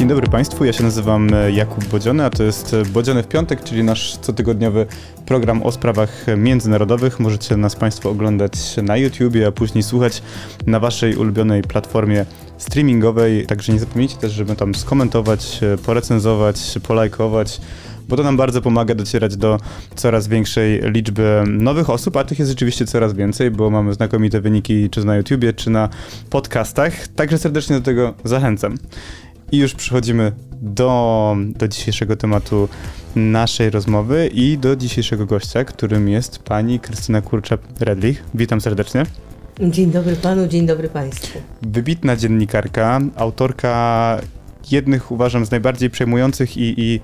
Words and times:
Dzień 0.00 0.08
dobry 0.08 0.26
Państwu, 0.26 0.64
ja 0.64 0.72
się 0.72 0.82
nazywam 0.82 1.34
e, 1.34 1.52
Jakub 1.52 1.84
Bodziony, 1.84 2.24
a 2.24 2.30
to 2.30 2.42
jest 2.42 2.74
e, 2.74 2.84
Bodziony 2.84 3.22
w 3.22 3.28
piątek, 3.28 3.64
czyli 3.64 3.84
nasz 3.84 4.18
cotygodniowy 4.18 4.86
program 5.26 5.62
o 5.62 5.72
sprawach 5.72 6.26
międzynarodowych. 6.36 7.20
Możecie 7.20 7.56
nas 7.56 7.76
Państwo 7.76 8.10
oglądać 8.10 8.52
na 8.82 8.96
YouTubie, 8.96 9.46
a 9.46 9.52
później 9.52 9.82
słuchać 9.82 10.22
na 10.66 10.80
Waszej 10.80 11.16
ulubionej 11.16 11.62
platformie 11.62 12.26
streamingowej. 12.58 13.46
Także 13.46 13.72
nie 13.72 13.78
zapomnijcie 13.78 14.16
też, 14.16 14.32
żeby 14.32 14.56
tam 14.56 14.74
skomentować, 14.74 15.60
e, 15.62 15.78
porecenzować, 15.78 16.78
polajkować 16.88 17.60
bo 18.08 18.16
to 18.16 18.22
nam 18.22 18.36
bardzo 18.36 18.62
pomaga 18.62 18.94
docierać 18.94 19.36
do 19.36 19.60
coraz 19.94 20.28
większej 20.28 20.80
liczby 20.82 21.42
nowych 21.46 21.90
osób, 21.90 22.16
a 22.16 22.24
tych 22.24 22.38
jest 22.38 22.50
rzeczywiście 22.50 22.86
coraz 22.86 23.14
więcej, 23.14 23.50
bo 23.50 23.70
mamy 23.70 23.94
znakomite 23.94 24.40
wyniki 24.40 24.90
czy 24.90 25.04
na 25.04 25.16
YouTubie, 25.16 25.52
czy 25.52 25.70
na 25.70 25.88
podcastach. 26.30 27.08
Także 27.08 27.38
serdecznie 27.38 27.76
do 27.76 27.82
tego 27.82 28.14
zachęcam. 28.24 28.74
I 29.52 29.58
już 29.58 29.74
przechodzimy 29.74 30.32
do, 30.52 31.36
do 31.56 31.68
dzisiejszego 31.68 32.16
tematu 32.16 32.68
naszej 33.16 33.70
rozmowy 33.70 34.30
i 34.32 34.58
do 34.58 34.76
dzisiejszego 34.76 35.26
gościa, 35.26 35.64
którym 35.64 36.08
jest 36.08 36.38
pani 36.38 36.80
Krystyna 36.80 37.22
Kurczak-Redlich. 37.22 38.14
Witam 38.34 38.60
serdecznie. 38.60 39.02
Dzień 39.60 39.90
dobry 39.90 40.16
panu, 40.16 40.46
dzień 40.46 40.66
dobry 40.66 40.88
państwu. 40.88 41.38
Wybitna 41.62 42.16
dziennikarka, 42.16 43.00
autorka 43.16 44.18
jednych, 44.70 45.12
uważam, 45.12 45.46
z 45.46 45.50
najbardziej 45.50 45.90
przejmujących 45.90 46.56
i, 46.56 46.74
i 46.78 47.00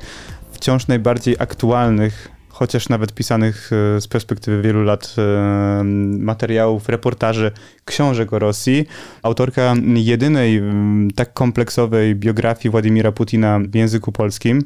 wciąż 0.53 0.87
najbardziej 0.87 1.37
aktualnych 1.39 2.36
chociaż 2.59 2.89
nawet 2.89 3.13
pisanych 3.13 3.71
e, 3.73 4.01
z 4.01 4.09
perspektywy 4.09 4.63
wielu 4.63 4.83
lat 4.83 5.15
e, 5.19 5.83
materiałów, 6.19 6.89
reportaży, 6.89 7.51
książek 7.85 8.33
o 8.33 8.39
Rosji. 8.39 8.87
Autorka 9.23 9.75
jedynej 9.95 10.63
tak 11.15 11.33
kompleksowej 11.33 12.15
biografii 12.15 12.71
Władimira 12.71 13.13
Putina 13.13 13.61
w 13.69 13.75
języku 13.75 14.13
polskim, 14.13 14.65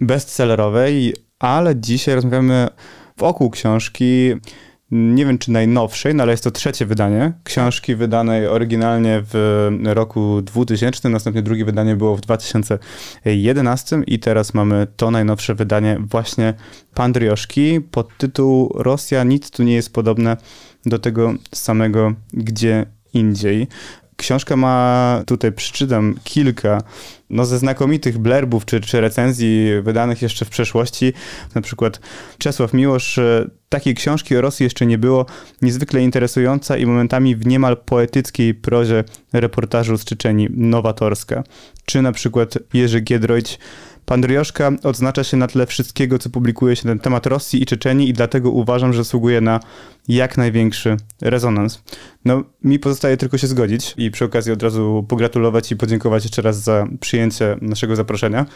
bestsellerowej, 0.00 1.14
ale 1.38 1.76
dzisiaj 1.76 2.14
rozmawiamy 2.14 2.68
wokół 3.16 3.50
książki 3.50 4.34
nie 4.90 5.26
wiem 5.26 5.38
czy 5.38 5.50
najnowszej, 5.50 6.14
no 6.14 6.22
ale 6.22 6.32
jest 6.32 6.44
to 6.44 6.50
trzecie 6.50 6.86
wydanie 6.86 7.32
książki 7.44 7.94
wydanej 7.94 8.46
oryginalnie 8.46 9.22
w 9.32 9.68
roku 9.84 10.42
2000, 10.42 11.08
następnie 11.08 11.42
drugie 11.42 11.64
wydanie 11.64 11.96
było 11.96 12.16
w 12.16 12.20
2011 12.20 14.02
i 14.06 14.18
teraz 14.18 14.54
mamy 14.54 14.86
to 14.96 15.10
najnowsze 15.10 15.54
wydanie 15.54 15.98
właśnie 16.00 16.54
Pandrioszki 16.94 17.80
pod 17.80 18.18
tytuł 18.18 18.72
Rosja 18.74 19.24
nic 19.24 19.50
tu 19.50 19.62
nie 19.62 19.74
jest 19.74 19.92
podobne 19.92 20.36
do 20.86 20.98
tego 20.98 21.34
samego 21.52 22.14
gdzie 22.32 22.86
indziej. 23.14 23.68
Książka 24.16 24.56
ma, 24.56 25.22
tutaj 25.26 25.52
przeczytam 25.52 26.14
kilka, 26.24 26.82
no 27.30 27.44
ze 27.44 27.58
znakomitych 27.58 28.18
blerbów 28.18 28.64
czy, 28.64 28.80
czy 28.80 29.00
recenzji 29.00 29.68
wydanych 29.82 30.22
jeszcze 30.22 30.44
w 30.44 30.50
przeszłości. 30.50 31.12
Na 31.54 31.60
przykład 31.60 32.00
Czesław 32.38 32.72
Miłosz, 32.72 33.18
e, 33.18 33.50
takiej 33.68 33.94
książki 33.94 34.36
o 34.36 34.40
Rosji 34.40 34.64
jeszcze 34.64 34.86
nie 34.86 34.98
było, 34.98 35.26
niezwykle 35.62 36.02
interesująca 36.02 36.76
i 36.76 36.86
momentami 36.86 37.36
w 37.36 37.46
niemal 37.46 37.76
poetyckiej 37.76 38.54
prozie 38.54 39.04
reportażu 39.32 39.98
z 39.98 40.04
Czeczeni 40.04 40.48
nowatorska. 40.50 41.44
Czy 41.84 42.02
na 42.02 42.12
przykład 42.12 42.58
Jerzy 42.72 43.00
Giedroyć, 43.00 43.58
Pandrioszka 44.06 44.72
odznacza 44.82 45.24
się 45.24 45.36
na 45.36 45.46
tle 45.46 45.66
wszystkiego, 45.66 46.18
co 46.18 46.30
publikuje 46.30 46.76
się 46.76 46.88
na 46.88 46.98
temat 46.98 47.26
Rosji 47.26 47.62
i 47.62 47.66
Czeczeni 47.66 48.08
i 48.08 48.12
dlatego 48.12 48.50
uważam, 48.50 48.92
że 48.92 49.04
zasługuje 49.04 49.40
na 49.40 49.60
jak 50.08 50.36
największy 50.36 50.96
rezonans. 51.20 51.82
No, 52.24 52.44
mi 52.64 52.78
pozostaje 52.78 53.16
tylko 53.16 53.38
się 53.38 53.46
zgodzić 53.46 53.94
i 53.96 54.10
przy 54.10 54.24
okazji 54.24 54.52
od 54.52 54.62
razu 54.62 55.04
pogratulować 55.08 55.72
i 55.72 55.76
podziękować 55.76 56.24
jeszcze 56.24 56.42
raz 56.42 56.56
za 56.56 56.86
przyjęcie 57.00 57.56
naszego 57.60 57.96
zaproszenia. 57.96 58.46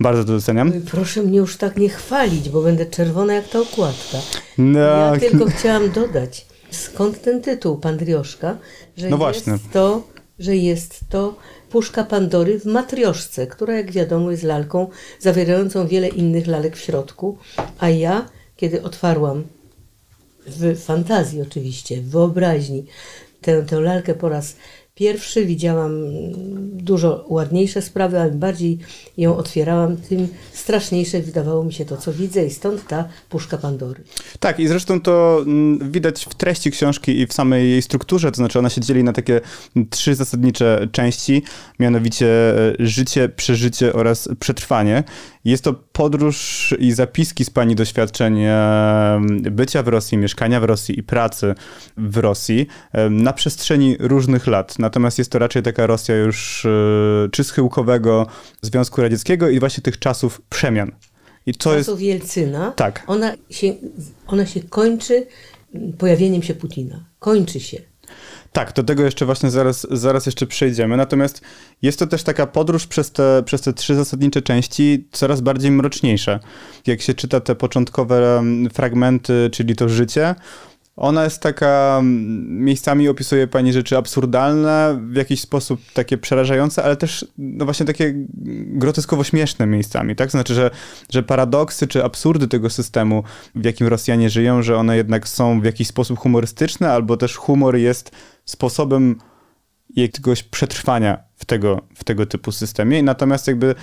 Bardzo 0.00 0.24
to 0.24 0.32
doceniam. 0.32 0.72
Proszę 0.72 1.22
mnie 1.22 1.38
już 1.38 1.56
tak 1.56 1.76
nie 1.76 1.88
chwalić, 1.88 2.48
bo 2.48 2.62
będę 2.62 2.86
czerwona 2.86 3.34
jak 3.34 3.48
ta 3.48 3.60
okładka. 3.60 4.18
No. 4.58 4.78
Ja 4.78 5.16
tylko 5.20 5.46
chciałam 5.46 5.90
dodać, 5.90 6.46
skąd 6.70 7.22
ten 7.22 7.42
tytuł 7.42 7.78
Pandrioszka, 7.78 8.56
że 8.96 9.08
no 9.08 9.28
jest 9.28 9.72
to, 9.72 10.02
że 10.38 10.56
jest 10.56 11.00
to 11.08 11.36
puszka 11.72 12.04
Pandory 12.04 12.60
w 12.60 12.64
matrioszce, 12.64 13.46
która 13.46 13.74
jak 13.74 13.92
wiadomo 13.92 14.30
jest 14.30 14.42
lalką 14.42 14.90
zawierającą 15.18 15.86
wiele 15.86 16.08
innych 16.08 16.46
lalek 16.46 16.76
w 16.76 16.80
środku, 16.80 17.38
a 17.78 17.88
ja, 17.90 18.28
kiedy 18.56 18.82
otwarłam 18.82 19.44
w 20.46 20.80
fantazji 20.80 21.42
oczywiście, 21.42 22.00
w 22.00 22.10
wyobraźni 22.10 22.86
tę, 23.40 23.62
tę 23.62 23.80
lalkę 23.80 24.14
po 24.14 24.28
raz 24.28 24.56
pierwszy, 25.02 25.46
widziałam 25.46 25.92
dużo 26.72 27.24
ładniejsze 27.28 27.82
sprawy, 27.82 28.20
ale 28.20 28.32
im 28.32 28.38
bardziej 28.38 28.78
ją 29.16 29.36
otwierałam, 29.36 29.96
tym 29.96 30.28
straszniejsze 30.52 31.20
wydawało 31.20 31.64
mi 31.64 31.72
się 31.72 31.84
to, 31.84 31.96
co 31.96 32.12
widzę 32.12 32.46
i 32.46 32.50
stąd 32.50 32.86
ta 32.86 33.08
puszka 33.28 33.58
Pandory. 33.58 34.02
Tak 34.40 34.60
i 34.60 34.68
zresztą 34.68 35.00
to 35.00 35.42
mm, 35.46 35.92
widać 35.92 36.24
w 36.24 36.34
treści 36.34 36.70
książki 36.70 37.20
i 37.20 37.26
w 37.26 37.32
samej 37.32 37.70
jej 37.70 37.82
strukturze, 37.82 38.30
to 38.30 38.36
znaczy 38.36 38.58
ona 38.58 38.70
się 38.70 38.80
dzieli 38.80 39.04
na 39.04 39.12
takie 39.12 39.40
trzy 39.90 40.14
zasadnicze 40.14 40.88
części, 40.92 41.42
mianowicie 41.78 42.26
e, 42.26 42.74
życie, 42.78 43.28
przeżycie 43.28 43.92
oraz 43.92 44.28
przetrwanie. 44.40 45.04
Jest 45.44 45.64
to 45.64 45.74
podróż 45.92 46.74
i 46.78 46.92
zapiski 46.92 47.44
z 47.44 47.50
pani 47.50 47.74
doświadczeń 47.74 48.40
bycia 49.50 49.82
w 49.82 49.88
Rosji, 49.88 50.18
mieszkania 50.18 50.60
w 50.60 50.64
Rosji 50.64 50.98
i 50.98 51.02
pracy 51.02 51.54
w 51.96 52.16
Rosji 52.16 52.66
na 53.10 53.32
przestrzeni 53.32 53.96
różnych 54.00 54.46
lat. 54.46 54.78
Natomiast 54.78 55.18
jest 55.18 55.32
to 55.32 55.38
raczej 55.38 55.62
taka 55.62 55.86
Rosja 55.86 56.16
już 56.16 56.66
e, 56.66 57.28
czy 57.32 57.44
schyłkowego 57.44 58.26
Związku 58.62 59.02
Radzieckiego 59.02 59.48
i 59.48 59.60
właśnie 59.60 59.82
tych 59.82 59.98
czasów 59.98 60.42
przemian. 60.48 60.92
I 61.46 61.54
to 61.54 61.74
czasów 61.74 62.02
jest... 62.02 62.22
Jelcyna. 62.22 62.70
Tak. 62.70 63.04
Ona 63.06 63.32
się, 63.50 63.74
ona 64.26 64.46
się 64.46 64.60
kończy 64.60 65.26
pojawieniem 65.98 66.42
się 66.42 66.54
Putina. 66.54 67.04
Kończy 67.18 67.60
się. 67.60 67.91
Tak, 68.52 68.72
do 68.72 68.82
tego 68.82 69.04
jeszcze 69.04 69.26
właśnie 69.26 69.50
zaraz, 69.50 69.86
zaraz 69.90 70.26
jeszcze 70.26 70.46
przejdziemy. 70.46 70.96
Natomiast 70.96 71.40
jest 71.82 71.98
to 71.98 72.06
też 72.06 72.22
taka 72.22 72.46
podróż 72.46 72.86
przez 72.86 73.12
te, 73.12 73.42
przez 73.46 73.60
te 73.60 73.72
trzy 73.72 73.94
zasadnicze 73.94 74.42
części 74.42 75.08
coraz 75.12 75.40
bardziej 75.40 75.70
mroczniejsza. 75.70 76.40
Jak 76.86 77.00
się 77.00 77.14
czyta 77.14 77.40
te 77.40 77.54
początkowe 77.54 78.42
fragmenty, 78.72 79.50
czyli 79.52 79.76
to 79.76 79.88
życie, 79.88 80.34
ona 81.02 81.24
jest 81.24 81.40
taka, 81.40 81.96
mm, 82.00 82.64
miejscami 82.64 83.08
opisuje 83.08 83.46
pani 83.46 83.72
rzeczy 83.72 83.96
absurdalne, 83.96 85.00
w 85.08 85.16
jakiś 85.16 85.40
sposób 85.40 85.80
takie 85.94 86.18
przerażające, 86.18 86.84
ale 86.84 86.96
też 86.96 87.26
no 87.38 87.64
właśnie 87.64 87.86
takie 87.86 88.12
groteskowo 88.66 89.24
śmieszne 89.24 89.66
miejscami, 89.66 90.16
tak? 90.16 90.30
Znaczy, 90.30 90.54
że, 90.54 90.70
że 91.10 91.22
paradoksy 91.22 91.86
czy 91.86 92.04
absurdy 92.04 92.48
tego 92.48 92.70
systemu, 92.70 93.22
w 93.54 93.64
jakim 93.64 93.86
Rosjanie 93.86 94.30
żyją, 94.30 94.62
że 94.62 94.76
one 94.76 94.96
jednak 94.96 95.28
są 95.28 95.60
w 95.60 95.64
jakiś 95.64 95.88
sposób 95.88 96.18
humorystyczne, 96.18 96.92
albo 96.92 97.16
też 97.16 97.36
humor 97.36 97.76
jest 97.76 98.10
sposobem 98.44 99.16
jakiegoś 99.96 100.42
przetrwania 100.42 101.18
w 101.36 101.44
tego, 101.44 101.80
w 101.94 102.04
tego 102.04 102.26
typu 102.26 102.52
systemie. 102.52 103.02
Natomiast 103.02 103.46
jakby 103.46 103.74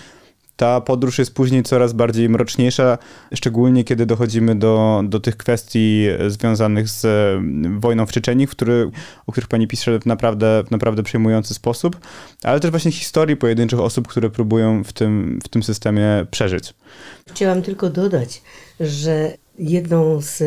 ta 0.60 0.82
podróż 0.82 1.20
jest 1.20 1.34
później 1.34 1.64
coraz 1.64 1.94
bardziej 1.94 2.30
mroczniejsza, 2.30 2.98
szczególnie 3.34 3.84
kiedy 3.84 4.06
dochodzimy 4.06 4.56
do, 4.56 5.02
do 5.06 5.20
tych 5.20 5.38
kwestii 5.38 6.06
związanych 6.28 6.90
z 6.90 7.06
mm, 7.06 7.80
wojną 7.80 8.06
w 8.06 8.12
Czeczeniu, 8.12 8.48
który, 8.48 8.92
o 9.28 9.32
których 9.32 9.48
pani 9.48 9.68
pisze 9.68 10.00
w 10.00 10.06
naprawdę, 10.06 10.64
w 10.68 10.72
naprawdę 10.72 11.04
przejmujący 11.04 11.54
sposób, 11.54 12.00
ale 12.44 12.60
też 12.60 12.72
właśnie 12.72 12.92
historii 12.92 13.38
pojedynczych 13.38 13.80
osób, 13.80 14.08
które 14.08 14.30
próbują 14.30 14.84
w 14.84 14.94
tym, 14.94 15.40
w 15.44 15.48
tym 15.48 15.64
systemie 15.64 16.26
przeżyć. 16.32 16.74
Chciałam 17.32 17.62
tylko 17.62 17.90
dodać, 17.90 18.42
że 18.80 19.34
jedną 19.60 20.22
z 20.22 20.44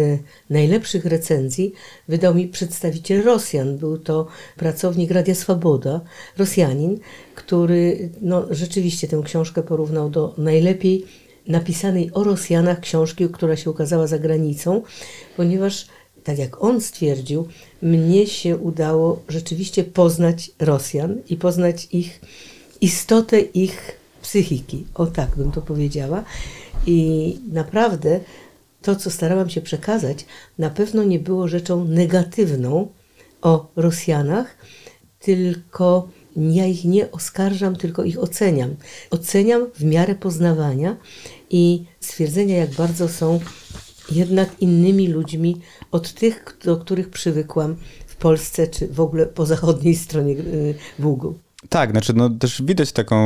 najlepszych 0.51 1.05
recenzji 1.05 1.73
wydał 2.09 2.35
mi 2.35 2.49
przedstawiciel 2.49 3.23
Rosjan. 3.23 3.79
Był 3.79 3.99
to 3.99 4.27
pracownik 4.57 5.11
Radia 5.11 5.35
Swoboda, 5.35 6.01
Rosjanin, 6.39 6.99
który 7.35 8.11
no, 8.21 8.47
rzeczywiście 8.51 9.09
tę 9.09 9.23
książkę 9.25 9.63
porównał 9.63 10.11
do 10.11 10.35
najlepiej 10.39 11.05
napisanej 11.49 12.11
o 12.15 12.25
Rosjanach 12.25 12.81
książki, 12.81 13.29
która 13.29 13.57
się 13.57 13.71
ukazała 13.71 14.07
za 14.07 14.19
granicą, 14.19 14.83
ponieważ, 15.37 15.87
tak 16.25 16.39
jak 16.39 16.65
on 16.65 16.81
stwierdził, 16.81 17.49
mnie 17.83 18.27
się 18.27 18.57
udało 18.57 19.23
rzeczywiście 19.29 19.85
poznać 19.85 20.51
Rosjan 20.59 21.17
i 21.29 21.37
poznać 21.37 21.89
ich 21.93 22.21
istotę 22.81 23.41
ich 23.41 24.03
psychiki. 24.23 24.87
O 24.95 25.07
tak 25.07 25.37
bym 25.37 25.53
to 25.53 25.63
powiedziała. 25.63 26.25
I 26.87 27.39
naprawdę 27.53 28.21
to, 28.83 28.97
co 28.97 29.11
starałam 29.11 29.51
się 29.51 29.61
przekazać, 29.61 30.27
na 30.59 30.71
pewno 30.71 31.05
nie 31.05 31.19
było 31.19 31.49
rzeczą 31.49 31.85
negatywną 31.85 32.89
o 33.43 33.71
Rosjanach, 33.77 34.57
tylko 35.19 36.09
ja 36.37 36.67
ich 36.67 36.85
nie 36.85 37.11
oskarżam, 37.11 37.77
tylko 37.77 38.05
ich 38.05 38.19
oceniam. 38.19 38.77
Oceniam 39.11 39.67
w 39.75 39.85
miarę 39.85 40.15
poznawania 40.15 40.97
i 41.51 41.85
stwierdzenia, 42.01 42.57
jak 42.57 42.71
bardzo 42.71 43.09
są 43.09 43.41
jednak 44.11 44.49
innymi 44.61 45.09
ludźmi 45.09 45.61
od 45.91 46.13
tych, 46.13 46.57
do 46.65 46.77
których 46.77 47.11
przywykłam 47.11 47.77
w 48.07 48.17
Polsce 48.17 48.67
czy 48.67 48.89
w 48.89 49.01
ogóle 49.01 49.27
po 49.27 49.47
zachodniej 49.47 49.97
stronie 49.97 50.33
y, 50.35 50.75
Bugu. 50.99 51.35
Tak, 51.69 51.91
znaczy 51.91 52.13
no 52.15 52.31
też 52.31 52.63
widać 52.63 52.93
taką 52.93 53.17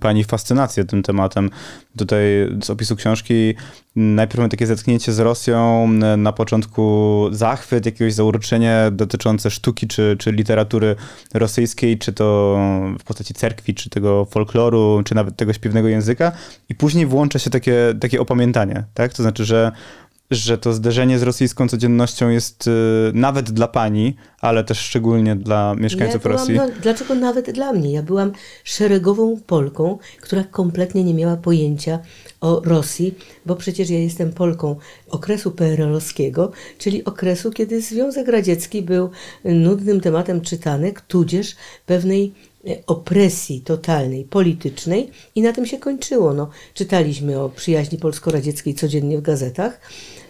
pani 0.00 0.24
fascynację 0.24 0.84
tym 0.84 1.02
tematem. 1.02 1.50
Tutaj 1.98 2.22
z 2.64 2.70
opisu 2.70 2.96
książki 2.96 3.54
najpierw 3.96 4.38
mamy 4.38 4.48
takie 4.48 4.66
zetknięcie 4.66 5.12
z 5.12 5.18
Rosją, 5.18 5.88
na 6.16 6.32
początku 6.32 7.22
zachwyt, 7.30 7.86
jakiegoś 7.86 8.14
zauroczenie 8.14 8.88
dotyczące 8.92 9.50
sztuki 9.50 9.86
czy, 9.86 10.16
czy 10.18 10.32
literatury 10.32 10.96
rosyjskiej, 11.34 11.98
czy 11.98 12.12
to 12.12 12.58
w 12.98 13.04
postaci 13.04 13.34
cerkwi, 13.34 13.74
czy 13.74 13.90
tego 13.90 14.24
folkloru, 14.24 15.02
czy 15.04 15.14
nawet 15.14 15.36
tego 15.36 15.52
śpiewnego 15.52 15.88
języka 15.88 16.32
i 16.68 16.74
później 16.74 17.06
włącza 17.06 17.38
się 17.38 17.50
takie, 17.50 17.94
takie 18.00 18.20
opamiętanie, 18.20 18.84
tak? 18.94 19.14
To 19.14 19.22
znaczy, 19.22 19.44
że 19.44 19.72
że 20.30 20.58
to 20.58 20.72
zderzenie 20.72 21.18
z 21.18 21.22
rosyjską 21.22 21.68
codziennością 21.68 22.28
jest 22.28 22.66
y, 22.66 22.70
nawet 23.14 23.50
dla 23.50 23.68
pani, 23.68 24.16
ale 24.40 24.64
też 24.64 24.78
szczególnie 24.78 25.36
dla 25.36 25.74
mieszkańców 25.74 26.24
ja 26.24 26.30
Rosji. 26.30 26.58
Dlaczego 26.82 27.14
nawet 27.14 27.50
dla 27.50 27.72
mnie? 27.72 27.92
Ja 27.92 28.02
byłam 28.02 28.32
szeregową 28.64 29.40
Polką, 29.46 29.98
która 30.20 30.44
kompletnie 30.44 31.04
nie 31.04 31.14
miała 31.14 31.36
pojęcia 31.36 31.98
o 32.40 32.60
Rosji, 32.64 33.14
bo 33.46 33.56
przecież 33.56 33.90
ja 33.90 33.98
jestem 33.98 34.32
Polką 34.32 34.76
okresu 35.10 35.50
PRL-owskiego, 35.50 36.50
czyli 36.78 37.04
okresu, 37.04 37.50
kiedy 37.50 37.80
Związek 37.80 38.28
Radziecki 38.28 38.82
był 38.82 39.10
nudnym 39.44 40.00
tematem 40.00 40.40
czytanek, 40.40 41.00
tudzież 41.00 41.56
pewnej 41.86 42.32
E, 42.66 42.86
opresji 42.86 43.60
totalnej, 43.60 44.24
politycznej 44.24 45.10
i 45.34 45.42
na 45.42 45.52
tym 45.52 45.66
się 45.66 45.78
kończyło. 45.78 46.34
No, 46.34 46.50
czytaliśmy 46.74 47.40
o 47.40 47.48
przyjaźni 47.48 47.98
polsko-radzieckiej 47.98 48.74
codziennie 48.74 49.18
w 49.18 49.22
gazetach, 49.22 49.80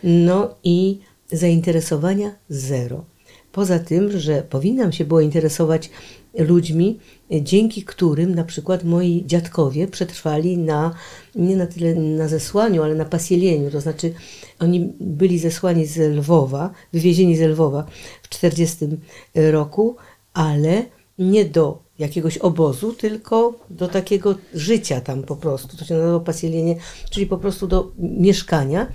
no 0.04 0.54
i 0.64 0.98
zainteresowania 1.32 2.34
zero. 2.48 3.04
Poza 3.52 3.78
tym, 3.78 4.18
że 4.18 4.42
powinnam 4.42 4.92
się 4.92 5.04
było 5.04 5.20
interesować 5.20 5.90
ludźmi, 6.38 6.98
dzięki 7.30 7.84
którym 7.84 8.34
na 8.34 8.44
przykład 8.44 8.84
moi 8.84 9.24
dziadkowie 9.26 9.88
przetrwali 9.88 10.58
na, 10.58 10.94
nie 11.34 11.56
na 11.56 11.66
tyle 11.66 11.94
na 11.94 12.28
zesłaniu, 12.28 12.82
ale 12.82 12.94
na 12.94 13.04
pasieleniu, 13.04 13.70
to 13.70 13.80
znaczy 13.80 14.12
oni 14.58 14.92
byli 15.00 15.38
zesłani 15.38 15.86
z 15.86 16.16
Lwowa, 16.16 16.70
wywiezieni 16.92 17.36
z 17.36 17.40
Lwowa 17.40 17.86
w 18.22 18.28
40 18.28 18.86
roku, 19.34 19.96
ale 20.34 20.84
nie 21.18 21.44
do 21.44 21.82
jakiegoś 21.98 22.38
obozu, 22.38 22.92
tylko 22.92 23.54
do 23.70 23.88
takiego 23.88 24.34
życia 24.54 25.00
tam 25.00 25.22
po 25.22 25.36
prostu. 25.36 25.76
To 25.76 25.84
się 25.84 25.94
nazywa 25.94 26.20
pasielenie, 26.20 26.76
czyli 27.10 27.26
po 27.26 27.38
prostu 27.38 27.66
do 27.66 27.92
mieszkania 27.98 28.86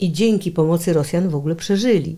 i 0.00 0.12
dzięki 0.12 0.50
pomocy 0.50 0.92
Rosjan 0.92 1.28
w 1.28 1.34
ogóle 1.34 1.56
przeżyli. 1.56 2.16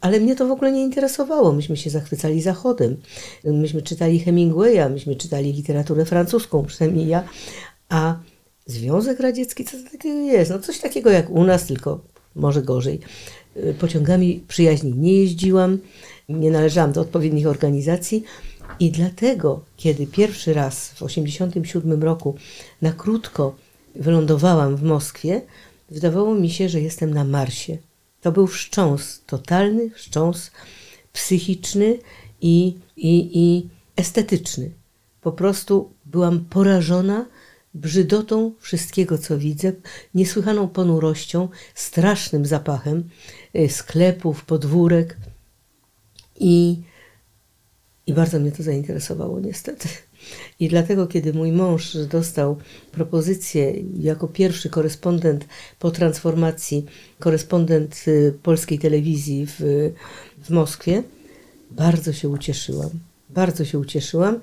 Ale 0.00 0.20
mnie 0.20 0.36
to 0.36 0.46
w 0.46 0.50
ogóle 0.50 0.72
nie 0.72 0.82
interesowało. 0.82 1.52
Myśmy 1.52 1.76
się 1.76 1.90
zachwycali 1.90 2.42
Zachodem. 2.42 2.96
Myśmy 3.44 3.82
czytali 3.82 4.20
Hemingwaya, 4.20 4.90
myśmy 4.90 5.16
czytali 5.16 5.52
literaturę 5.52 6.04
francuską, 6.04 6.64
przynajmniej 6.64 7.06
ja. 7.06 7.24
A 7.88 8.16
Związek 8.66 9.20
Radziecki, 9.20 9.64
co 9.64 9.76
to 9.76 9.90
takiego 9.90 10.18
jest? 10.18 10.50
No 10.50 10.58
coś 10.58 10.78
takiego 10.78 11.10
jak 11.10 11.30
u 11.30 11.44
nas, 11.44 11.66
tylko 11.66 12.00
może 12.34 12.62
gorzej. 12.62 13.00
Pociągami 13.78 14.44
przyjaźni 14.48 14.92
nie 14.92 15.12
jeździłam, 15.12 15.78
nie 16.28 16.50
należałam 16.50 16.92
do 16.92 17.00
odpowiednich 17.00 17.46
organizacji, 17.46 18.24
i 18.80 18.90
dlatego, 18.90 19.60
kiedy 19.76 20.06
pierwszy 20.06 20.54
raz 20.54 20.88
w 20.88 20.94
1987 20.94 22.02
roku 22.02 22.34
na 22.82 22.92
krótko 22.92 23.54
wylądowałam 23.94 24.76
w 24.76 24.82
Moskwie, 24.82 25.42
wydawało 25.90 26.34
mi 26.34 26.50
się, 26.50 26.68
że 26.68 26.80
jestem 26.80 27.14
na 27.14 27.24
Marsie. 27.24 27.78
To 28.20 28.32
był 28.32 28.46
wstrząs, 28.46 29.22
totalny 29.26 29.90
wstrząs 29.90 30.50
psychiczny 31.12 31.98
i, 32.40 32.78
i, 32.96 33.30
i 33.38 33.68
estetyczny. 33.96 34.70
Po 35.20 35.32
prostu 35.32 35.92
byłam 36.06 36.44
porażona 36.44 37.26
brzydotą 37.74 38.52
wszystkiego, 38.58 39.18
co 39.18 39.38
widzę, 39.38 39.72
niesłychaną 40.14 40.68
ponurością, 40.68 41.48
strasznym 41.74 42.46
zapachem 42.46 43.08
y, 43.56 43.68
sklepów, 43.68 44.44
podwórek 44.44 45.16
i 46.40 46.82
i 48.08 48.12
bardzo 48.12 48.40
mnie 48.40 48.52
to 48.52 48.62
zainteresowało, 48.62 49.40
niestety. 49.40 49.88
I 50.60 50.68
dlatego, 50.68 51.06
kiedy 51.06 51.32
mój 51.32 51.52
mąż 51.52 51.96
dostał 51.96 52.56
propozycję 52.92 53.72
jako 53.98 54.28
pierwszy 54.28 54.70
korespondent 54.70 55.46
po 55.78 55.90
transformacji, 55.90 56.86
korespondent 57.18 58.04
y, 58.08 58.34
polskiej 58.42 58.78
telewizji 58.78 59.46
w, 59.46 59.60
w 60.44 60.50
Moskwie, 60.50 61.02
bardzo 61.70 62.12
się 62.12 62.28
ucieszyłam. 62.28 62.90
Bardzo 63.30 63.64
się 63.64 63.78
ucieszyłam 63.78 64.40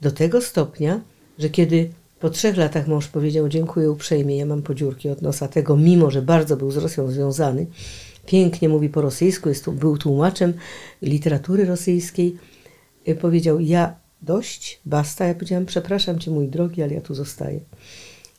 do 0.00 0.10
tego 0.10 0.40
stopnia, 0.40 1.00
że 1.38 1.50
kiedy 1.50 1.90
po 2.20 2.30
trzech 2.30 2.56
latach 2.56 2.88
mąż 2.88 3.08
powiedział: 3.08 3.48
Dziękuję 3.48 3.90
uprzejmie, 3.90 4.36
ja 4.36 4.46
mam 4.46 4.62
podziurki 4.62 5.08
od 5.08 5.22
nosa 5.22 5.48
tego, 5.48 5.76
mimo 5.76 6.10
że 6.10 6.22
bardzo 6.22 6.56
był 6.56 6.70
z 6.70 6.76
Rosją 6.76 7.10
związany, 7.10 7.66
pięknie 8.26 8.68
mówi 8.68 8.88
po 8.88 9.00
rosyjsku, 9.00 9.48
jest, 9.48 9.70
był 9.70 9.98
tłumaczem 9.98 10.52
literatury 11.02 11.64
rosyjskiej 11.64 12.36
Y, 13.08 13.14
powiedział, 13.14 13.60
ja 13.60 13.94
dość, 14.22 14.80
basta. 14.84 15.26
Ja 15.26 15.34
powiedziałam, 15.34 15.66
przepraszam 15.66 16.18
cię 16.18 16.30
mój 16.30 16.48
drogi, 16.48 16.82
ale 16.82 16.94
ja 16.94 17.00
tu 17.00 17.14
zostaję. 17.14 17.60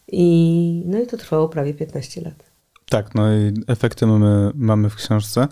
I, 0.07 0.83
no 0.85 0.99
i 0.99 1.07
to 1.07 1.17
trwało 1.17 1.49
prawie 1.49 1.73
15 1.73 2.21
lat. 2.21 2.43
Tak, 2.89 3.15
no 3.15 3.33
i 3.33 3.53
efekty 3.67 4.07
mamy, 4.07 4.51
mamy 4.55 4.89
w 4.89 4.95
książce. 4.95 5.47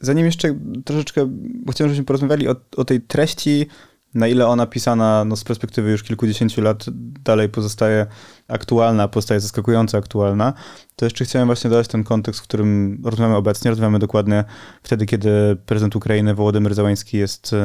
Zanim 0.00 0.26
jeszcze 0.26 0.58
troszeczkę, 0.84 1.26
bo 1.64 1.72
chciałem, 1.72 1.88
żebyśmy 1.88 2.04
porozmawiali 2.04 2.48
o, 2.48 2.56
o 2.76 2.84
tej 2.84 3.00
treści 3.00 3.66
na 4.14 4.28
ile 4.28 4.46
ona 4.46 4.66
pisana 4.66 5.24
no, 5.24 5.36
z 5.36 5.44
perspektywy 5.44 5.90
już 5.90 6.02
kilkudziesięciu 6.02 6.62
lat 6.62 6.84
dalej 7.24 7.48
pozostaje 7.48 8.06
aktualna, 8.50 9.08
pozostaje 9.08 9.40
zaskakująco 9.40 9.98
aktualna, 9.98 10.52
to 10.96 11.06
jeszcze 11.06 11.24
chciałem 11.24 11.48
właśnie 11.48 11.70
dodać 11.70 11.88
ten 11.88 12.04
kontekst, 12.04 12.40
w 12.40 12.44
którym 12.44 13.00
rozmawiamy 13.04 13.36
obecnie. 13.36 13.70
Rozmawiamy 13.70 13.98
dokładnie 13.98 14.44
wtedy, 14.82 15.06
kiedy 15.06 15.56
prezydent 15.66 15.96
Ukrainy 15.96 16.34
Wołodymyr 16.34 16.74
Załański 16.74 17.18
jest 17.18 17.46
e, 17.46 17.56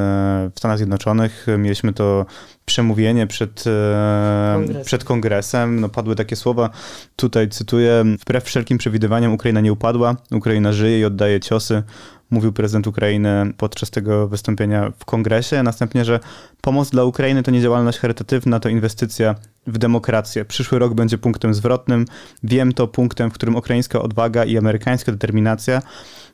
w 0.56 0.60
Stanach 0.60 0.78
Zjednoczonych. 0.78 1.48
Mieliśmy 1.58 1.94
to 1.94 2.26
przemówienie 2.66 3.28
przed, 3.28 3.64
e, 3.68 4.54
Kongres. 4.56 4.86
przed 4.86 5.04
kongresem. 5.04 5.80
No, 5.80 5.90
padły 5.90 6.16
takie 6.16 6.36
słowa, 6.36 6.70
tutaj 7.16 7.50
cytuję, 7.50 8.04
wbrew 8.20 8.44
wszelkim 8.44 8.78
przewidywaniom 8.78 9.34
Ukraina 9.34 9.62
nie 9.62 9.74
upadła, 9.74 10.16
Ukraina 10.32 10.74
żyje 10.74 11.00
i 11.00 11.06
oddaje 11.06 11.40
ciosy 11.40 11.84
mówił 12.30 12.54
prezydent 12.54 12.88
Ukrainy 12.88 13.54
podczas 13.58 13.92
tego 13.92 14.28
wystąpienia 14.28 14.92
w 15.00 15.06
kongresie. 15.06 15.64
Następnie, 15.64 16.06
że 16.06 16.20
pomoc 16.66 16.90
dla 16.90 17.04
Ukrainy 17.04 17.44
to 17.44 17.52
nie 17.52 17.62
działalność 17.62 18.00
charytatywna, 18.00 18.60
to 18.60 18.70
inwestycja 18.70 19.36
w 19.68 19.78
demokrację. 19.78 20.46
Przyszły 20.46 20.80
rok 20.80 20.94
będzie 20.94 21.18
punktem 21.18 21.54
zwrotnym. 21.54 22.06
Wiem 22.44 22.74
to 22.74 22.88
punktem, 22.88 23.32
w 23.32 23.34
którym 23.34 23.56
ukraińska 23.56 24.02
odwaga 24.02 24.46
i 24.46 24.58
amerykańska 24.58 25.12
determinacja 25.12 25.82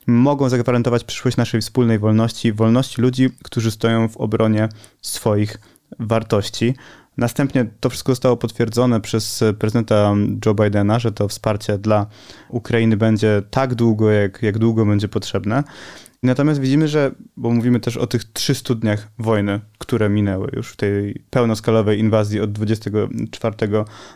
mogą 0.06 0.48
zagwarantować 0.48 1.04
przyszłość 1.04 1.36
naszej 1.36 1.60
wspólnej 1.60 1.98
wolności, 1.98 2.52
wolności 2.52 3.02
ludzi, 3.02 3.30
którzy 3.42 3.70
stoją 3.70 4.08
w 4.08 4.16
obronie 4.16 4.68
swoich 5.02 5.58
wartości. 5.98 6.74
Następnie 7.16 7.66
to 7.80 7.90
wszystko 7.90 8.12
zostało 8.12 8.36
potwierdzone 8.36 9.00
przez 9.00 9.44
prezydenta 9.58 10.14
Joe 10.46 10.54
Bidena, 10.54 10.98
że 10.98 11.12
to 11.12 11.28
wsparcie 11.28 11.78
dla 11.78 12.06
Ukrainy 12.48 12.96
będzie 12.96 13.42
tak 13.50 13.74
długo, 13.74 14.10
jak, 14.10 14.42
jak 14.42 14.58
długo 14.58 14.86
będzie 14.86 15.08
potrzebne. 15.08 15.62
Natomiast 16.22 16.60
widzimy, 16.60 16.88
że, 16.88 17.10
bo 17.36 17.50
mówimy 17.50 17.80
też 17.80 17.96
o 17.96 18.06
tych 18.06 18.24
300 18.24 18.74
dniach 18.74 19.08
wojny, 19.18 19.60
które 19.78 20.08
minęły 20.08 20.50
już 20.56 20.68
w 20.68 20.76
tej 20.76 21.22
pełnoskalowej 21.30 21.98
inwazji 21.98 22.40
od 22.40 22.52
24 22.52 23.56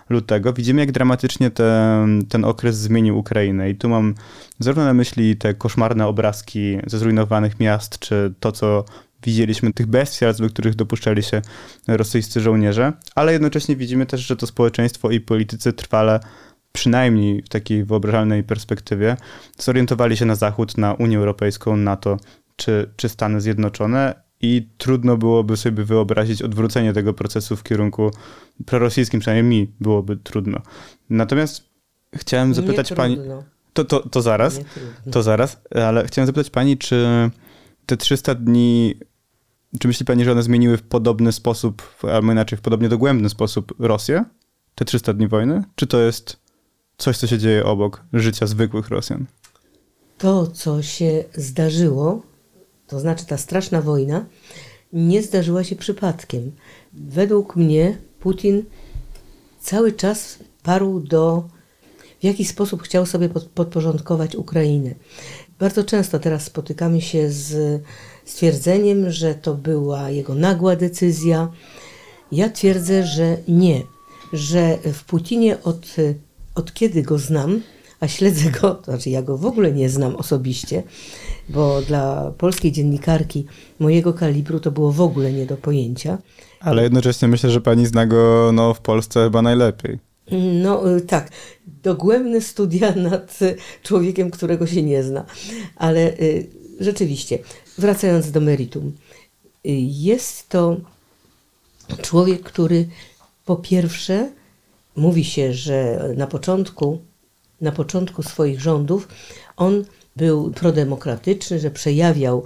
lutego, 0.09 0.53
widzimy, 0.53 0.81
jak 0.81 0.93
dramatycznie 0.93 1.51
ten, 1.51 2.27
ten 2.27 2.45
okres 2.45 2.77
zmienił 2.77 3.19
Ukrainę. 3.19 3.71
I 3.71 3.75
tu 3.75 3.89
mam 3.89 4.15
zarówno 4.59 4.85
na 4.85 4.95
myśli 4.95 5.37
te 5.37 5.55
koszmarne 5.55 6.07
obrazki 6.07 6.79
ze 6.87 6.99
zrujnowanych 6.99 7.61
miast, 7.61 7.99
czy 7.99 8.35
to, 8.41 8.53
co 8.53 8.85
widzieliśmy 9.23 9.73
tych 9.73 9.87
bestialstw, 9.87 10.43
do 10.43 10.49
których 10.49 10.75
dopuszczali 10.75 11.23
się 11.23 11.43
rosyjscy 11.89 12.41
żołnierze, 12.41 12.93
ale 13.15 13.33
jednocześnie 13.33 13.77
widzimy 13.77 14.07
też, 14.07 14.21
że 14.21 14.37
to 14.37 14.47
społeczeństwo 14.47 15.11
i 15.11 15.21
politycy 15.21 15.73
trwale 15.73 16.21
przynajmniej 16.77 17.43
w 17.43 17.49
takiej 17.49 17.85
wyobrażalnej 17.85 18.45
perspektywie, 18.45 19.17
zorientowali 19.59 20.17
się 20.17 20.25
na 20.25 20.35
Zachód, 20.35 20.79
na 20.79 20.95
Unię 20.95 21.19
Europejską, 21.19 21.77
NATO 21.77 22.17
czy, 22.57 22.91
czy 22.97 23.09
Stany 23.09 23.41
Zjednoczone 23.41 24.15
i 24.41 24.69
trudno 24.79 25.17
byłoby 25.17 25.57
sobie 25.57 25.85
wyobrazić 25.85 26.43
odwrócenie 26.43 26.93
tego 26.93 27.15
procesu 27.15 27.57
w 27.57 27.63
kierunku 27.63 28.11
prorosyjskim, 28.67 29.21
przynajmniej 29.21 29.61
mi 29.61 29.73
byłoby 29.81 30.17
trudno. 30.17 30.61
Natomiast 31.11 31.65
chciałem 32.15 32.55
zapytać 32.55 32.93
pani... 32.93 33.19
To, 33.73 33.85
to, 33.85 34.09
to 34.09 34.23
zaraz, 34.23 34.61
to 35.11 35.23
zaraz, 35.23 35.61
ale 35.87 36.07
chciałem 36.07 36.27
zapytać 36.27 36.51
pani, 36.51 36.79
czy 36.79 37.31
te 37.87 37.97
300 37.97 38.35
dni, 38.35 38.95
czy 39.81 39.89
myśli 39.89 40.07
pani, 40.07 40.25
że 40.25 40.33
one 40.33 40.43
zmieniły 40.43 40.77
w 40.77 40.83
podobny 40.83 41.33
sposób, 41.33 41.83
albo 42.03 42.33
inaczej 42.33 42.59
w 42.59 42.61
podobnie 42.61 42.89
dogłębny 42.89 43.29
sposób 43.29 43.75
Rosję? 43.79 44.25
Te 44.75 44.85
300 44.85 45.13
dni 45.13 45.29
wojny? 45.29 45.65
Czy 45.75 45.87
to 45.87 46.01
jest 46.01 46.46
coś, 46.99 47.19
co 47.19 47.27
się 47.27 47.39
dzieje 47.39 47.65
obok 47.65 48.05
życia 48.13 48.47
zwykłych 48.47 48.89
Rosjan? 48.89 49.27
To, 50.19 50.47
co 50.47 50.83
się 50.83 51.25
zdarzyło, 51.35 52.23
to 52.87 53.01
znaczy 53.01 53.27
ta 53.27 53.37
straszna 53.37 53.83
wojna, 53.83 54.25
nie 54.93 55.23
zdarzyła 55.23 55.65
się 55.65 55.77
przypadkiem. 55.77 56.53
Według 56.93 57.57
mnie 57.57 57.99
Putin 58.21 58.63
cały 59.61 59.93
czas 59.93 60.39
parł 60.63 61.01
do, 61.01 61.49
w 62.21 62.25
jaki 62.25 62.45
sposób 62.45 62.83
chciał 62.83 63.07
sobie 63.07 63.29
podporządkować 63.55 64.37
Ukrainę. 64.37 64.95
Bardzo 65.59 65.85
często 65.85 66.19
teraz 66.19 66.45
spotykamy 66.45 67.01
się 67.01 67.31
z 67.31 67.83
stwierdzeniem, 68.25 69.11
że 69.11 69.35
to 69.35 69.55
była 69.55 70.11
jego 70.11 70.35
nagła 70.35 70.77
decyzja. 70.77 71.53
Ja 72.33 72.51
twierdzę, 72.51 73.07
że 73.07 73.37
nie, 73.49 73.83
że 74.33 74.79
w 74.93 75.05
Putinie 75.05 75.63
od, 75.63 75.97
od 76.57 76.75
kiedy 76.75 77.03
go 77.03 77.19
znam, 77.19 77.63
a 78.01 78.09
śledzę 78.09 78.51
go, 78.51 78.75
to 78.75 78.85
znaczy 78.85 79.11
ja 79.11 79.23
go 79.23 79.39
w 79.39 79.47
ogóle 79.47 79.73
nie 79.73 79.89
znam 79.91 80.17
osobiście, 80.17 80.83
bo 81.49 81.83
dla 81.83 82.33
polskiej 82.39 82.73
dziennikarki 82.73 83.47
mojego 83.79 84.13
kalibru 84.13 84.61
to 84.61 84.71
było 84.71 84.93
w 84.93 85.01
ogóle 85.01 85.33
nie 85.33 85.47
do 85.47 85.57
pojęcia. 85.57 86.19
Ale 86.61 86.83
jednocześnie 86.83 87.29
myślę, 87.29 87.51
że 87.51 87.61
pani 87.61 87.87
zna 87.87 88.07
go 88.07 88.51
no, 88.53 88.75
w 88.75 88.81
Polsce 88.81 89.25
chyba 89.25 89.43
najlepiej. 89.43 89.99
No 90.63 90.97
y, 90.97 91.01
tak, 91.01 91.31
dogłębne 91.83 92.41
studia 92.41 92.95
nad 92.95 93.39
człowiekiem, 93.83 94.31
którego 94.31 94.67
się 94.67 94.83
nie 94.83 95.03
zna. 95.03 95.25
Ale 95.77 96.01
y, 96.01 96.47
rzeczywiście, 96.81 97.39
wracając 97.79 98.31
do 98.31 98.41
meritum, 98.41 98.87
y, 98.87 98.93
jest 99.81 100.49
to 100.49 100.77
człowiek, 102.03 102.43
który 102.43 102.89
po 103.45 103.57
pierwsze 103.57 104.31
mówi 104.97 105.25
się, 105.25 105.53
że 105.53 106.09
na 106.17 106.27
początku, 106.27 106.99
na 107.61 107.73
początku 107.73 108.23
swoich 108.23 108.61
rządów 108.61 109.09
on 109.57 109.85
był 110.17 110.51
prodemokratyczny, 110.51 111.59
że 111.61 111.71
przejawiał 111.71 112.45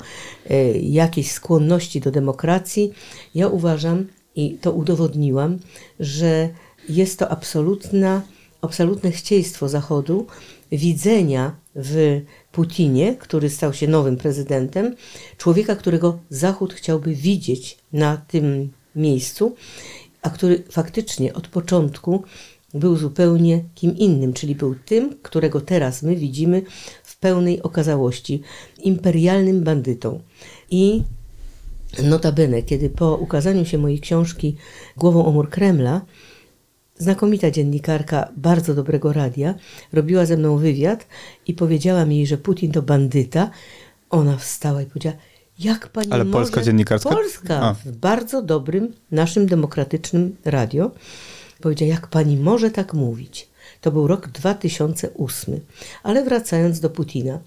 jakieś 0.82 1.32
skłonności 1.32 2.00
do 2.00 2.10
demokracji. 2.10 2.92
Ja 3.34 3.48
uważam 3.48 4.06
i 4.34 4.58
to 4.60 4.72
udowodniłam, 4.72 5.58
że 6.00 6.48
jest 6.88 7.18
to 7.18 7.28
absolutna, 7.28 8.22
absolutne 8.60 9.10
chcieństwo 9.10 9.68
Zachodu 9.68 10.26
widzenia 10.72 11.56
w 11.74 12.20
Putinie, 12.52 13.16
który 13.16 13.50
stał 13.50 13.72
się 13.72 13.88
nowym 13.88 14.16
prezydentem, 14.16 14.94
człowieka, 15.38 15.76
którego 15.76 16.18
Zachód 16.30 16.74
chciałby 16.74 17.14
widzieć 17.14 17.78
na 17.92 18.16
tym 18.16 18.72
miejscu, 18.96 19.54
a 20.22 20.30
który 20.30 20.62
faktycznie 20.70 21.34
od 21.34 21.48
początku 21.48 22.22
był 22.74 22.96
zupełnie 22.96 23.64
kim 23.74 23.96
innym, 23.96 24.32
czyli 24.32 24.54
był 24.54 24.74
tym, 24.74 25.16
którego 25.22 25.60
teraz 25.60 26.02
my 26.02 26.16
widzimy 26.16 26.62
w 27.04 27.18
pełnej 27.18 27.62
okazałości 27.62 28.42
imperialnym 28.78 29.64
bandytą. 29.64 30.20
I 30.70 31.02
notabene, 32.02 32.62
kiedy 32.62 32.90
po 32.90 33.16
ukazaniu 33.16 33.64
się 33.64 33.78
mojej 33.78 34.00
książki 34.00 34.56
Głową 34.96 35.26
o 35.26 35.30
mur 35.30 35.50
Kremla, 35.50 36.00
znakomita 36.98 37.50
dziennikarka 37.50 38.28
bardzo 38.36 38.74
dobrego 38.74 39.12
radia, 39.12 39.54
robiła 39.92 40.26
ze 40.26 40.36
mną 40.36 40.56
wywiad 40.56 41.06
i 41.46 41.54
powiedziałam 41.54 42.12
jej, 42.12 42.26
że 42.26 42.38
Putin 42.38 42.72
to 42.72 42.82
bandyta. 42.82 43.50
Ona 44.10 44.36
wstała 44.36 44.82
i 44.82 44.86
powiedziała, 44.86 45.16
jak 45.60 45.88
pani 45.88 46.12
Ale 46.12 46.24
może... 46.24 46.32
polska 46.32 46.62
dziennikarka? 46.62 47.10
Polska, 47.10 47.60
A. 47.60 47.74
w 47.74 47.96
bardzo 47.96 48.42
dobrym, 48.42 48.92
naszym 49.10 49.46
demokratycznym 49.46 50.36
radio. 50.44 50.90
Powiedziała, 51.60 51.90
jak 51.90 52.06
pani 52.06 52.36
może 52.36 52.70
tak 52.70 52.94
mówić? 52.94 53.48
To 53.80 53.92
był 53.92 54.06
rok 54.06 54.28
2008. 54.28 55.60
Ale 56.02 56.24
wracając 56.24 56.80
do 56.80 56.90
Putina. 56.90 57.38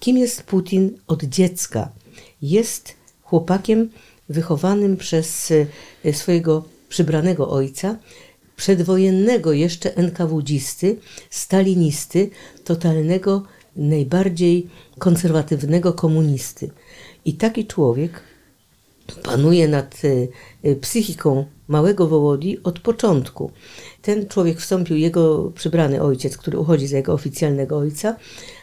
Kim 0.00 0.18
jest 0.18 0.42
Putin 0.42 0.98
od 1.06 1.24
dziecka? 1.24 1.88
Jest 2.42 2.94
chłopakiem 3.22 3.90
wychowanym 4.28 4.96
przez 4.96 5.52
e, 6.04 6.12
swojego 6.12 6.64
przybranego 6.88 7.50
ojca, 7.50 7.96
przedwojennego 8.56 9.52
jeszcze 9.52 9.96
NKWDzisty, 9.96 10.96
stalinisty, 11.30 12.30
totalnego, 12.64 13.42
najbardziej 13.76 14.66
konserwatywnego 14.98 15.92
komunisty. 15.92 16.70
I 17.24 17.34
taki 17.34 17.66
człowiek 17.66 18.22
panuje 19.22 19.68
nad 19.68 20.02
e, 20.04 20.08
e, 20.70 20.76
psychiką 20.76 21.44
małego 21.68 22.08
Wołodzi 22.08 22.62
od 22.62 22.80
początku. 22.80 23.50
Ten 24.02 24.28
człowiek 24.28 24.60
wstąpił, 24.60 24.96
jego 24.96 25.52
przybrany 25.54 26.02
ojciec, 26.02 26.36
który 26.36 26.58
uchodzi 26.58 26.86
za 26.86 26.96
jego 26.96 27.12
oficjalnego 27.12 27.78
ojca, 27.78 28.16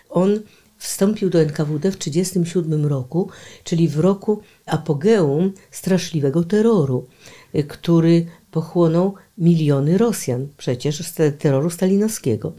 on 0.10 0.40
wstąpił 0.78 1.30
do 1.30 1.42
NKWD 1.42 1.92
w 1.92 1.98
1937 1.98 2.86
roku, 2.86 3.30
czyli 3.64 3.88
w 3.88 4.00
roku 4.00 4.42
apogeum 4.66 5.54
straszliwego 5.72 6.44
terroru, 6.44 7.08
e, 7.54 7.64
który 7.64 8.26
pochłonął 8.52 9.16
miliony 9.38 9.98
Rosjan 9.98 10.48
przecież 10.58 11.08
z 11.08 11.38
terroru 11.38 11.70
stalinowskiego. 11.70 12.54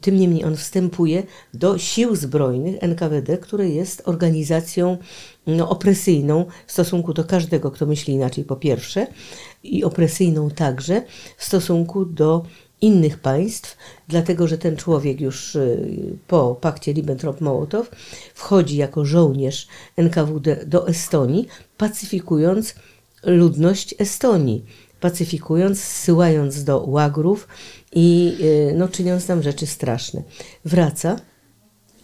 Tym 0.00 0.16
niemniej 0.16 0.44
on 0.44 0.56
wstępuje 0.56 1.22
do 1.54 1.78
sił 1.78 2.16
zbrojnych 2.16 2.82
NKWD, 2.82 3.38
które 3.38 3.68
jest 3.68 4.02
organizacją 4.04 4.98
no, 5.46 5.68
opresyjną 5.68 6.46
w 6.66 6.72
stosunku 6.72 7.14
do 7.14 7.24
każdego, 7.24 7.70
kto 7.70 7.86
myśli 7.86 8.14
inaczej, 8.14 8.44
po 8.44 8.56
pierwsze, 8.56 9.06
i 9.62 9.84
opresyjną 9.84 10.50
także 10.50 11.02
w 11.36 11.44
stosunku 11.44 12.04
do 12.04 12.44
innych 12.80 13.18
państw, 13.18 13.76
dlatego 14.08 14.48
że 14.48 14.58
ten 14.58 14.76
człowiek 14.76 15.20
już 15.20 15.54
y, 15.54 16.16
po 16.28 16.54
pakcie 16.54 16.92
Ribbentrop-Mołotow 16.94 17.84
wchodzi 18.34 18.76
jako 18.76 19.04
żołnierz 19.04 19.68
NKWD 19.96 20.66
do 20.66 20.88
Estonii, 20.88 21.48
pacyfikując 21.76 22.74
ludność 23.22 23.94
Estonii 23.98 24.64
pacyfikując, 25.04 25.80
zsyłając 25.80 26.64
do 26.64 26.80
łagrów 26.80 27.48
i 27.94 28.36
y, 28.40 28.74
no, 28.76 28.88
czyniąc 28.88 29.26
tam 29.26 29.42
rzeczy 29.42 29.66
straszne. 29.66 30.22
Wraca, 30.64 31.16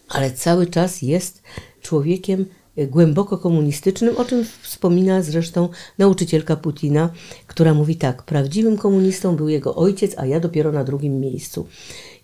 ale 0.09 0.31
cały 0.31 0.67
czas 0.67 1.03
jest 1.03 1.43
człowiekiem 1.83 2.47
y, 2.79 2.87
głęboko 2.87 3.39
komunistycznym, 3.39 4.17
o 4.17 4.25
czym 4.25 4.45
wspomina 4.63 5.23
zresztą 5.23 5.69
nauczycielka 5.99 6.57
Putina, 6.57 7.11
która 7.47 7.75
mówi 7.75 7.97
tak, 7.97 8.23
prawdziwym 8.23 8.77
komunistą 8.77 9.37
był 9.37 9.49
jego 9.49 9.75
ojciec, 9.75 10.15
a 10.17 10.27
ja 10.27 10.41
dopiero 10.41 10.73
na 10.73 10.85
drugim 10.85 11.21
miejscu. 11.21 11.67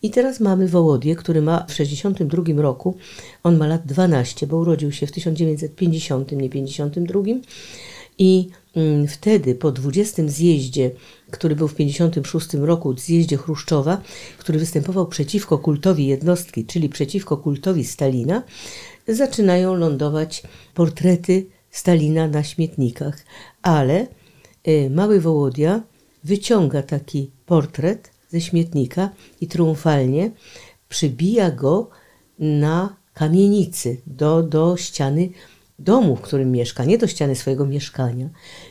I 0.02 0.10
teraz 0.10 0.40
mamy 0.40 0.68
Wołodię, 0.68 1.16
który 1.16 1.42
ma 1.42 1.58
w 1.58 1.66
1962 1.66 2.62
roku, 2.62 2.96
on 3.42 3.56
ma 3.56 3.66
lat 3.66 3.86
12, 3.86 4.46
bo 4.46 4.56
urodził 4.56 4.92
się 4.92 5.06
w 5.06 5.12
1950, 5.12 6.32
nie 6.32 6.50
52 6.50 7.20
i 8.18 8.48
wtedy 9.08 9.54
po 9.54 9.72
20 9.72 10.22
zjeździe, 10.28 10.90
który 11.30 11.56
był 11.56 11.68
w 11.68 11.74
56 11.74 12.54
roku, 12.54 12.98
zjeździe 12.98 13.36
Chruszczowa, 13.36 14.00
który 14.38 14.58
występował 14.58 15.06
przeciwko 15.06 15.58
kultowi 15.58 16.06
jednostki, 16.06 16.64
czyli 16.64 16.88
przeciwko 16.88 17.36
kultowi 17.36 17.84
Stalina, 17.84 18.42
zaczynają 19.08 19.74
lądować 19.74 20.42
portrety 20.74 21.46
Stalina 21.70 22.28
na 22.28 22.44
śmietnikach. 22.44 23.24
Ale 23.62 24.06
y, 24.68 24.90
mały 24.90 25.20
Wołodia 25.20 25.82
wyciąga 26.24 26.82
taki 26.82 27.30
portret 27.46 28.10
ze 28.28 28.40
śmietnika 28.40 29.10
i 29.40 29.46
triumfalnie 29.46 30.30
przybija 30.88 31.50
go 31.50 31.90
na 32.38 32.96
kamienicy 33.14 34.00
do, 34.06 34.42
do 34.42 34.76
ściany 34.76 35.28
domu, 35.78 36.16
w 36.16 36.20
którym 36.20 36.52
mieszka, 36.52 36.84
nie 36.84 36.98
do 36.98 37.06
ściany 37.06 37.36
swojego 37.36 37.66
mieszkania. 37.66 38.28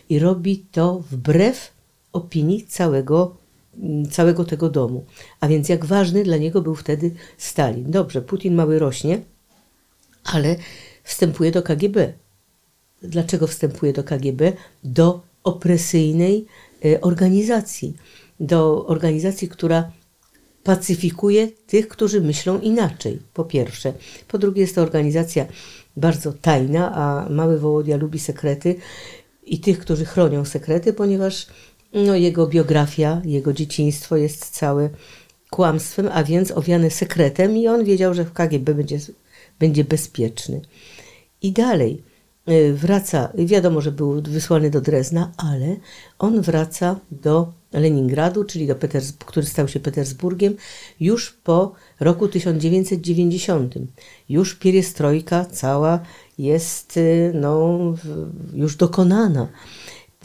I 0.09 0.19
robi 0.19 0.65
to 0.71 1.03
wbrew 1.11 1.71
opinii 2.13 2.65
całego, 2.67 3.35
mm, 3.77 4.09
całego 4.09 4.45
tego 4.45 4.69
domu. 4.69 5.05
A 5.39 5.47
więc 5.47 5.69
jak 5.69 5.85
ważny 5.85 6.23
dla 6.23 6.37
niego 6.37 6.61
był 6.61 6.75
wtedy 6.75 7.11
Stalin. 7.37 7.91
Dobrze, 7.91 8.21
Putin 8.21 8.55
mały 8.55 8.79
rośnie, 8.79 9.21
ale 10.23 10.55
wstępuje 11.03 11.51
do 11.51 11.63
KGB. 11.63 12.13
Dlaczego 13.01 13.47
wstępuje 13.47 13.93
do 13.93 14.03
KGB? 14.03 14.53
Do 14.83 15.21
opresyjnej 15.43 16.45
e, 16.85 17.01
organizacji. 17.01 17.95
Do 18.39 18.85
organizacji, 18.85 19.49
która 19.49 19.91
pacyfikuje 20.63 21.47
tych, 21.67 21.87
którzy 21.87 22.21
myślą 22.21 22.59
inaczej, 22.59 23.19
po 23.33 23.43
pierwsze. 23.43 23.93
Po 24.27 24.37
drugie, 24.37 24.61
jest 24.61 24.75
to 24.75 24.81
organizacja 24.81 25.45
bardzo 25.97 26.33
tajna, 26.33 26.95
a 26.95 27.29
mały 27.29 27.59
Wołodia 27.59 27.97
lubi 27.97 28.19
sekrety 28.19 28.75
i 29.43 29.59
tych, 29.59 29.79
którzy 29.79 30.05
chronią 30.05 30.45
sekrety, 30.45 30.93
ponieważ 30.93 31.47
no, 31.93 32.15
jego 32.15 32.47
biografia, 32.47 33.21
jego 33.25 33.53
dzieciństwo 33.53 34.17
jest 34.17 34.49
całe 34.49 34.89
kłamstwem, 35.49 36.09
a 36.11 36.23
więc 36.23 36.51
owiane 36.51 36.89
sekretem 36.89 37.57
i 37.57 37.67
on 37.67 37.85
wiedział, 37.85 38.13
że 38.13 38.25
w 38.25 38.33
KGB 38.33 38.73
będzie, 38.73 38.99
będzie 39.59 39.83
bezpieczny. 39.83 40.61
I 41.41 41.51
dalej 41.51 42.03
y, 42.49 42.73
wraca, 42.73 43.29
wiadomo, 43.35 43.81
że 43.81 43.91
był 43.91 44.21
wysłany 44.21 44.69
do 44.69 44.81
Drezna, 44.81 45.31
ale 45.37 45.75
on 46.19 46.41
wraca 46.41 46.99
do 47.11 47.53
Leningradu, 47.79 48.43
czyli 48.43 48.67
do 48.67 48.75
Peters 48.75 49.13
który 49.25 49.45
stał 49.45 49.67
się 49.67 49.79
Petersburgiem, 49.79 50.55
już 50.99 51.31
po 51.31 51.73
roku 51.99 52.27
1990. 52.27 53.75
Już 54.29 54.55
pieriestrojka 54.55 55.45
cała 55.45 55.99
jest 56.37 56.97
y, 56.97 57.31
no, 57.35 57.79
już 58.53 58.75
dokonana. 58.75 59.47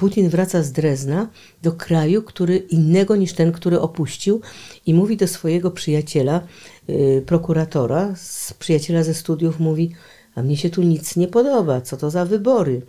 Putin 0.01 0.29
wraca 0.29 0.63
z 0.63 0.73
Drezna 0.73 1.29
do 1.63 1.73
kraju, 1.73 2.23
który 2.23 2.57
innego 2.57 3.17
niż 3.17 3.33
ten, 3.33 3.53
który 3.53 3.81
opuścił 3.81 4.41
i 4.87 4.95
mówi 4.95 5.17
do 5.17 5.29
swojego 5.29 5.71
przyjaciela, 5.71 6.41
yy, 6.89 7.23
prokuratora, 7.27 8.15
z 8.17 8.55
przyjaciela 8.55 9.03
ze 9.03 9.15
studiów, 9.15 9.61
mówi, 9.61 9.95
a 10.35 10.43
mnie 10.43 10.57
się 10.57 10.71
tu 10.71 10.83
nic 10.83 11.17
nie 11.17 11.29
podoba, 11.29 11.81
co 11.81 11.97
to 11.97 12.11
za 12.11 12.25
wybory. 12.25 12.83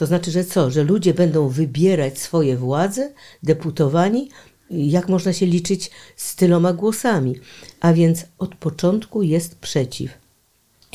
To 0.00 0.06
znaczy, 0.06 0.30
że 0.30 0.44
co, 0.44 0.70
że 0.70 0.84
ludzie 0.84 1.14
będą 1.14 1.48
wybierać 1.48 2.18
swoje 2.18 2.56
władze, 2.56 3.12
deputowani, 3.42 4.28
jak 4.70 5.08
można 5.08 5.32
się 5.32 5.46
liczyć 5.46 5.90
z 6.16 6.36
tyloma 6.36 6.72
głosami. 6.72 7.36
A 7.80 7.92
więc 7.92 8.26
od 8.38 8.54
początku 8.54 9.22
jest 9.22 9.58
przeciw. 9.58 10.10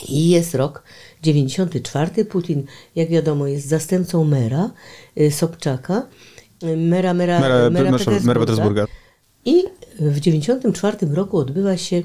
I 0.08 0.30
jest 0.30 0.56
rok 0.56 0.84
94. 1.24 2.26
Putin, 2.26 2.64
jak 2.96 3.10
wiadomo, 3.10 3.48
jest 3.48 3.68
zastępcą 3.68 4.24
mera 4.24 4.72
y, 5.20 5.32
Sobczaka, 5.32 6.08
mera, 6.78 7.14
mera, 7.14 7.40
mera, 7.40 7.70
mera, 7.70 7.92
Petersburga. 7.92 8.26
mera 8.26 8.40
Petersburga. 8.40 8.86
I 9.46 9.64
w 10.00 10.20
94 10.20 10.98
roku 11.14 11.38
odbywa 11.38 11.78
się 11.78 12.04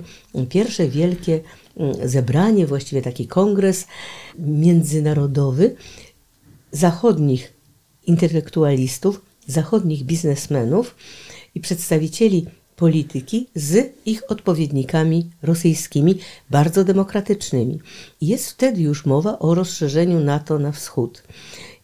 pierwsze 0.49 0.89
wielkie 0.89 1.41
mm, 1.77 2.09
zebranie, 2.09 2.67
właściwie 2.67 3.03
taki 3.03 3.27
kongres 3.27 3.87
międzynarodowy 4.39 5.77
zachodnich 6.73 7.53
intelektualistów, 8.07 9.21
zachodnich 9.47 10.05
biznesmenów 10.05 10.95
i 11.55 11.61
przedstawicieli 11.61 12.47
polityki 12.77 13.47
z 13.55 13.93
ich 14.07 14.31
odpowiednikami 14.31 15.31
rosyjskimi, 15.43 16.19
bardzo 16.51 16.85
demokratycznymi. 16.85 17.81
Jest 18.21 18.51
wtedy 18.51 18.81
już 18.81 19.07
mowa 19.07 19.39
o 19.39 19.55
rozszerzeniu 19.55 20.21
NATO 20.21 20.59
na 20.59 20.73
wschód. 20.73 21.23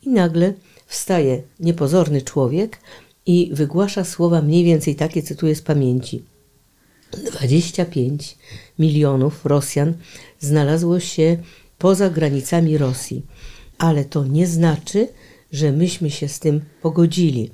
I 0.03 0.09
nagle 0.09 0.55
wstaje 0.87 1.43
niepozorny 1.61 2.23
człowiek 2.23 2.79
i 3.27 3.51
wygłasza 3.53 4.05
słowa 4.05 4.43
mniej 4.43 4.65
więcej 4.65 4.95
takie, 4.95 5.23
cytuję 5.23 5.55
z 5.55 5.63
pamięci. 5.63 6.23
25 7.33 8.39
milionów 8.79 9.47
Rosjan 9.47 9.95
znalazło 10.41 11.01
się 11.01 11.37
poza 11.79 12.11
granicami 12.11 12.79
Rosji, 12.79 13.23
ale 13.79 14.05
to 14.05 14.27
nie 14.27 14.47
znaczy, 14.47 15.09
że 15.53 15.73
myśmy 15.73 16.11
się 16.11 16.29
z 16.29 16.39
tym 16.39 16.61
pogodzili. 16.83 17.51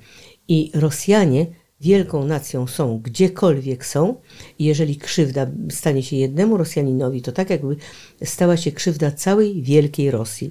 I 0.49 0.71
Rosjanie 0.75 1.47
wielką 1.81 2.27
nacją 2.27 2.67
są 2.67 2.99
gdziekolwiek 2.99 3.87
są 3.87 4.15
jeżeli 4.59 4.97
krzywda 4.97 5.47
stanie 5.71 6.03
się 6.03 6.17
jednemu 6.17 6.57
Rosjaninowi, 6.57 7.23
to 7.23 7.33
tak 7.33 7.51
jakby 7.51 7.77
stała 8.25 8.57
się 8.57 8.73
krzywda 8.73 9.11
całej 9.11 9.63
wielkiej 9.63 10.11
Rosji. 10.11 10.51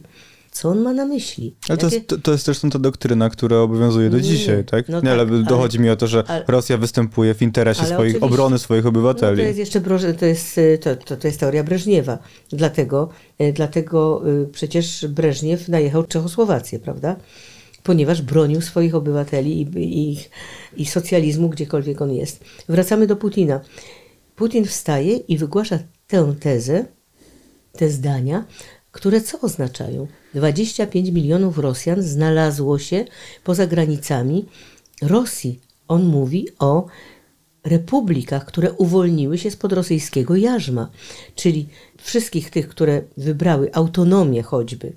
Co 0.52 0.70
on 0.70 0.80
ma 0.80 0.94
na 0.94 1.06
myśli? 1.06 1.56
Ale 1.70 1.78
to, 1.78 1.90
jest, 1.90 2.16
to 2.24 2.32
jest 2.32 2.46
zresztą 2.46 2.70
ta 2.70 2.80
doktryna, 2.80 3.30
która 3.30 3.58
obowiązuje 3.58 4.10
do 4.10 4.18
nie, 4.18 4.24
dzisiaj, 4.24 4.66
tak? 4.66 4.90
No 4.90 4.98
nie, 4.98 5.04
tak, 5.04 5.20
ale 5.20 5.44
dochodzi 5.44 5.78
ale, 5.78 5.84
mi 5.84 5.90
o 5.90 5.96
to, 5.96 6.08
że 6.08 6.24
ale, 6.28 6.46
Rosja 6.48 6.78
występuje 6.78 7.34
w 7.34 7.42
interesie 7.42 7.86
swoich, 7.86 8.24
obrony 8.24 8.60
swoich 8.60 8.86
obywateli. 8.86 9.38
No 9.38 9.44
to 9.44 9.48
jest 9.48 9.60
jeszcze 9.60 9.82
to 10.20 10.26
jest, 10.26 10.58
y, 10.58 10.80
to, 10.82 10.96
to, 10.96 11.18
to 11.18 11.28
jest 11.28 11.40
teoria 11.40 11.64
Breżniewa. 11.64 12.18
Dlatego, 12.50 13.10
y, 13.42 13.54
dlatego 13.54 14.22
y, 14.30 14.48
przecież 14.48 15.08
Breżniew 15.08 15.68
najechał 15.68 16.04
Czechosłowację, 16.04 16.80
prawda? 16.80 17.16
ponieważ 17.84 18.22
bronił 18.22 18.62
swoich 18.62 18.96
obywateli 18.96 19.62
i, 19.62 19.68
i, 19.78 20.18
i 20.78 20.86
socjalizmu, 20.86 21.50
gdziekolwiek 21.50 22.02
on 22.02 22.12
jest. 22.12 22.44
Wracamy 22.70 23.08
do 23.08 23.16
Putina. 23.16 23.62
Putin 24.36 24.66
wstaje 24.66 25.18
i 25.18 25.38
wygłasza 25.38 25.80
tę 26.08 26.36
tezę, 26.40 26.86
te 27.72 27.90
zdania, 27.90 28.46
które 28.92 29.22
co 29.22 29.42
oznaczają? 29.42 30.08
25 30.34 31.10
milionów 31.10 31.58
Rosjan 31.58 32.02
znalazło 32.02 32.80
się 32.80 33.06
poza 33.44 33.68
granicami 33.68 34.46
Rosji. 35.02 35.60
On 35.88 36.04
mówi 36.04 36.48
o 36.60 36.86
republikach, 37.64 38.46
które 38.46 38.74
uwolniły 38.74 39.38
się 39.38 39.52
spod 39.52 39.74
rosyjskiego 39.74 40.36
jarzma, 40.36 40.90
czyli 41.36 41.68
wszystkich 41.98 42.50
tych, 42.50 42.68
które 42.68 43.02
wybrały 43.18 43.74
autonomię 43.74 44.44
choćby, 44.44 44.94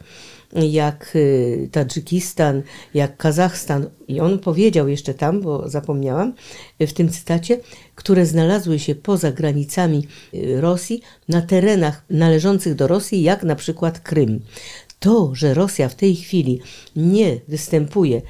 jak 0.52 1.12
y, 1.16 1.68
Tadżykistan, 1.72 2.62
jak 2.94 3.16
Kazachstan. 3.16 3.86
I 4.08 4.20
on 4.20 4.38
powiedział 4.38 4.88
jeszcze 4.88 5.14
tam, 5.14 5.40
bo 5.40 5.68
zapomniałam, 5.68 6.32
w 6.80 6.92
tym 6.92 7.08
cytacie, 7.08 7.60
które 7.94 8.26
znalazły 8.26 8.78
się 8.78 8.94
poza 8.94 9.32
granicami 9.32 10.06
y, 10.34 10.60
Rosji, 10.60 11.02
na 11.28 11.42
terenach 11.42 12.04
należących 12.10 12.74
do 12.74 12.86
Rosji, 12.86 13.22
jak 13.22 13.42
na 13.42 13.56
przykład 13.56 14.00
Krym. 14.00 14.40
To, 15.04 15.34
że 15.34 15.54
Rosja 15.54 15.88
w 15.88 15.94
tej 15.94 16.16
chwili 16.16 16.60
nie 16.96 17.40
występuje 17.48 18.16
y, 18.16 18.22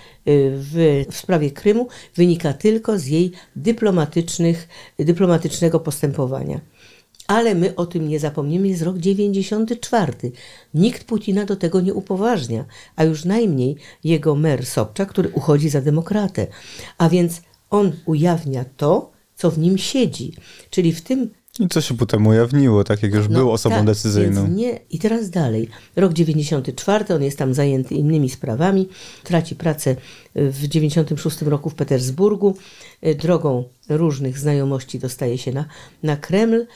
w, 0.55 1.05
w 1.11 1.17
sprawie 1.17 1.51
Krymu, 1.51 1.89
wynika 2.15 2.53
tylko 2.53 2.99
z 2.99 3.07
jej 3.07 3.33
dyplomatycznych, 3.57 4.69
dyplomatycznego 4.99 5.81
postępowania. 5.81 6.61
Ale 7.27 7.55
my 7.55 7.77
o 7.77 7.87
tym 7.87 8.09
nie 8.09 8.21
zapomnimy, 8.21 8.69
jest 8.69 8.83
rok 8.83 8.99
94. 8.99 10.13
Nikt 10.75 11.05
Putina 11.05 11.45
do 11.45 11.57
tego 11.57 11.81
nie 11.81 11.95
upoważnia, 11.95 12.65
a 12.97 13.05
już 13.05 13.25
najmniej 13.25 13.77
jego 14.05 14.35
mer 14.35 14.67
Sobczak, 14.67 15.09
który 15.09 15.29
uchodzi 15.29 15.69
za 15.69 15.81
demokratę. 15.81 16.47
A 16.99 17.09
więc 17.09 17.43
on 17.71 17.93
ujawnia 18.07 18.65
to, 18.77 19.11
co 19.37 19.51
w 19.51 19.59
nim 19.59 19.79
siedzi. 19.79 20.33
Czyli 20.71 20.93
w 20.93 21.03
tym 21.03 21.31
i 21.61 21.69
co 21.69 21.81
się 21.81 21.97
potem 21.97 22.27
ujawniło, 22.27 22.85
tak 22.85 23.03
jak 23.03 23.14
już 23.14 23.29
no, 23.29 23.38
był 23.38 23.53
osobą 23.53 23.77
tak, 23.77 23.87
decyzyjną. 23.87 24.49
Nie, 24.49 24.81
I 24.90 24.99
teraz 24.99 25.31
dalej. 25.31 25.69
Rok 25.97 26.12
94, 26.12 27.14
on 27.14 27.23
jest 27.23 27.38
tam 27.38 27.55
zajęty 27.55 27.95
innymi 27.95 28.31
sprawami, 28.31 28.88
traci 29.25 29.57
pracę 29.57 29.97
w 30.35 30.69
96 30.69 31.43
roku 31.43 31.71
w 31.71 31.75
Petersburgu, 31.75 32.57
drogą 33.19 33.64
różnych 33.88 34.38
znajomości 34.38 34.99
dostaje 34.99 35.38
się 35.38 35.53
na, 35.53 35.64
na 36.03 36.17
Kreml, 36.17 36.67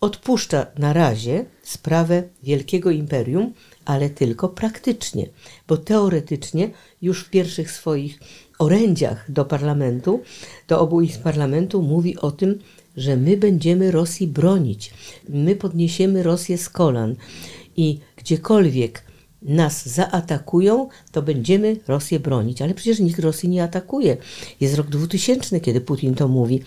odpuszcza 0.00 0.66
na 0.78 0.92
razie 0.92 1.44
sprawę 1.62 2.22
wielkiego 2.42 2.90
imperium, 2.90 3.52
ale 3.84 4.10
tylko 4.10 4.48
praktycznie, 4.48 5.28
bo 5.68 5.76
teoretycznie 5.76 6.70
już 7.02 7.24
w 7.24 7.30
pierwszych 7.30 7.70
swoich 7.70 8.18
orędziach 8.58 9.30
do 9.30 9.44
parlamentu, 9.44 10.22
do 10.68 10.80
obu 10.80 11.00
ich 11.00 11.18
parlamentu 11.18 11.82
mówi 11.82 12.18
o 12.18 12.30
tym, 12.30 12.58
że 12.96 13.16
my 13.16 13.36
będziemy 13.36 13.90
Rosji 13.90 14.26
bronić, 14.26 14.90
my 15.28 15.56
podniesiemy 15.56 16.22
Rosję 16.22 16.58
z 16.58 16.68
kolan 16.68 17.16
i 17.76 17.98
gdziekolwiek 18.16 19.04
nas 19.42 19.88
zaatakują, 19.88 20.88
to 21.12 21.22
będziemy 21.22 21.76
Rosję 21.88 22.20
bronić. 22.20 22.62
Ale 22.62 22.74
przecież 22.74 22.98
nikt 22.98 23.18
Rosji 23.18 23.48
nie 23.48 23.62
atakuje. 23.62 24.16
Jest 24.60 24.74
rok 24.74 24.86
2000, 24.86 25.60
kiedy 25.60 25.80
Putin 25.80 26.14
to 26.14 26.28
mówi. 26.28 26.62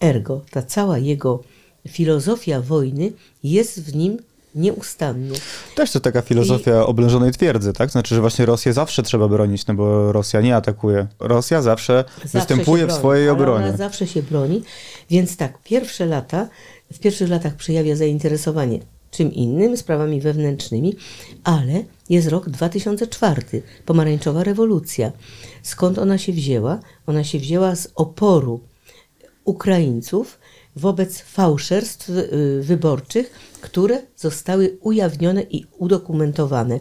Ergo, 0.00 0.44
ta 0.50 0.62
cała 0.62 0.98
jego 0.98 1.42
filozofia 1.88 2.60
wojny 2.60 3.12
jest 3.42 3.82
w 3.84 3.96
nim 3.96 4.18
nieustannie. 4.58 5.38
Też 5.74 5.90
to 5.90 6.00
taka 6.00 6.22
filozofia 6.22 6.80
I... 6.80 6.84
oblężonej 6.84 7.32
twierdzy, 7.32 7.72
tak? 7.72 7.90
Znaczy, 7.90 8.14
że 8.14 8.20
właśnie 8.20 8.46
Rosję 8.46 8.72
zawsze 8.72 9.02
trzeba 9.02 9.28
bronić, 9.28 9.66
no 9.66 9.74
bo 9.74 10.12
Rosja 10.12 10.40
nie 10.40 10.56
atakuje. 10.56 11.06
Rosja 11.20 11.62
zawsze, 11.62 12.04
zawsze 12.16 12.38
występuje 12.38 12.86
w 12.86 12.92
swojej 12.92 13.28
obronie. 13.28 13.66
Ona 13.66 13.76
zawsze 13.76 14.06
się 14.06 14.22
broni, 14.22 14.62
więc 15.10 15.36
tak, 15.36 15.62
pierwsze 15.62 16.06
lata, 16.06 16.48
w 16.92 16.98
pierwszych 16.98 17.30
latach 17.30 17.54
przejawia 17.54 17.96
zainteresowanie 17.96 18.78
czym 19.10 19.32
innym, 19.32 19.76
sprawami 19.76 20.20
wewnętrznymi, 20.20 20.96
ale 21.44 21.84
jest 22.10 22.28
rok 22.28 22.50
2004, 22.50 23.42
pomarańczowa 23.86 24.44
rewolucja. 24.44 25.12
Skąd 25.62 25.98
ona 25.98 26.18
się 26.18 26.32
wzięła? 26.32 26.78
Ona 27.06 27.24
się 27.24 27.38
wzięła 27.38 27.76
z 27.76 27.88
oporu 27.94 28.60
Ukraińców 29.44 30.37
wobec 30.78 31.20
fałszerstw 31.20 32.08
y, 32.08 32.62
wyborczych, 32.62 33.30
które 33.60 34.02
zostały 34.16 34.78
ujawnione 34.80 35.42
i 35.42 35.64
udokumentowane. 35.78 36.80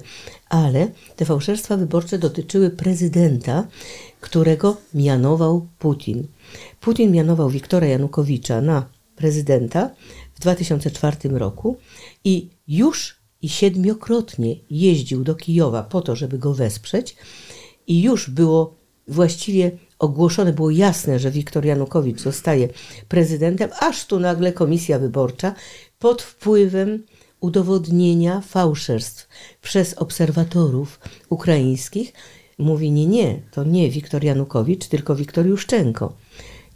Ale 0.49 0.87
te 1.15 1.25
fałszerstwa 1.25 1.77
wyborcze 1.77 2.17
dotyczyły 2.17 2.69
prezydenta, 2.69 3.67
którego 4.21 4.77
mianował 4.93 5.67
Putin. 5.79 6.27
Putin 6.81 7.11
mianował 7.11 7.49
Wiktora 7.49 7.87
Janukowicza 7.87 8.61
na 8.61 8.85
prezydenta 9.15 9.89
w 10.35 10.39
2004 10.39 11.17
roku 11.29 11.77
i 12.23 12.49
już 12.67 13.17
i 13.41 13.49
siedmiokrotnie 13.49 14.55
jeździł 14.69 15.23
do 15.23 15.35
Kijowa 15.35 15.83
po 15.83 16.01
to, 16.01 16.15
żeby 16.15 16.37
go 16.37 16.53
wesprzeć 16.53 17.15
i 17.87 18.01
już 18.01 18.29
było 18.29 18.75
właściwie 19.07 19.71
ogłoszone 19.99 20.53
było 20.53 20.71
jasne, 20.71 21.19
że 21.19 21.31
Wiktor 21.31 21.65
Janukowicz 21.65 22.21
zostaje 22.21 22.69
prezydentem, 23.07 23.69
aż 23.79 24.05
tu 24.05 24.19
nagle 24.19 24.53
komisja 24.53 24.99
wyborcza 24.99 25.53
pod 25.99 26.21
wpływem 26.21 27.03
udowodnienia 27.39 28.41
fałszerstw 28.41 29.27
przez 29.61 29.93
obserwatorów 29.93 30.99
ukraińskich 31.29 32.13
mówi 32.57 32.91
nie, 32.91 33.07
nie, 33.07 33.41
to 33.51 33.63
nie 33.63 33.91
Wiktor 33.91 34.23
Janukowicz, 34.23 34.87
tylko 34.87 35.15
Wiktor 35.15 35.45
Juszczenko. 35.45 36.13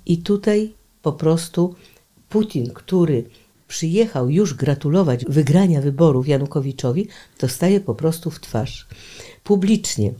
I 0.05 0.17
tutaj 0.17 0.73
po 1.01 1.13
prostu 1.13 1.75
Putin, 2.29 2.73
który 2.73 3.23
przyjechał 3.67 4.29
już 4.29 4.53
gratulować 4.53 5.25
wygrania 5.25 5.81
wyborów 5.81 6.27
Janukowiczowi, 6.27 7.07
dostaje 7.39 7.79
po 7.79 7.95
prostu 7.95 8.31
w 8.31 8.39
twarz. 8.39 8.87
Publicznie 9.43 10.13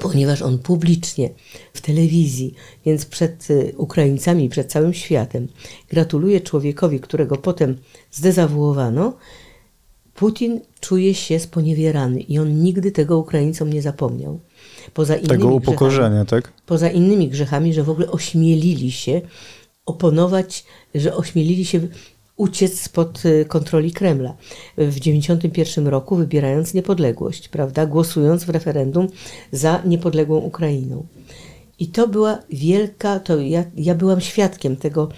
ponieważ 0.00 0.42
on 0.42 0.58
publicznie 0.58 1.30
w 1.74 1.80
telewizji, 1.80 2.54
więc 2.86 3.06
przed 3.06 3.50
y, 3.50 3.74
Ukraińcami, 3.76 4.48
przed 4.48 4.72
całym 4.72 4.94
światem, 4.94 5.48
gratuluje 5.90 6.40
człowiekowi, 6.40 7.00
którego 7.00 7.36
potem 7.36 7.76
zdezawuowano, 8.10 9.16
Putin 10.14 10.60
czuje 10.80 11.14
się 11.14 11.40
sponiewierany 11.40 12.20
i 12.20 12.38
on 12.38 12.62
nigdy 12.62 12.92
tego 12.92 13.18
Ukraińcom 13.18 13.72
nie 13.72 13.82
zapomniał. 13.82 14.40
Poza 14.94 15.14
innymi 15.14 15.28
tego 15.28 15.48
upokorzenia, 15.48 16.24
tak? 16.24 16.52
Poza 16.66 16.90
innymi 16.90 17.28
grzechami, 17.28 17.74
że 17.74 17.82
w 17.82 17.90
ogóle 17.90 18.10
ośmielili 18.10 18.92
się 18.92 19.20
oponować, 19.86 20.64
że 20.94 21.16
ośmielili 21.16 21.64
się 21.64 21.80
uciec 22.42 22.80
spod 22.80 23.24
y, 23.24 23.44
kontroli 23.44 23.92
Kremla 23.92 24.34
w 24.76 24.94
1991 24.94 25.86
roku, 25.88 26.16
wybierając 26.16 26.74
niepodległość, 26.74 27.48
prawda, 27.48 27.86
głosując 27.86 28.44
w 28.44 28.48
referendum 28.48 29.08
za 29.52 29.82
niepodległą 29.84 30.36
Ukrainą. 30.38 31.06
I 31.78 31.86
to 31.86 32.08
była 32.08 32.38
wielka, 32.50 33.20
to 33.20 33.40
ja, 33.40 33.64
ja 33.76 33.94
byłam 33.94 34.20
świadkiem 34.20 34.76
tego, 34.76 35.08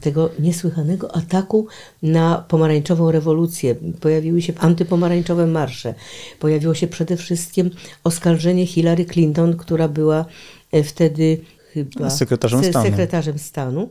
tego 0.00 0.30
niesłychanego 0.38 1.16
ataku 1.16 1.66
na 2.02 2.44
pomarańczową 2.48 3.10
rewolucję. 3.10 3.74
Pojawiły 4.00 4.42
się 4.42 4.52
antypomarańczowe 4.58 5.46
marsze. 5.46 5.94
Pojawiło 6.38 6.74
się 6.74 6.86
przede 6.86 7.16
wszystkim 7.16 7.70
oskarżenie 8.04 8.66
Hillary 8.66 9.04
Clinton, 9.04 9.56
która 9.56 9.88
była 9.88 10.24
e, 10.72 10.82
wtedy 10.82 11.40
chyba 11.72 12.10
sekretarzem 12.10 12.64
stanu, 12.64 12.84
sekretarzem 12.84 13.38
stanu 13.38 13.88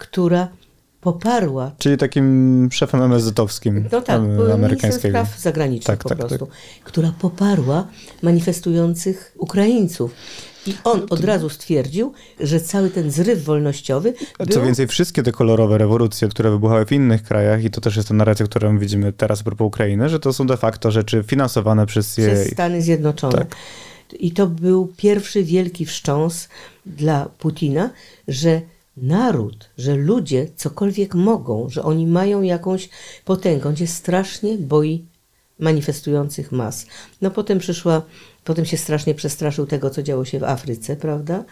która 0.00 0.48
poparła. 1.00 1.70
Czyli 1.78 1.96
takim 1.96 2.68
szefem 2.72 3.00
MSZ-owskim 3.02 3.84
no 3.92 4.00
tak, 4.00 4.20
amerykańskiego. 4.54 5.18
spraw 5.18 5.38
zagranicznych 5.40 5.98
tak, 5.98 6.02
po 6.02 6.08
tak, 6.08 6.18
prostu, 6.18 6.46
tak. 6.46 6.56
która 6.84 7.12
poparła 7.20 7.86
manifestujących 8.22 9.34
Ukraińców. 9.38 10.14
I 10.66 10.74
on 10.84 11.06
od 11.10 11.24
razu 11.24 11.48
stwierdził, 11.48 12.12
że 12.40 12.60
cały 12.60 12.90
ten 12.90 13.10
zryw 13.10 13.44
wolnościowy. 13.44 14.14
Był... 14.38 14.46
Co 14.46 14.62
więcej, 14.62 14.86
wszystkie 14.86 15.22
te 15.22 15.32
kolorowe 15.32 15.78
rewolucje, 15.78 16.28
które 16.28 16.50
wybuchały 16.50 16.86
w 16.86 16.92
innych 16.92 17.22
krajach, 17.22 17.64
i 17.64 17.70
to 17.70 17.80
też 17.80 17.96
jest 17.96 18.08
ta 18.08 18.14
narracja, 18.14 18.46
którą 18.46 18.78
widzimy 18.78 19.12
teraz 19.12 19.42
propos 19.42 19.66
Ukrainy, 19.66 20.08
że 20.08 20.20
to 20.20 20.32
są 20.32 20.46
de 20.46 20.56
facto 20.56 20.90
rzeczy 20.90 21.24
finansowane 21.26 21.86
przez, 21.86 22.18
jej... 22.18 22.32
przez 22.32 22.50
Stany 22.50 22.82
Zjednoczone. 22.82 23.38
Tak. 23.38 23.56
I 24.18 24.32
to 24.32 24.46
był 24.46 24.92
pierwszy 24.96 25.44
wielki 25.44 25.86
wstrząs 25.86 26.48
dla 26.86 27.28
Putina, 27.38 27.90
że 28.28 28.60
naród, 29.02 29.70
że 29.78 29.94
ludzie 29.96 30.46
cokolwiek 30.56 31.14
mogą, 31.14 31.68
że 31.68 31.82
oni 31.82 32.06
mają 32.06 32.42
jakąś 32.42 32.88
potęgę. 33.24 33.68
On 33.68 33.76
się 33.76 33.86
strasznie 33.86 34.58
boi 34.58 35.04
manifestujących 35.58 36.52
mas. 36.52 36.86
No 37.22 37.30
potem 37.30 37.58
przyszła, 37.58 38.02
potem 38.44 38.64
się 38.64 38.76
strasznie 38.76 39.14
przestraszył 39.14 39.66
tego, 39.66 39.90
co 39.90 40.02
działo 40.02 40.24
się 40.24 40.38
w 40.38 40.44
Afryce, 40.44 40.96
prawda? 40.96 41.44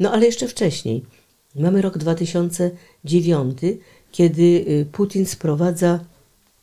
No 0.00 0.12
ale 0.12 0.26
jeszcze 0.26 0.48
wcześniej. 0.48 1.04
Mamy 1.56 1.82
rok 1.82 1.98
2009, 1.98 3.58
kiedy 4.12 4.42
y, 4.42 4.86
Putin 4.92 5.26
sprowadza 5.26 6.00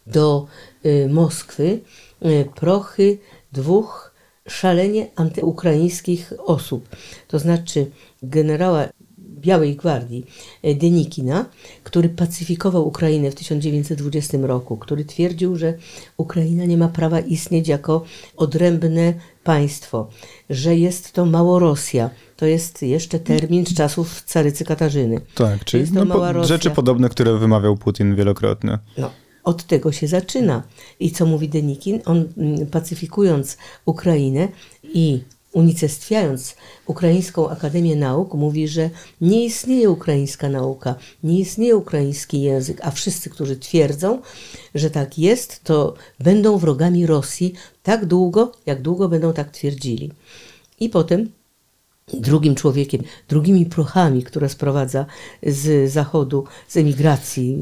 do 0.07 0.47
y, 0.85 1.09
Moskwy 1.09 1.79
y, 2.25 2.45
prochy 2.55 3.17
dwóch 3.51 4.11
szalenie 4.47 5.07
antyukraińskich 5.15 6.33
osób. 6.37 6.89
To 7.27 7.39
znaczy 7.39 7.91
generała 8.23 8.87
Białej 9.41 9.75
Gwardii 9.75 10.25
e, 10.63 10.75
Denikina, 10.75 11.45
który 11.83 12.09
pacyfikował 12.09 12.87
Ukrainę 12.87 13.31
w 13.31 13.35
1920 13.35 14.37
roku, 14.41 14.77
który 14.77 15.05
twierdził, 15.05 15.55
że 15.55 15.73
Ukraina 16.17 16.65
nie 16.65 16.77
ma 16.77 16.87
prawa 16.87 17.19
istnieć 17.19 17.67
jako 17.67 18.03
odrębne 18.37 19.13
państwo, 19.43 20.07
że 20.49 20.75
jest 20.75 21.11
to 21.11 21.25
Małorosja. 21.25 22.09
To 22.37 22.45
jest 22.45 22.81
jeszcze 22.81 23.19
termin 23.19 23.65
z 23.65 23.73
czasów 23.73 24.21
carycy 24.21 24.65
Katarzyny. 24.65 25.21
Tak, 25.35 25.65
czyli 25.65 25.91
no, 25.93 26.05
po, 26.05 26.43
rzeczy 26.43 26.71
podobne, 26.71 27.09
które 27.09 27.37
wymawiał 27.37 27.77
Putin 27.77 28.15
wielokrotnie. 28.15 28.79
No, 28.97 29.11
od 29.43 29.63
tego 29.63 29.91
się 29.91 30.07
zaczyna. 30.07 30.63
I 30.99 31.11
co 31.11 31.25
mówi 31.25 31.49
Denikin? 31.49 31.99
On 32.05 32.25
mm, 32.37 32.67
pacyfikując 32.67 33.57
Ukrainę 33.85 34.47
i 34.83 35.23
unicestwiając 35.53 36.55
Ukraińską 36.85 37.49
Akademię 37.49 37.95
Nauk, 37.95 38.33
mówi, 38.33 38.67
że 38.67 38.89
nie 39.21 39.45
istnieje 39.45 39.89
ukraińska 39.89 40.49
nauka, 40.49 40.95
nie 41.23 41.39
istnieje 41.39 41.75
ukraiński 41.75 42.41
język, 42.41 42.77
a 42.83 42.91
wszyscy, 42.91 43.29
którzy 43.29 43.57
twierdzą, 43.57 44.21
że 44.75 44.89
tak 44.89 45.19
jest, 45.19 45.63
to 45.63 45.93
będą 46.19 46.57
wrogami 46.57 47.05
Rosji 47.05 47.53
tak 47.83 48.05
długo, 48.05 48.51
jak 48.65 48.81
długo 48.81 49.09
będą 49.09 49.33
tak 49.33 49.51
twierdzili. 49.51 50.11
I 50.79 50.89
potem 50.89 51.29
drugim 52.13 52.55
człowiekiem, 52.55 53.03
drugimi 53.29 53.65
prochami, 53.65 54.23
które 54.23 54.49
sprowadza 54.49 55.05
z 55.43 55.91
zachodu, 55.91 56.43
z 56.67 56.77
emigracji, 56.77 57.57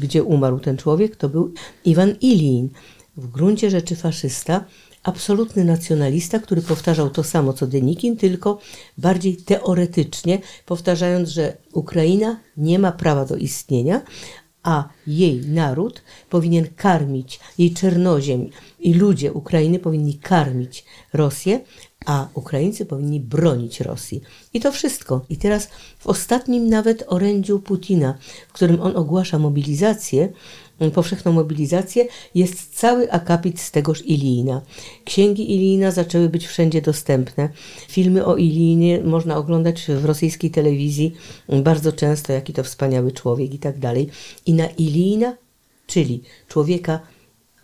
gdzie 0.00 0.22
umarł 0.22 0.60
ten 0.60 0.76
człowiek, 0.76 1.16
to 1.16 1.28
był 1.28 1.52
Iwan 1.84 2.14
Ilin, 2.20 2.68
w 3.16 3.26
gruncie 3.30 3.70
rzeczy 3.70 3.96
faszysta, 3.96 4.64
absolutny 5.02 5.64
nacjonalista, 5.64 6.38
który 6.38 6.62
powtarzał 6.62 7.10
to 7.10 7.24
samo 7.24 7.52
co 7.52 7.66
Denikin, 7.66 8.16
tylko 8.16 8.58
bardziej 8.98 9.36
teoretycznie, 9.36 10.38
powtarzając, 10.66 11.28
że 11.28 11.56
Ukraina 11.72 12.40
nie 12.56 12.78
ma 12.78 12.92
prawa 12.92 13.24
do 13.24 13.36
istnienia, 13.36 14.00
a 14.62 14.88
jej 15.06 15.40
naród 15.46 16.02
powinien 16.30 16.66
karmić, 16.76 17.40
jej 17.58 17.74
czernoziem 17.74 18.50
i 18.78 18.94
ludzie 18.94 19.32
Ukrainy 19.32 19.78
powinni 19.78 20.18
karmić 20.18 20.84
Rosję, 21.12 21.60
a 22.06 22.28
Ukraińcy 22.34 22.86
powinni 22.86 23.20
bronić 23.20 23.80
Rosji. 23.80 24.20
I 24.54 24.60
to 24.60 24.72
wszystko. 24.72 25.24
I 25.28 25.36
teraz 25.36 25.68
w 25.98 26.06
ostatnim 26.06 26.68
nawet 26.68 27.04
orędziu 27.06 27.60
Putina, 27.60 28.18
w 28.48 28.52
którym 28.52 28.80
on 28.80 28.96
ogłasza 28.96 29.38
mobilizację, 29.38 30.32
powszechną 30.94 31.32
mobilizację, 31.32 32.06
jest 32.34 32.78
cały 32.78 33.12
akapit 33.12 33.60
z 33.60 33.70
tegoż 33.70 34.02
Ilijina. 34.06 34.62
Księgi 35.04 35.54
Ilijina 35.54 35.90
zaczęły 35.90 36.28
być 36.28 36.46
wszędzie 36.46 36.82
dostępne. 36.82 37.48
Filmy 37.88 38.24
o 38.24 38.36
Ilijinie 38.36 39.00
można 39.04 39.36
oglądać 39.36 39.86
w 39.88 40.04
rosyjskiej 40.04 40.50
telewizji 40.50 41.14
bardzo 41.48 41.92
często, 41.92 42.32
jaki 42.32 42.52
to 42.52 42.64
wspaniały 42.64 43.12
człowiek 43.12 43.54
i 43.54 43.58
tak 43.58 43.78
dalej. 43.78 44.08
I 44.46 44.54
na 44.54 44.66
Ilijina, 44.66 45.36
czyli 45.86 46.22
człowieka 46.48 47.00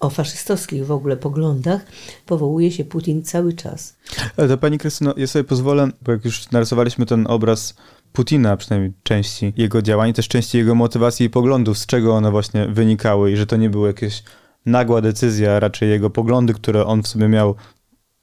o 0.01 0.11
faszystowskich 0.11 0.87
w 0.87 0.91
ogóle 0.91 1.17
poglądach 1.17 1.87
powołuje 2.27 2.73
się 2.73 2.85
Putin 2.85 3.23
cały 3.23 3.53
czas. 3.53 3.97
Ale 4.37 4.49
to 4.49 4.59
pani 4.59 4.79
Krystyno, 4.79 5.15
ja 5.17 5.27
sobie 5.27 5.45
pozwolę, 5.45 5.91
bo 6.03 6.13
jak 6.13 6.25
już 6.25 6.51
narysowaliśmy 6.51 7.07
ten 7.07 7.27
obraz 7.27 7.75
Putina, 8.15 8.57
przynajmniej 8.57 8.93
części 9.03 9.53
jego 9.57 9.83
działań, 9.83 10.13
też 10.13 10.29
części 10.29 10.59
jego 10.59 10.75
motywacji 10.75 11.27
i 11.27 11.31
poglądów, 11.31 11.79
z 11.79 11.87
czego 11.87 12.15
one 12.15 12.31
właśnie 12.31 12.67
wynikały 12.67 13.33
i 13.33 13.37
że 13.37 13.47
to 13.47 13.57
nie 13.57 13.71
była 13.71 13.87
jakaś 13.87 14.23
nagła 14.67 15.01
decyzja, 15.01 15.61
raczej 15.61 15.91
jego 15.91 16.11
poglądy, 16.11 16.55
które 16.55 16.87
on 16.87 17.03
w 17.03 17.09
sobie 17.09 17.29
miał 17.29 17.55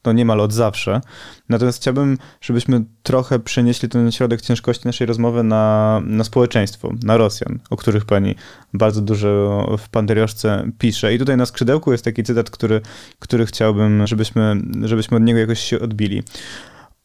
no 0.06 0.14
niemal 0.14 0.40
od 0.40 0.54
zawsze. 0.54 1.02
Natomiast 1.50 1.82
chciałbym, 1.82 2.18
żebyśmy 2.42 2.84
trochę 3.04 3.40
przenieśli 3.40 3.90
ten 3.90 4.12
środek 4.12 4.42
ciężkości 4.42 4.88
naszej 4.88 5.08
rozmowy 5.08 5.44
na, 5.44 6.02
na 6.06 6.24
społeczeństwo, 6.24 6.94
na 7.04 7.18
Rosjan, 7.18 7.60
o 7.70 7.78
których 7.78 8.06
pani 8.06 8.36
bardzo 8.74 9.02
dużo 9.02 9.76
w 9.78 9.90
Panterioszce 9.90 10.72
pisze. 10.78 11.14
I 11.14 11.20
tutaj 11.20 11.38
na 11.38 11.46
skrzydełku 11.46 11.92
jest 11.92 12.06
taki 12.06 12.24
cytat, 12.24 12.50
który, 12.50 12.82
który 13.20 13.46
chciałbym, 13.46 14.08
żebyśmy, 14.08 14.56
żebyśmy 14.84 15.18
od 15.18 15.24
niego 15.24 15.40
jakoś 15.40 15.60
się 15.60 15.80
odbili. 15.80 16.24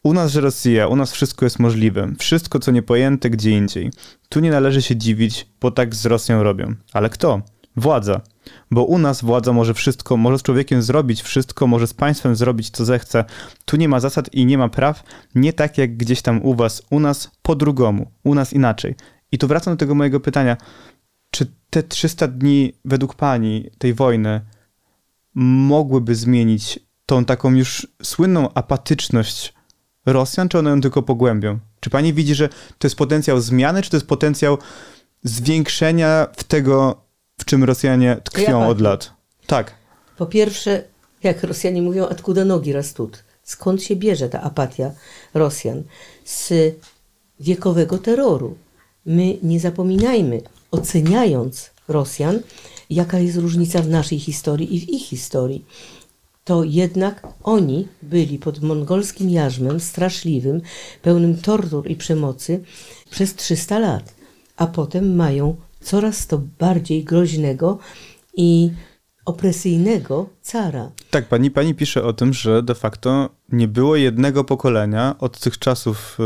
U 0.07 0.13
nas 0.13 0.35
Rosja, 0.35 0.87
u 0.87 0.95
nas 0.95 1.11
wszystko 1.11 1.45
jest 1.45 1.59
możliwe. 1.59 2.13
Wszystko, 2.19 2.59
co 2.59 2.71
niepojęte 2.71 3.29
gdzie 3.29 3.51
indziej. 3.51 3.91
Tu 4.29 4.39
nie 4.39 4.51
należy 4.51 4.81
się 4.81 4.95
dziwić, 4.95 5.47
bo 5.61 5.71
tak 5.71 5.95
z 5.95 6.05
Rosją 6.05 6.43
robią. 6.43 6.75
Ale 6.93 7.09
kto? 7.09 7.41
Władza. 7.75 8.21
Bo 8.71 8.83
u 8.83 8.97
nas 8.97 9.21
władza 9.21 9.53
może 9.53 9.73
wszystko, 9.73 10.17
może 10.17 10.39
z 10.39 10.43
człowiekiem 10.43 10.81
zrobić 10.81 11.21
wszystko, 11.21 11.67
może 11.67 11.87
z 11.87 11.93
państwem 11.93 12.35
zrobić 12.35 12.69
co 12.69 12.85
zechce. 12.85 13.25
Tu 13.65 13.77
nie 13.77 13.89
ma 13.89 13.99
zasad 13.99 14.33
i 14.33 14.45
nie 14.45 14.57
ma 14.57 14.69
praw, 14.69 15.03
nie 15.35 15.53
tak 15.53 15.77
jak 15.77 15.97
gdzieś 15.97 16.21
tam 16.21 16.41
u 16.45 16.55
was, 16.55 16.83
u 16.89 16.99
nas 16.99 17.31
po 17.41 17.55
drugomu, 17.55 18.11
u 18.23 18.35
nas 18.35 18.53
inaczej. 18.53 18.95
I 19.31 19.37
tu 19.37 19.47
wracam 19.47 19.73
do 19.73 19.77
tego 19.77 19.95
mojego 19.95 20.19
pytania. 20.19 20.57
Czy 21.31 21.51
te 21.69 21.83
300 21.83 22.27
dni 22.27 22.73
według 22.85 23.15
pani 23.15 23.69
tej 23.77 23.93
wojny 23.93 24.41
mogłyby 25.35 26.15
zmienić 26.15 26.79
tą 27.05 27.25
taką 27.25 27.53
już 27.53 27.87
słynną 28.03 28.53
apatyczność 28.53 29.56
Rosjan, 30.07 30.49
czy 30.49 30.59
one 30.59 30.69
ją 30.69 30.81
tylko 30.81 31.03
pogłębią? 31.03 31.59
Czy 31.79 31.89
pani 31.89 32.13
widzi, 32.13 32.35
że 32.35 32.49
to 32.49 32.87
jest 32.87 32.95
potencjał 32.95 33.41
zmiany, 33.41 33.81
czy 33.81 33.89
to 33.89 33.97
jest 33.97 34.07
potencjał 34.07 34.57
zwiększenia 35.23 36.27
w 36.37 36.43
tego, 36.43 37.01
w 37.39 37.45
czym 37.45 37.63
Rosjanie 37.63 38.17
tkwią 38.23 38.59
ja 38.59 38.67
od 38.67 38.81
lat? 38.81 39.13
Tak. 39.47 39.73
Po 40.17 40.25
pierwsze, 40.25 40.83
jak 41.23 41.43
Rosjanie 41.43 41.81
mówią, 41.81 42.07
odkuda 42.07 42.45
nogi 42.45 42.73
rastą. 42.73 43.07
Skąd 43.43 43.83
się 43.83 43.95
bierze 43.95 44.29
ta 44.29 44.41
apatia 44.41 44.91
Rosjan? 45.33 45.83
Z 46.25 46.53
wiekowego 47.39 47.97
terroru. 47.97 48.57
My 49.05 49.37
nie 49.43 49.59
zapominajmy, 49.59 50.41
oceniając 50.71 51.69
Rosjan, 51.87 52.39
jaka 52.89 53.19
jest 53.19 53.37
różnica 53.37 53.81
w 53.81 53.89
naszej 53.89 54.19
historii 54.19 54.75
i 54.75 54.79
w 54.79 54.89
ich 54.89 55.05
historii. 55.05 55.65
To 56.47 56.63
jednak 56.63 57.27
oni 57.43 57.87
byli 58.01 58.39
pod 58.39 58.61
mongolskim 58.61 59.29
jarzmem 59.29 59.79
straszliwym, 59.79 60.61
pełnym 61.01 61.37
tortur 61.37 61.87
i 61.87 61.95
przemocy 61.95 62.63
przez 63.09 63.35
300 63.35 63.79
lat, 63.79 64.15
a 64.57 64.67
potem 64.67 65.15
mają 65.15 65.55
coraz 65.81 66.27
to 66.27 66.41
bardziej 66.59 67.03
groźnego 67.03 67.77
i 68.37 68.71
opresyjnego 69.25 70.29
cara. 70.41 70.91
Tak, 71.09 71.27
pani, 71.27 71.51
pani 71.51 71.75
pisze 71.75 72.03
o 72.03 72.13
tym, 72.13 72.33
że 72.33 72.63
de 72.63 72.75
facto 72.75 73.29
nie 73.49 73.67
było 73.67 73.95
jednego 73.95 74.43
pokolenia 74.43 75.15
od 75.19 75.39
tych 75.39 75.59
czasów 75.59 76.17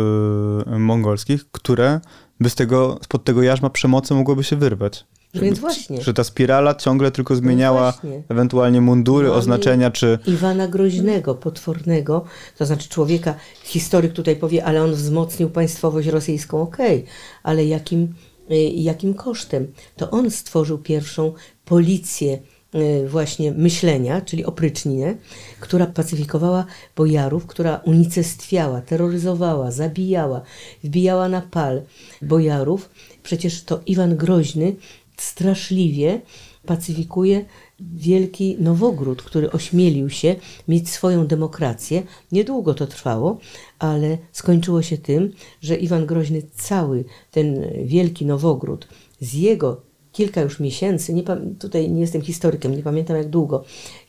yy, 0.68 0.80
mongolskich, 0.80 1.52
które 1.52 2.02
by 2.40 2.50
z 2.50 2.56
tego, 2.56 3.00
spod 3.04 3.24
tego 3.24 3.44
jarzma 3.44 3.70
przemocy 3.70 4.14
mogłoby 4.14 4.44
się 4.44 4.56
wyrwać. 4.56 5.06
Więc 5.34 5.60
właśnie. 5.60 6.02
Że 6.02 6.14
ta 6.14 6.24
spirala 6.24 6.76
ciągle 6.76 7.12
tylko 7.12 7.36
zmieniała 7.36 7.94
No 8.04 8.10
ewentualnie 8.30 8.82
mundury, 8.82 9.28
Mamy 9.28 9.40
oznaczenia, 9.40 9.92
czy... 9.92 10.20
Iwana 10.28 10.68
Groźnego, 10.68 11.36
potwornego, 11.36 12.26
to 12.58 12.66
znaczy 12.66 12.90
człowieka, 12.90 13.36
historyk 13.64 14.14
tutaj 14.14 14.36
powie, 14.36 14.66
ale 14.66 14.84
on 14.84 14.92
wzmocnił 14.92 15.50
państwowość 15.50 16.08
rosyjską, 16.08 16.62
okej, 16.62 16.98
okay, 16.98 17.12
ale 17.44 17.66
jakim, 17.66 18.14
y, 18.52 18.56
jakim 18.76 19.14
kosztem? 19.14 19.74
To 19.96 20.10
on 20.10 20.32
stworzył 20.32 20.78
pierwszą 20.78 21.34
policję 21.66 22.40
Y, 22.76 23.10
właśnie 23.10 23.52
myślenia, 23.52 24.22
czyli 24.22 24.46
opryczninę, 24.46 25.16
która 25.60 25.86
pacyfikowała 25.86 26.66
bojarów, 26.96 27.46
która 27.46 27.82
unicestwiała, 27.86 28.82
terroryzowała, 28.82 29.72
zabijała, 29.72 30.42
wbijała 30.84 31.30
na 31.30 31.42
pal 31.42 31.82
bojarów. 32.22 32.90
Przecież 33.24 33.64
to 33.64 33.82
Iwan 33.86 34.18
Groźny 34.18 34.76
straszliwie 35.22 36.22
pacyfikuje 36.66 37.46
wielki 37.80 38.58
Nowogród, 38.60 39.22
który 39.22 39.52
ośmielił 39.52 40.10
się 40.10 40.36
mieć 40.68 40.90
swoją 40.90 41.28
demokrację. 41.28 42.04
Niedługo 42.32 42.74
to 42.74 42.88
trwało, 42.88 43.38
ale 43.80 44.18
skończyło 44.32 44.82
się 44.82 44.98
tym, 44.98 45.34
że 45.62 45.76
Iwan 45.76 46.06
Groźny 46.06 46.42
cały 46.56 47.06
ten 47.32 47.68
wielki 47.86 48.26
Nowogród 48.26 48.88
z 49.22 49.34
jego 49.34 49.82
kilka 50.12 50.42
już 50.42 50.60
miesięcy, 50.60 51.14
nie, 51.14 51.24
tutaj 51.60 51.92
nie 51.92 52.02
jestem 52.02 52.22
historykiem, 52.22 52.76
nie 52.76 52.84
pamiętam 52.84 53.18
jak 53.18 53.30
długo, 53.30 53.64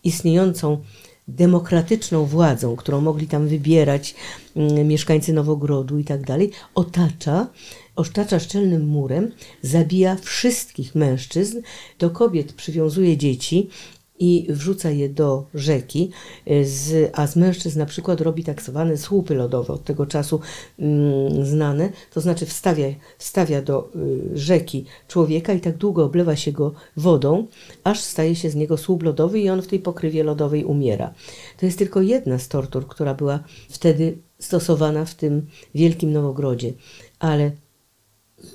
istniejącą 0.05 0.79
demokratyczną 1.29 2.25
władzą, 2.25 2.77
którą 2.77 3.01
mogli 3.01 3.27
tam 3.27 3.49
wybierać 3.49 4.15
mm, 4.57 4.89
mieszkańcy 4.89 5.33
Nowogrodu 5.33 5.99
i 5.99 6.05
tak 6.05 6.27
dalej, 6.27 6.51
otacza, 6.75 7.49
otacza 7.97 8.39
szczelnym 8.39 8.87
murem, 8.87 9.33
zabija 9.63 10.17
wszystkich 10.17 10.95
mężczyzn, 10.95 11.61
do 11.99 12.11
kobiet 12.11 12.53
przywiązuje 12.53 13.17
dzieci, 13.17 13.69
i 14.23 14.47
wrzuca 14.49 14.91
je 14.91 15.09
do 15.09 15.47
rzeki, 15.55 16.11
y, 16.51 16.67
z, 16.67 17.11
a 17.15 17.27
z 17.27 17.37
mężczyzn 17.37 17.79
na 17.79 17.87
przykład 17.87 18.21
robi 18.21 18.45
tak 18.45 18.63
zwane 18.63 18.97
słupy 18.97 19.35
lodowe, 19.35 19.73
od 19.73 19.85
tego 19.85 20.07
czasu 20.07 20.41
mm, 20.79 21.47
znane, 21.47 21.91
to 22.15 22.21
znaczy 22.21 22.47
wstawia, 22.47 22.87
wstawia 23.19 23.63
do 23.63 23.91
y, 23.97 24.39
rzeki 24.39 24.85
człowieka 25.09 25.53
i 25.53 25.61
tak 25.61 25.77
długo 25.77 26.05
oblewa 26.05 26.37
się 26.37 26.53
go 26.53 26.73
wodą, 26.97 27.47
aż 27.85 28.01
staje 28.01 28.37
się 28.37 28.51
z 28.51 28.55
niego 28.55 28.77
słup 28.77 29.03
lodowy 29.03 29.41
i 29.41 29.51
on 29.51 29.63
w 29.63 29.67
tej 29.67 29.79
pokrywie 29.79 30.25
lodowej 30.25 30.65
umiera. 30.65 31.15
To 31.59 31.67
jest 31.67 31.79
tylko 31.79 32.01
jedna 32.01 32.39
z 32.39 32.49
tortur, 32.49 32.87
która 32.89 33.15
była 33.15 33.41
wtedy 33.69 34.19
stosowana 34.39 35.05
w 35.05 35.15
tym 35.15 35.47
wielkim 35.75 36.13
Nowogrodzie, 36.13 36.73
ale 37.19 37.51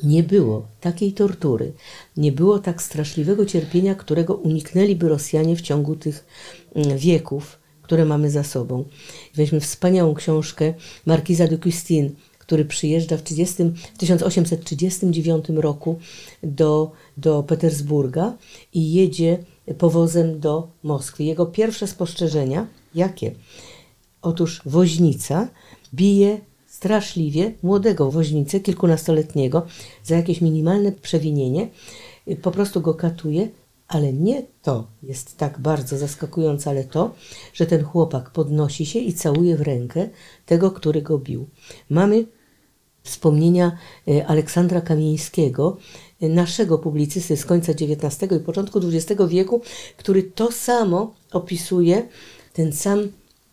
nie 0.04 0.24
było 0.24 0.68
takiej 0.82 1.14
tortury, 1.14 1.74
nie 2.18 2.32
było 2.32 2.60
tak 2.60 2.82
straszliwego 2.82 3.46
cierpienia, 3.46 3.96
którego 3.96 4.36
uniknęliby 4.36 5.10
Rosjanie 5.10 5.56
w 5.56 5.62
ciągu 5.62 5.96
tych 5.96 6.26
mm, 6.76 6.98
wieków, 6.98 7.60
które 7.82 8.06
mamy 8.06 8.30
za 8.30 8.44
sobą. 8.44 8.86
Weźmy 9.36 9.60
wspaniałą 9.60 10.14
książkę 10.14 10.74
Markiza 11.06 11.48
de 11.48 11.58
Custine, 11.58 12.10
który 12.40 12.66
przyjeżdża 12.66 13.18
w, 13.18 13.24
30, 13.24 13.64
w 13.94 13.98
1839 13.98 15.46
roku 15.50 16.00
do, 16.44 16.92
do 17.18 17.44
Petersburga 17.44 18.38
i 18.74 18.94
jedzie 18.94 19.38
powozem 19.78 20.40
do 20.40 20.68
Moskwy. 20.84 21.24
Jego 21.24 21.46
pierwsze 21.46 21.88
spostrzeżenia, 21.88 22.68
jakie? 22.96 23.32
Otóż 24.22 24.62
woźnica 24.66 25.48
bije 25.94 26.40
straszliwie 26.78 27.54
młodego 27.64 28.12
woźnicę, 28.12 28.60
kilkunastoletniego, 28.60 29.66
za 30.04 30.16
jakieś 30.16 30.42
minimalne 30.42 30.92
przewinienie, 30.92 31.68
po 32.42 32.52
prostu 32.52 32.82
go 32.82 32.94
katuje, 32.94 33.50
ale 33.88 34.14
nie 34.14 34.44
to 34.62 34.88
jest 35.04 35.38
tak 35.38 35.60
bardzo 35.60 35.98
zaskakujące, 35.98 36.70
ale 36.70 36.84
to, 36.84 37.16
że 37.54 37.66
ten 37.66 37.84
chłopak 37.84 38.30
podnosi 38.30 38.86
się 38.86 39.00
i 39.00 39.14
całuje 39.14 39.58
w 39.58 39.62
rękę 39.62 40.10
tego, 40.46 40.72
który 40.72 41.02
go 41.02 41.18
bił. 41.18 41.48
Mamy 41.90 42.26
wspomnienia 43.04 43.78
y, 44.08 44.28
Aleksandra 44.28 44.82
Kamieńskiego, 44.82 45.78
y, 46.24 46.30
naszego 46.30 46.78
publicysty 46.78 47.38
z 47.38 47.46
końca 47.46 47.72
XIX 47.72 48.32
i 48.32 48.40
początku 48.40 48.80
XX 48.80 49.22
wieku, 49.28 49.62
który 49.98 50.24
to 50.24 50.52
samo 50.52 51.14
opisuje, 51.32 52.08
ten 52.54 52.74
sam 52.74 53.00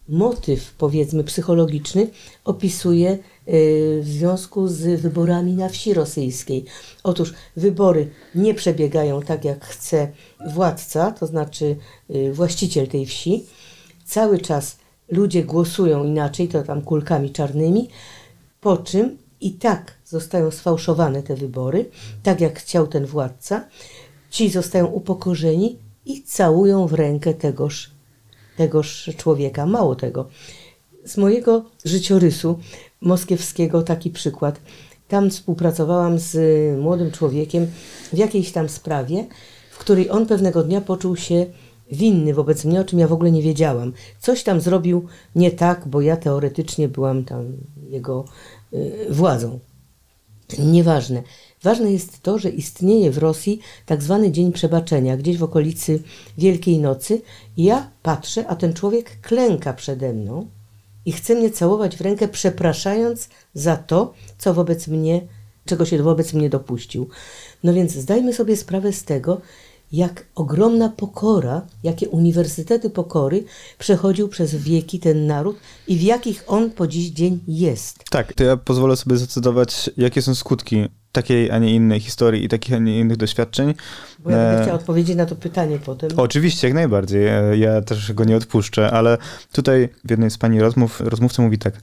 motyw, 0.09 0.75
powiedzmy, 0.79 1.25
psychologiczny 1.25 2.07
opisuje 2.45 3.13
y, 3.13 3.19
w 4.03 4.09
związku 4.09 4.69
z 4.69 5.01
wyborami 5.01 5.53
na 5.53 5.69
wsi 5.69 5.95
rosyjskiej. 5.95 6.65
Otóż 7.03 7.35
wybory 7.57 8.11
nie 8.35 8.55
przebiegają 8.55 9.23
tak, 9.23 9.45
jak 9.45 9.65
chce 9.65 10.13
władca, 10.53 11.11
to 11.13 11.27
znaczy 11.27 11.77
y, 12.11 12.33
właściciel 12.33 12.89
tej 12.89 13.07
wsi. 13.07 13.45
Cały 14.05 14.39
czas 14.39 14.77
ludzie 15.09 15.45
głosują 15.45 16.05
inaczej, 16.05 16.49
to 16.49 16.63
tam 16.63 16.83
kulkami 16.83 17.31
czarnymi, 17.31 17.89
po 18.61 18.77
czym 18.77 19.19
i 19.41 19.53
tak 19.53 19.95
zostają 20.05 20.51
sfałszowane 20.51 21.23
te 21.23 21.37
wybory, 21.37 21.91
tak 22.23 22.41
jak 22.41 22.59
chciał 22.59 22.87
ten 22.87 23.07
władca. 23.07 23.65
Ci 24.31 24.51
zostają 24.51 24.87
upokorzeni 24.87 25.79
i 26.07 26.23
całują 26.23 26.87
w 26.87 26.93
rękę 26.93 27.35
tegoż 27.35 27.94
tegoż 28.57 29.11
człowieka. 29.17 29.67
Mało 29.67 29.95
tego. 29.95 30.29
Z 31.05 31.17
mojego 31.17 31.65
życiorysu 31.85 32.59
moskiewskiego 33.01 33.83
taki 33.83 34.11
przykład. 34.11 34.61
Tam 35.09 35.31
współpracowałam 35.31 36.19
z 36.19 36.37
młodym 36.81 37.11
człowiekiem 37.11 37.67
w 38.13 38.17
jakiejś 38.17 38.53
tam 38.53 38.69
sprawie, 38.69 39.27
w 39.71 39.79
której 39.79 40.11
on 40.11 40.27
pewnego 40.27 40.63
dnia 40.63 40.81
poczuł 40.81 41.17
się 41.17 41.47
winny 41.93 42.35
wobec 42.35 42.65
mnie, 42.65 42.81
o 42.81 42.85
czym 42.85 42.99
ja 42.99 43.09
w 43.09 43.13
ogóle 43.13 43.31
nie 43.33 43.43
wiedziałam. 43.43 43.93
Coś 44.21 44.43
tam 44.43 44.61
zrobił 44.61 45.07
nie 45.35 45.51
tak, 45.51 45.89
bo 45.89 46.01
ja 46.01 46.17
teoretycznie 46.17 46.89
byłam 46.89 47.25
tam 47.25 47.53
jego 47.89 48.25
y, 48.73 49.07
władzą. 49.11 49.59
Nieważne. 50.59 51.23
Ważne 51.65 51.93
jest 51.93 52.23
to, 52.23 52.39
że 52.39 52.51
istnieje 52.51 53.11
w 53.11 53.19
Rosji 53.19 53.61
tak 53.87 54.03
zwany 54.03 54.33
Dzień 54.33 54.53
Przebaczenia, 54.53 55.17
gdzieś 55.17 55.39
w 55.39 55.43
okolicy 55.43 56.03
Wielkiej 56.39 56.79
Nocy. 56.79 57.23
ja 57.57 57.91
patrzę, 58.03 58.47
a 58.47 58.57
ten 58.57 58.75
człowiek 58.75 59.21
klęka 59.21 59.73
przede 59.73 60.13
mną 60.13 60.47
i 61.07 61.13
chce 61.13 61.35
mnie 61.35 61.51
całować 61.51 61.97
w 61.97 62.01
rękę, 62.01 62.29
przepraszając 62.29 63.29
za 63.55 63.77
to, 63.77 64.15
co 64.39 64.55
wobec 64.55 64.89
mnie, 64.89 65.21
czego 65.65 65.85
się 65.85 66.03
wobec 66.03 66.33
mnie 66.33 66.51
dopuścił. 66.51 67.09
No 67.63 67.73
więc 67.73 67.93
zdajmy 67.93 68.33
sobie 68.33 68.57
sprawę 68.57 68.93
z 68.93 69.05
tego, 69.05 69.41
jak 69.93 70.27
ogromna 70.35 70.89
pokora, 70.89 71.67
jakie 71.83 72.09
uniwersytety 72.09 72.91
pokory 72.91 73.45
przechodził 73.79 74.29
przez 74.29 74.55
wieki 74.55 74.99
ten 74.99 75.27
naród 75.27 75.57
i 75.89 75.97
w 75.97 76.03
jakich 76.03 76.45
on 76.47 76.71
po 76.71 76.87
dziś 76.87 77.11
dzień 77.11 77.41
jest. 77.49 78.05
Tak, 78.11 78.33
to 78.33 78.45
ja 78.45 78.57
pozwolę 78.57 78.97
sobie 78.97 79.17
zdecydować, 79.17 79.91
jakie 79.97 80.23
są 80.23 80.35
skutki 80.35 80.89
takiej, 81.15 81.51
a 81.51 81.59
nie 81.59 81.75
innej 81.75 82.01
historii 82.01 82.45
i 82.45 82.49
takich, 82.49 82.75
a 82.75 82.79
nie 82.79 82.99
innych 82.99 83.17
doświadczeń. 83.17 83.75
Bo 84.19 84.31
ja 84.31 84.37
będę 84.37 84.59
e... 84.59 84.63
chciała 84.63 84.79
odpowiedzieć 84.79 85.17
na 85.17 85.27
to 85.27 85.37
pytanie 85.37 85.79
potem. 85.85 86.11
Oczywiście, 86.17 86.67
jak 86.69 86.75
najbardziej. 86.75 87.27
E, 87.27 87.57
ja 87.57 87.83
też 87.83 88.13
go 88.13 88.25
nie 88.25 88.37
odpuszczę, 88.37 88.91
ale 88.91 89.19
tutaj 89.53 89.89
w 90.05 90.11
jednej 90.11 90.31
z 90.31 90.39
pani 90.39 90.61
rozmów, 90.61 91.01
rozmówca 91.01 91.43
mówi 91.43 91.59
tak. 91.59 91.75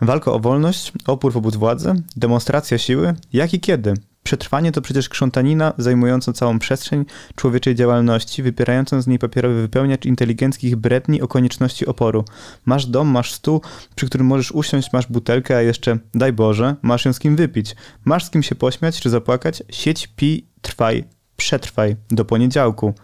Walka 0.00 0.32
o 0.32 0.38
wolność, 0.38 0.92
opór 1.06 1.32
wobec 1.32 1.56
władzy, 1.56 1.94
demonstracja 2.16 2.78
siły, 2.78 3.14
jak 3.32 3.54
i 3.54 3.60
kiedy? 3.60 3.94
Przetrwanie 4.26 4.72
to 4.72 4.82
przecież 4.82 5.08
krzątanina 5.08 5.72
zajmująca 5.78 6.32
całą 6.32 6.58
przestrzeń 6.58 7.04
człowieczej 7.36 7.74
działalności, 7.74 8.42
wypierającą 8.42 9.02
z 9.02 9.06
niej 9.06 9.18
papierowy 9.18 9.62
wypełniacz 9.62 10.04
inteligenckich 10.04 10.76
bredni 10.76 11.22
o 11.22 11.28
konieczności 11.28 11.86
oporu. 11.86 12.24
Masz 12.64 12.86
dom, 12.86 13.08
masz 13.08 13.32
stół, 13.32 13.60
przy 13.96 14.06
którym 14.06 14.26
możesz 14.26 14.52
usiąść, 14.52 14.92
masz 14.92 15.06
butelkę, 15.06 15.56
a 15.56 15.62
jeszcze, 15.62 15.98
daj 16.14 16.32
Boże, 16.32 16.74
masz 16.82 17.04
ją 17.04 17.12
z 17.12 17.18
kim 17.18 17.36
wypić. 17.36 17.76
Masz 18.04 18.24
z 18.24 18.30
kim 18.30 18.42
się 18.42 18.54
pośmiać 18.54 19.00
czy 19.00 19.10
zapłakać, 19.10 19.62
sieć, 19.70 20.06
pij, 20.06 20.46
trwaj, 20.62 21.04
przetrwaj 21.36 21.96
do 22.08 22.24
poniedziałku. 22.24 22.94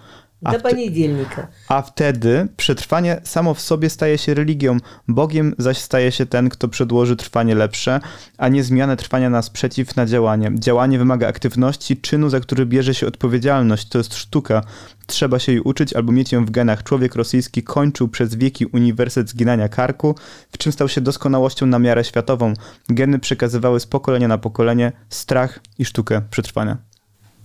Dla 0.43 0.59
pani 0.59 0.93
dzielnika. 0.93 1.49
A 1.69 1.83
wtedy 1.83 2.49
przetrwanie 2.57 3.21
samo 3.25 3.55
w 3.55 3.61
sobie 3.61 3.91
staje 3.91 4.19
się 4.19 4.35
religią, 4.35 4.77
Bogiem 5.09 5.55
zaś 5.59 5.79
staje 5.79 6.13
się 6.13 6.27
ten, 6.27 6.49
kto 6.49 6.69
przedłoży 6.69 7.17
trwanie 7.17 7.55
lepsze, 7.55 8.01
a 8.39 8.49
nie 8.49 8.65
zmianę 8.65 8.97
trwania 8.97 9.31
na 9.31 9.43
sprzeciw 9.43 9.97
na 9.97 10.07
działanie. 10.07 10.53
Działanie 10.55 10.99
wymaga 10.99 11.29
aktywności, 11.29 11.97
czynu, 11.97 12.29
za 12.29 12.41
który 12.41 12.67
bierze 12.67 12.95
się 12.95 13.07
odpowiedzialność. 13.07 13.89
To 13.89 13.99
jest 13.99 14.15
sztuka. 14.15 14.63
Trzeba 15.07 15.39
się 15.39 15.53
jej 15.53 15.61
uczyć 15.61 15.93
albo 15.93 16.13
mieć 16.13 16.33
ją 16.33 16.45
w 16.45 16.51
genach. 16.51 16.83
Człowiek 16.83 17.15
rosyjski 17.15 17.63
kończył 17.63 18.09
przez 18.09 18.35
wieki 18.35 18.67
uniwersytet 18.67 19.31
zginania 19.31 19.69
karku, 19.69 20.15
w 20.53 20.59
czym 20.59 20.73
stał 20.73 20.89
się 20.89 21.01
doskonałością 21.01 21.67
na 21.67 21.79
miarę 21.79 22.05
światową. 22.05 22.55
Geny 22.89 23.19
przekazywały 23.19 23.81
z 23.81 23.87
pokolenia 23.87 24.29
na 24.29 24.39
pokolenie 24.39 24.93
strach 25.09 25.61
i 25.79 25.85
sztukę 25.85 26.23
przetrwania. 26.31 26.77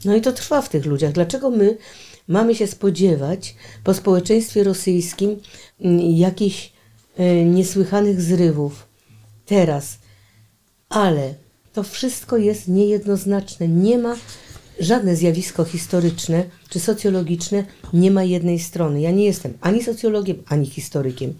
No 0.06 0.16
i 0.16 0.22
to 0.22 0.32
trwa 0.32 0.62
w 0.62 0.70
tych 0.70 0.86
ludziach. 0.86 1.12
Dlaczego 1.12 1.50
my 1.50 1.78
mamy 2.28 2.56
się 2.56 2.68
spodziewać 2.68 3.56
po 3.84 3.94
społeczeństwie 3.94 4.63
rosyjskim 4.63 5.40
mm, 5.82 6.00
jakichś 6.00 6.72
e, 7.18 7.46
niesłychanych 7.46 8.22
zrywów 8.22 8.88
teraz? 9.46 9.98
Ale 10.90 11.34
to 11.74 11.84
wszystko 11.84 12.38
jest 12.38 12.68
niejednoznaczne. 12.68 13.68
Nie 13.68 13.98
ma 13.98 14.16
żadne 14.80 15.16
zjawisko 15.16 15.63
historyczne 15.63 16.44
czy 16.70 16.80
socjologiczne 16.80 17.66
nie 17.94 18.12
ma 18.12 18.24
jednej 18.24 18.60
strony. 18.60 19.02
Ja 19.02 19.12
nie 19.12 19.26
jestem 19.26 19.54
ani 19.62 19.84
socjologiem, 19.84 20.44
ani 20.48 20.66
historykiem, 20.66 21.34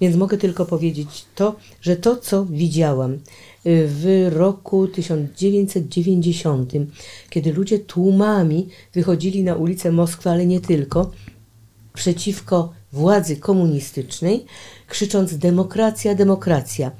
więc 0.00 0.16
mogę 0.16 0.36
tylko 0.36 0.66
powiedzieć 0.66 1.24
to, 1.34 1.56
że 1.80 1.96
to, 1.96 2.16
co 2.16 2.44
widziałam 2.44 3.12
y, 3.12 3.18
w 3.66 4.26
roku 4.32 4.88
1990, 4.88 6.72
kiedy 7.30 7.52
ludzie 7.52 7.78
tłumami 7.78 8.68
wychodzili 8.92 9.42
na 9.42 9.54
ulicę 9.54 9.92
Moskwy, 9.92 10.30
ale 10.30 10.46
nie 10.46 10.60
tylko, 10.60 11.10
przeciwko 11.94 12.72
władzy 12.92 13.36
komunistycznej, 13.36 14.44
krzycząc 14.88 15.38
demokracja, 15.38 16.14
demokracja. 16.14 16.90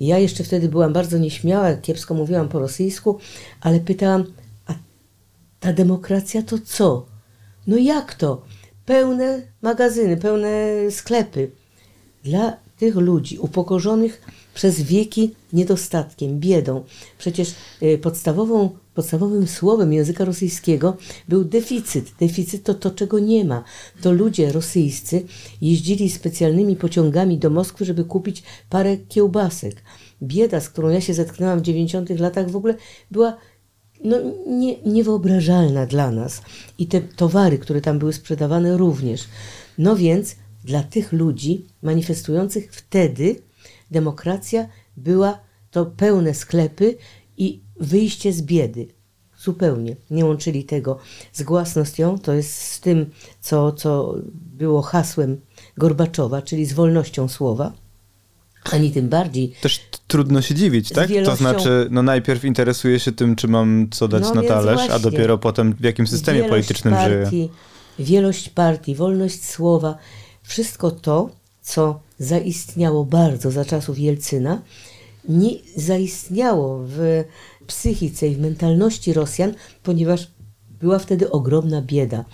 Ja 0.00 0.18
jeszcze 0.18 0.44
wtedy 0.44 0.68
byłam 0.68 0.92
bardzo 0.92 1.18
nieśmiała, 1.18 1.74
kiepsko 1.74 2.14
mówiłam 2.14 2.48
po 2.48 2.58
rosyjsku, 2.58 3.18
ale 3.60 3.80
pytałam, 3.80 4.24
ta 5.64 5.72
demokracja 5.72 6.42
to 6.42 6.58
co? 6.64 7.06
No 7.66 7.76
jak 7.76 8.14
to? 8.14 8.42
Pełne 8.86 9.42
magazyny, 9.62 10.16
pełne 10.16 10.50
sklepy. 10.90 11.50
Dla 12.24 12.56
tych 12.78 12.96
ludzi 12.96 13.38
upokorzonych 13.38 14.22
przez 14.54 14.80
wieki 14.82 15.34
niedostatkiem, 15.52 16.40
biedą. 16.40 16.84
Przecież 17.18 17.54
y, 17.82 17.98
podstawową, 17.98 18.70
podstawowym 18.94 19.46
słowem 19.46 19.92
języka 19.92 20.24
rosyjskiego 20.24 20.96
był 21.28 21.44
deficyt. 21.44 22.12
Deficyt 22.20 22.62
to 22.62 22.74
to, 22.74 22.90
czego 22.90 23.18
nie 23.18 23.44
ma. 23.44 23.64
To 24.02 24.12
ludzie 24.12 24.52
rosyjscy 24.52 25.22
jeździli 25.60 26.10
specjalnymi 26.10 26.76
pociągami 26.76 27.38
do 27.38 27.50
Moskwy, 27.50 27.84
żeby 27.84 28.04
kupić 28.04 28.42
parę 28.70 28.96
kiełbasek. 28.96 29.82
Bieda, 30.22 30.60
z 30.60 30.68
którą 30.68 30.88
ja 30.88 31.00
się 31.00 31.14
zetknęłam 31.14 31.58
w 31.58 31.62
90 31.62 32.10
latach 32.10 32.50
w 32.50 32.56
ogóle 32.56 32.74
była 33.10 33.36
no, 34.04 34.16
nie, 34.46 34.82
niewyobrażalna 34.82 35.86
dla 35.86 36.10
nas. 36.10 36.42
I 36.78 36.86
te 36.86 37.00
towary, 37.00 37.58
które 37.58 37.80
tam 37.80 37.98
były 37.98 38.12
sprzedawane 38.12 38.76
również. 38.76 39.24
No 39.78 39.96
więc 39.96 40.36
dla 40.64 40.82
tych 40.82 41.12
ludzi 41.12 41.66
manifestujących 41.82 42.72
wtedy 42.72 43.36
demokracja 43.90 44.68
była 44.96 45.38
to 45.70 45.86
pełne 45.86 46.34
sklepy 46.34 46.96
i 47.36 47.60
wyjście 47.80 48.32
z 48.32 48.42
biedy. 48.42 48.86
Zupełnie 49.38 49.96
nie 50.10 50.24
łączyli 50.24 50.64
tego 50.64 50.98
z 51.32 51.42
głasnością, 51.42 52.18
to 52.18 52.32
jest 52.32 52.58
z 52.58 52.80
tym, 52.80 53.10
co, 53.40 53.72
co 53.72 54.14
było 54.34 54.82
hasłem 54.82 55.40
Gorbaczowa, 55.76 56.42
czyli 56.42 56.66
z 56.66 56.72
wolnością 56.72 57.28
słowa 57.28 57.83
ani 58.72 58.90
tym 58.90 59.08
bardziej. 59.08 59.54
Też 59.60 59.80
trudno 60.06 60.42
się 60.42 60.54
dziwić, 60.54 60.88
tak? 60.88 61.08
Wielością... 61.08 61.30
To 61.30 61.36
znaczy, 61.36 61.88
no 61.90 62.02
najpierw 62.02 62.44
interesuje 62.44 63.00
się 63.00 63.12
tym, 63.12 63.36
czy 63.36 63.48
mam 63.48 63.88
co 63.90 64.08
dać 64.08 64.22
no 64.22 64.34
na 64.34 64.42
talerz, 64.42 64.74
właśnie. 64.74 64.94
a 64.94 64.98
dopiero 64.98 65.38
potem 65.38 65.74
w 65.74 65.84
jakim 65.84 66.06
systemie 66.06 66.38
Wielość 66.38 66.50
politycznym 66.50 66.94
partii, 66.94 67.30
żyję. 67.30 67.48
Wielość 67.98 68.48
partii, 68.48 68.94
wolność 68.94 69.44
słowa, 69.44 69.98
wszystko 70.42 70.90
to, 70.90 71.30
co 71.62 72.00
zaistniało 72.18 73.04
bardzo 73.04 73.50
za 73.50 73.64
czasów 73.64 73.98
Jelcyna, 73.98 74.62
nie 75.28 75.50
zaistniało 75.76 76.84
w 76.86 77.24
psychice 77.66 78.28
i 78.28 78.34
w 78.34 78.40
mentalności 78.40 79.12
Rosjan, 79.12 79.54
ponieważ 79.82 80.26
była 80.84 80.98
wtedy 80.98 81.30
ogromna 81.30 81.82
bieda. 81.82 82.24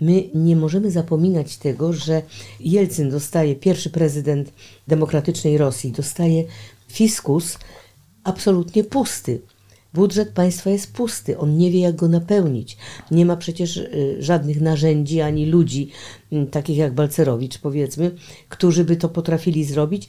My 0.00 0.30
nie 0.34 0.56
możemy 0.56 0.90
zapominać 0.90 1.56
tego, 1.56 1.92
że 1.92 2.22
Jelcyn 2.60 3.10
dostaje, 3.10 3.56
pierwszy 3.56 3.90
prezydent 3.90 4.52
demokratycznej 4.88 5.58
Rosji, 5.58 5.92
dostaje 5.92 6.44
fiskus 6.88 7.58
absolutnie 8.24 8.84
pusty. 8.84 9.40
Budżet 9.94 10.30
państwa 10.32 10.70
jest 10.70 10.92
pusty, 10.92 11.38
on 11.38 11.56
nie 11.56 11.70
wie, 11.70 11.80
jak 11.80 11.96
go 11.96 12.08
napełnić. 12.08 12.76
Nie 13.10 13.26
ma 13.26 13.36
przecież 13.36 13.76
y, 13.76 14.16
żadnych 14.18 14.60
narzędzi 14.60 15.20
ani 15.20 15.46
ludzi, 15.46 15.90
y, 16.32 16.46
takich 16.46 16.76
jak 16.76 16.94
Balcerowicz, 16.94 17.58
powiedzmy, 17.58 18.10
którzy 18.48 18.84
by 18.84 18.96
to 18.96 19.08
potrafili 19.08 19.64
zrobić, 19.64 20.08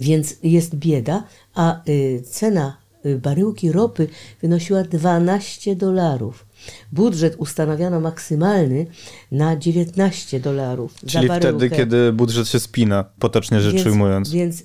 więc 0.00 0.36
jest 0.42 0.74
bieda, 0.74 1.24
a 1.54 1.82
y, 1.88 2.22
cena 2.30 2.76
baryłki 3.22 3.72
ropy 3.72 4.08
wynosiła 4.42 4.82
12 4.82 5.76
dolarów. 5.76 6.49
Budżet 6.92 7.36
ustanawiano 7.38 8.00
maksymalny 8.00 8.86
na 9.32 9.56
19 9.56 10.40
dolarów. 10.40 10.94
Czyli 11.06 11.28
wtedy, 11.38 11.70
kiedy 11.70 12.12
budżet 12.12 12.48
się 12.48 12.60
spina, 12.60 13.04
potocznie 13.18 13.60
rzecz 13.60 13.74
więc, 13.74 13.86
ujmując. 13.86 14.30
Więc 14.30 14.62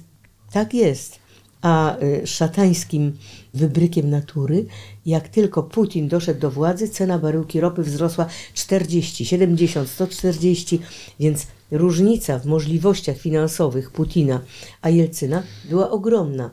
tak 0.52 0.74
jest. 0.74 1.20
A 1.62 1.98
y, 2.04 2.28
szatańskim 2.28 3.18
wybrykiem 3.54 4.10
natury, 4.10 4.66
jak 5.06 5.30
tylko 5.30 5.64
Putin 5.64 6.08
doszedł 6.08 6.40
do 6.40 6.52
władzy, 6.52 6.90
cena 6.90 7.20
baryłki 7.20 7.60
ropy 7.60 7.84
wzrosła 7.84 8.26
40, 8.54 9.26
70, 9.26 9.90
140, 9.90 10.82
więc 11.20 11.48
różnica 11.72 12.40
w 12.40 12.46
możliwościach 12.46 13.18
finansowych 13.18 13.92
Putina 13.92 14.42
a 14.82 14.90
Jelcyna 14.90 15.44
była 15.70 15.90
ogromna. 15.90 16.50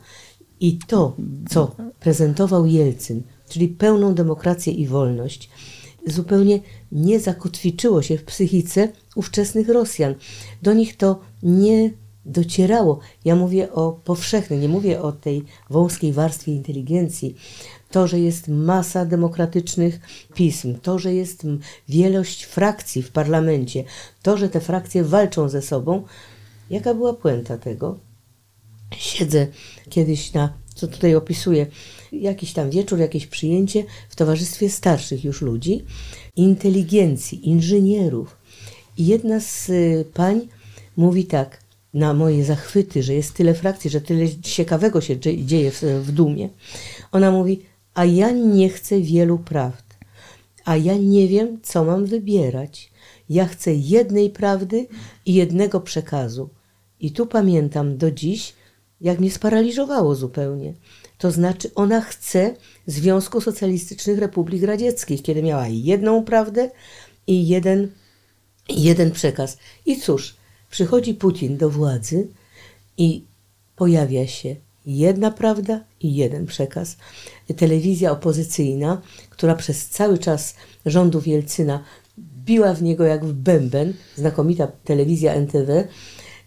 I 0.59 0.79
to, 0.87 1.15
co 1.49 1.75
prezentował 1.99 2.65
Jelcyn, 2.65 3.23
czyli 3.53 3.67
pełną 3.67 4.13
demokrację 4.13 4.73
i 4.73 4.87
wolność, 4.87 5.49
zupełnie 6.07 6.59
nie 6.91 7.19
zakotwiczyło 7.19 8.01
się 8.01 8.17
w 8.17 8.23
psychice 8.23 8.89
ówczesnych 9.15 9.69
Rosjan. 9.69 10.15
Do 10.61 10.73
nich 10.73 10.97
to 10.97 11.19
nie 11.43 11.91
docierało. 12.25 12.99
Ja 13.25 13.35
mówię 13.35 13.71
o 13.71 13.91
powszechnej, 13.91 14.59
nie 14.59 14.69
mówię 14.69 15.01
o 15.01 15.11
tej 15.11 15.43
wąskiej 15.69 16.13
warstwie 16.13 16.51
inteligencji. 16.51 17.35
To, 17.91 18.07
że 18.07 18.19
jest 18.19 18.47
masa 18.47 19.05
demokratycznych 19.05 19.99
pism, 20.33 20.75
to, 20.81 20.99
że 20.99 21.13
jest 21.13 21.47
wielość 21.89 22.43
frakcji 22.43 23.03
w 23.03 23.11
parlamencie, 23.11 23.83
to, 24.21 24.37
że 24.37 24.49
te 24.49 24.61
frakcje 24.61 25.03
walczą 25.03 25.49
ze 25.49 25.61
sobą. 25.61 26.03
Jaka 26.69 26.93
była 26.93 27.13
puenta 27.13 27.57
tego? 27.57 27.99
Siedzę 28.97 29.47
kiedyś 29.89 30.33
na, 30.33 30.53
co 30.75 30.87
tutaj 30.87 31.15
opisuję, 31.15 31.67
jakiś 32.13 32.53
tam 32.53 32.69
wieczór, 32.69 32.99
jakieś 32.99 33.27
przyjęcie 33.27 33.83
w 34.09 34.15
towarzystwie 34.15 34.69
starszych 34.69 35.23
już 35.23 35.41
ludzi, 35.41 35.83
inteligencji, 36.35 37.49
inżynierów. 37.49 38.37
I 38.97 39.05
jedna 39.05 39.39
z 39.39 39.69
y, 39.69 40.05
pań 40.13 40.47
mówi 40.97 41.25
tak, 41.25 41.63
na 41.93 42.13
moje 42.13 42.45
zachwyty, 42.45 43.03
że 43.03 43.13
jest 43.13 43.33
tyle 43.33 43.53
frakcji, 43.53 43.89
że 43.89 44.01
tyle 44.01 44.29
ciekawego 44.41 45.01
się 45.01 45.19
dzieje 45.19 45.71
w, 45.71 45.81
w 45.81 46.11
dumie. 46.11 46.49
Ona 47.11 47.31
mówi, 47.31 47.61
a 47.93 48.05
ja 48.05 48.31
nie 48.31 48.69
chcę 48.69 49.01
wielu 49.01 49.37
prawd, 49.39 49.85
a 50.65 50.77
ja 50.77 50.97
nie 50.97 51.27
wiem, 51.27 51.59
co 51.63 51.83
mam 51.83 52.05
wybierać. 52.05 52.91
Ja 53.29 53.45
chcę 53.45 53.73
jednej 53.73 54.29
prawdy 54.29 54.87
i 55.25 55.33
jednego 55.33 55.81
przekazu. 55.81 56.49
I 56.99 57.11
tu 57.11 57.25
pamiętam 57.25 57.97
do 57.97 58.11
dziś, 58.11 58.53
jak 59.03 59.19
mnie 59.19 59.31
sparaliżowało 59.31 60.15
zupełnie. 60.15 60.73
To 61.17 61.31
znaczy, 61.31 61.71
ona 61.75 62.01
chce 62.01 62.55
Związku 62.87 63.41
Socjalistycznych 63.41 64.19
Republik 64.19 64.63
Radzieckich, 64.63 65.21
kiedy 65.21 65.43
miała 65.43 65.67
jedną 65.67 66.23
prawdę 66.23 66.71
i 67.27 67.47
jeden, 67.47 67.91
jeden 68.69 69.11
przekaz. 69.11 69.57
I 69.85 69.99
cóż, 69.99 70.35
przychodzi 70.69 71.13
Putin 71.13 71.57
do 71.57 71.69
władzy 71.69 72.27
i 72.97 73.25
pojawia 73.75 74.27
się 74.27 74.55
jedna 74.85 75.31
prawda 75.31 75.83
i 75.99 76.15
jeden 76.15 76.45
przekaz. 76.45 76.97
Telewizja 77.57 78.11
opozycyjna, 78.11 79.01
która 79.29 79.55
przez 79.55 79.89
cały 79.89 80.17
czas 80.17 80.55
rządów 80.85 81.27
Jelcyna 81.27 81.83
biła 82.19 82.73
w 82.73 82.83
niego 82.83 83.03
jak 83.03 83.25
w 83.25 83.33
bęben, 83.33 83.93
znakomita 84.15 84.67
telewizja 84.67 85.33
NTV, 85.33 85.87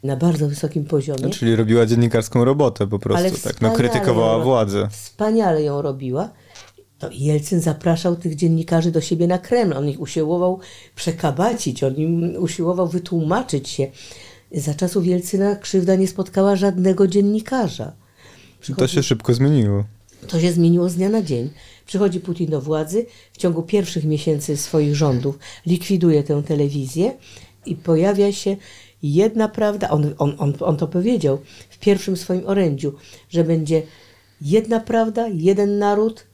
na 0.07 0.16
bardzo 0.16 0.48
wysokim 0.48 0.84
poziomie. 0.84 1.20
No, 1.22 1.30
czyli 1.30 1.57
robiła 1.57 1.86
dziennikarską 1.86 2.44
robotę 2.44 2.86
po 2.86 2.98
prostu, 2.98 3.48
tak? 3.48 3.61
No, 3.61 3.70
krytykowała 3.70 4.38
ją, 4.38 4.44
władzę. 4.44 4.88
Wspaniale 4.90 5.62
ją 5.62 5.82
robiła. 5.82 6.28
to 6.98 7.09
Jelcyn 7.12 7.61
zapraszał 7.61 8.16
tych 8.16 8.34
dziennikarzy 8.34 8.90
do 8.90 9.00
siebie 9.00 9.26
na 9.26 9.38
Kreml. 9.38 9.72
On 9.76 9.88
ich 9.88 10.00
usiłował 10.00 10.61
przekabacić, 10.94 11.84
on 11.84 11.94
im 11.94 12.36
usiłował 12.38 12.88
wytłumaczyć 12.88 13.68
się. 13.68 13.86
Za 14.52 14.74
czasów 14.74 15.07
Jelcyna 15.07 15.57
krzywda 15.57 15.94
nie 15.94 16.09
spotkała 16.09 16.57
żadnego 16.57 17.07
dziennikarza. 17.07 17.92
Przychodzi... 18.61 18.80
To 18.80 18.94
się 18.94 19.02
szybko 19.02 19.34
zmieniło. 19.34 19.84
To 20.28 20.40
się 20.40 20.52
zmieniło 20.52 20.88
z 20.88 20.94
dnia 20.94 21.09
na 21.09 21.22
dzień. 21.22 21.50
Przychodzi 21.86 22.20
Putin 22.20 22.50
do 22.50 22.61
władzy, 22.61 23.07
w 23.32 23.36
ciągu 23.36 23.62
pierwszych 23.62 24.04
miesięcy 24.04 24.57
swoich 24.57 24.96
rządów 24.96 25.38
likwiduje 25.66 26.22
tę 26.22 26.42
telewizję 26.42 27.12
i 27.66 27.76
pojawia 27.76 28.32
się 28.32 28.57
jedna 29.03 29.49
prawda, 29.49 29.90
on, 29.90 30.14
on, 30.18 30.34
on, 30.38 30.55
on 30.61 30.76
to 30.76 30.88
powiedział 30.88 31.38
w 31.70 31.78
pierwszym 31.78 32.16
swoim 32.16 32.47
orędziu, 32.47 32.92
że 33.28 33.44
będzie 33.44 33.82
jedna 34.40 34.80
prawda, 34.80 35.28
jeden 35.28 35.78
naród, 35.78 36.26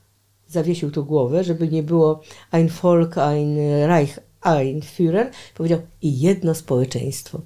zawiesił 0.48 0.90
tu 0.90 1.04
głowę, 1.04 1.44
żeby 1.44 1.68
nie 1.68 1.82
było 1.82 2.20
ein 2.50 2.68
Volk, 2.68 3.18
ein 3.18 3.56
Reich, 3.86 4.18
ein 4.40 4.80
Führer, 4.80 5.30
powiedział 5.54 5.80
i 6.02 6.20
jedno 6.20 6.54
społeczeństwo. 6.54 7.40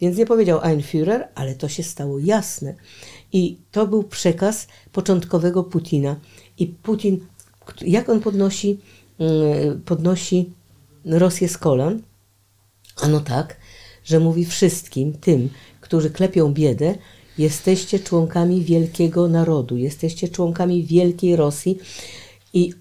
Więc 0.00 0.16
nie 0.16 0.26
powiedział 0.26 0.60
ein 0.62 0.80
Führer, 0.80 1.28
ale 1.34 1.54
to 1.54 1.68
się 1.68 1.82
stało 1.82 2.18
jasne. 2.18 2.74
I 3.32 3.58
to 3.70 3.86
był 3.86 4.02
przekaz 4.02 4.66
początkowego 4.92 5.64
Putina. 5.64 6.16
I 6.58 6.66
Putin, 6.66 7.26
jak 7.80 8.08
on 8.08 8.20
podnosi, 8.20 8.78
mm, 9.18 9.82
podnosi 9.82 10.50
Rosję 11.04 11.48
z 11.48 11.58
kolan? 11.58 12.02
Ano 13.02 13.20
tak, 13.20 13.56
że 14.04 14.20
mówi 14.20 14.44
wszystkim 14.44 15.12
tym, 15.12 15.48
którzy 15.80 16.10
klepią 16.10 16.52
biedę, 16.52 16.94
jesteście 17.38 17.98
członkami 17.98 18.64
wielkiego 18.64 19.28
narodu, 19.28 19.76
jesteście 19.76 20.28
członkami 20.28 20.84
wielkiej 20.84 21.36
Rosji 21.36 21.78
i 22.52 22.72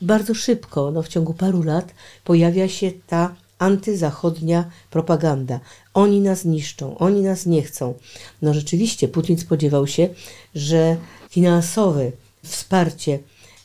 bardzo 0.00 0.34
szybko, 0.34 0.90
no 0.90 1.02
w 1.02 1.08
ciągu 1.08 1.34
paru 1.34 1.62
lat, 1.62 1.94
pojawia 2.24 2.68
się 2.68 2.92
ta 3.06 3.34
antyzachodnia 3.58 4.70
propaganda. 4.90 5.60
Oni 5.94 6.20
nas 6.20 6.44
niszczą, 6.44 6.98
oni 6.98 7.20
nas 7.20 7.46
nie 7.46 7.62
chcą. 7.62 7.94
No 8.42 8.54
rzeczywiście, 8.54 9.08
Putin 9.08 9.38
spodziewał 9.38 9.86
się, 9.86 10.08
że 10.54 10.96
finansowe 11.30 12.12
wsparcie 12.42 13.18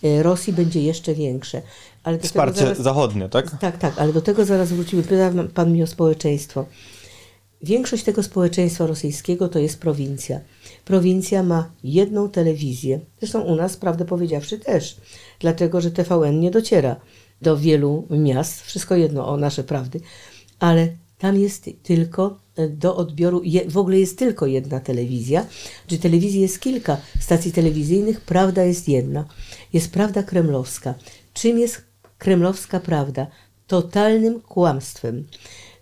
e, 0.03 0.23
Rosji 0.23 0.53
będzie 0.53 0.81
jeszcze 0.81 1.13
większe. 1.15 1.61
Ale 2.03 2.19
wsparcie 2.19 2.59
zaraz, 2.59 2.77
zachodnie, 2.81 3.29
tak? 3.29 3.59
Tak, 3.59 3.77
tak, 3.77 3.93
ale 3.99 4.13
do 4.13 4.21
tego 4.21 4.45
zaraz 4.45 4.71
wrócimy. 4.71 5.03
Pyta 5.03 5.31
pan 5.53 5.73
mi 5.73 5.83
o 5.83 5.87
społeczeństwo. 5.87 6.65
Większość 7.63 8.03
tego 8.03 8.23
społeczeństwa 8.23 8.87
rosyjskiego 8.87 9.49
to 9.49 9.59
jest 9.59 9.79
prowincja. 9.79 10.39
Prowincja 10.85 11.43
ma 11.43 11.69
jedną 11.83 12.29
telewizję, 12.29 12.99
zresztą 13.19 13.41
u 13.41 13.55
nas, 13.55 13.77
prawdę 13.77 14.05
powiedziawszy, 14.05 14.59
też, 14.59 14.97
dlatego 15.39 15.81
że 15.81 15.91
TVN 15.91 16.39
nie 16.39 16.51
dociera 16.51 16.95
do 17.41 17.57
wielu 17.57 18.07
miast, 18.09 18.61
wszystko 18.61 18.95
jedno 18.95 19.27
o 19.27 19.37
nasze 19.37 19.63
prawdy, 19.63 20.01
ale 20.59 20.87
tam 21.17 21.39
jest 21.39 21.69
tylko 21.83 22.39
e, 22.55 22.69
do 22.69 22.95
odbioru, 22.95 23.41
w 23.67 23.77
ogóle 23.77 23.99
jest 23.99 24.17
tylko 24.17 24.45
jedna 24.45 24.79
telewizja, 24.79 25.45
czy 25.87 25.97
telewizji 25.97 26.41
jest 26.41 26.59
kilka 26.59 26.97
stacji 27.19 27.51
telewizyjnych, 27.51 28.21
prawda 28.21 28.63
jest 28.63 28.87
jedna. 28.87 29.25
Jest 29.73 29.91
prawda 29.91 30.23
kremlowska. 30.23 30.93
Czym 31.33 31.59
jest 31.59 31.88
kremlowska 32.19 32.79
prawda? 32.79 33.27
Totalnym 33.67 34.41
kłamstwem. 34.41 35.27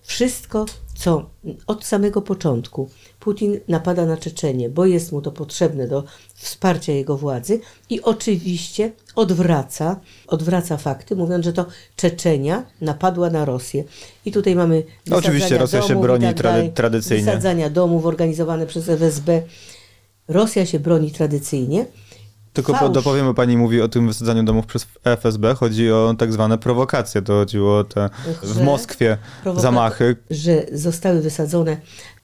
Wszystko, 0.02 0.66
co 0.96 1.30
od 1.68 1.86
samego 1.86 2.22
początku 2.22 2.90
Putin 3.20 3.60
napada 3.68 4.06
na 4.06 4.18
Czeczenię, 4.18 4.70
bo 4.70 4.86
jest 4.86 5.12
mu 5.12 5.22
to 5.22 5.32
potrzebne 5.32 5.88
do 5.88 6.04
wsparcia 6.36 6.94
jego 6.94 7.18
władzy 7.18 7.60
i 7.90 8.02
oczywiście 8.02 8.92
odwraca, 9.16 10.00
odwraca 10.28 10.78
fakty, 10.78 11.16
mówiąc, 11.16 11.46
że 11.46 11.54
to 11.54 11.66
Czeczenia 11.96 12.66
napadła 12.82 13.30
na 13.30 13.46
Rosję. 13.46 13.84
I 14.26 14.32
tutaj 14.32 14.56
mamy 14.56 14.84
no 15.08 15.18
Oczywiście 15.18 15.58
Rosja 15.58 15.82
się 15.82 16.02
broni 16.02 16.26
tak 16.26 16.42
dalej, 16.42 16.72
tradycyjnie. 16.72 17.26
Wysadzania 17.26 17.70
domów 17.70 18.06
organizowane 18.06 18.66
przez 18.66 18.90
FSB. 18.90 19.42
Rosja 20.28 20.66
się 20.66 20.80
broni 20.80 21.12
tradycyjnie. 21.12 21.86
Tylko 22.58 22.74
Fałsz. 22.74 22.94
dopowiem, 22.94 23.26
bo 23.26 23.34
pani 23.34 23.58
mówi 23.58 23.82
o 23.82 23.88
tym 23.88 24.08
wysadzaniu 24.08 24.44
domów 24.44 24.66
przez 24.66 24.88
FSB. 25.04 25.56
Chodzi 25.56 25.92
o 25.92 26.16
tak 26.18 26.34
zwane 26.34 26.58
prowokacje. 26.58 27.22
To 27.22 27.34
chodziło 27.34 27.78
o 27.78 27.84
te 27.84 28.10
w 28.44 28.62
Moskwie 28.62 29.18
zamachy. 29.58 30.16
Że 30.30 30.66
zostały 30.72 31.22
wysadzone 31.22 31.78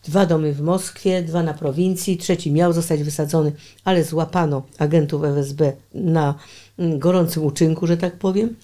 dwa 0.03 0.25
domy 0.25 0.53
w 0.53 0.61
Moskwie, 0.61 1.23
dwa 1.23 1.43
na 1.43 1.53
prowincji, 1.53 2.17
trzeci 2.17 2.51
miał 2.51 2.73
zostać 2.73 3.03
wysadzony, 3.03 3.51
ale 3.83 4.03
złapano 4.03 4.63
agentów 4.77 5.23
FSB 5.23 5.73
na 5.93 6.35
gorącym 6.77 7.43
uczynku, 7.45 7.87
że 7.87 7.97
tak 7.97 8.17
powiem. 8.17 8.55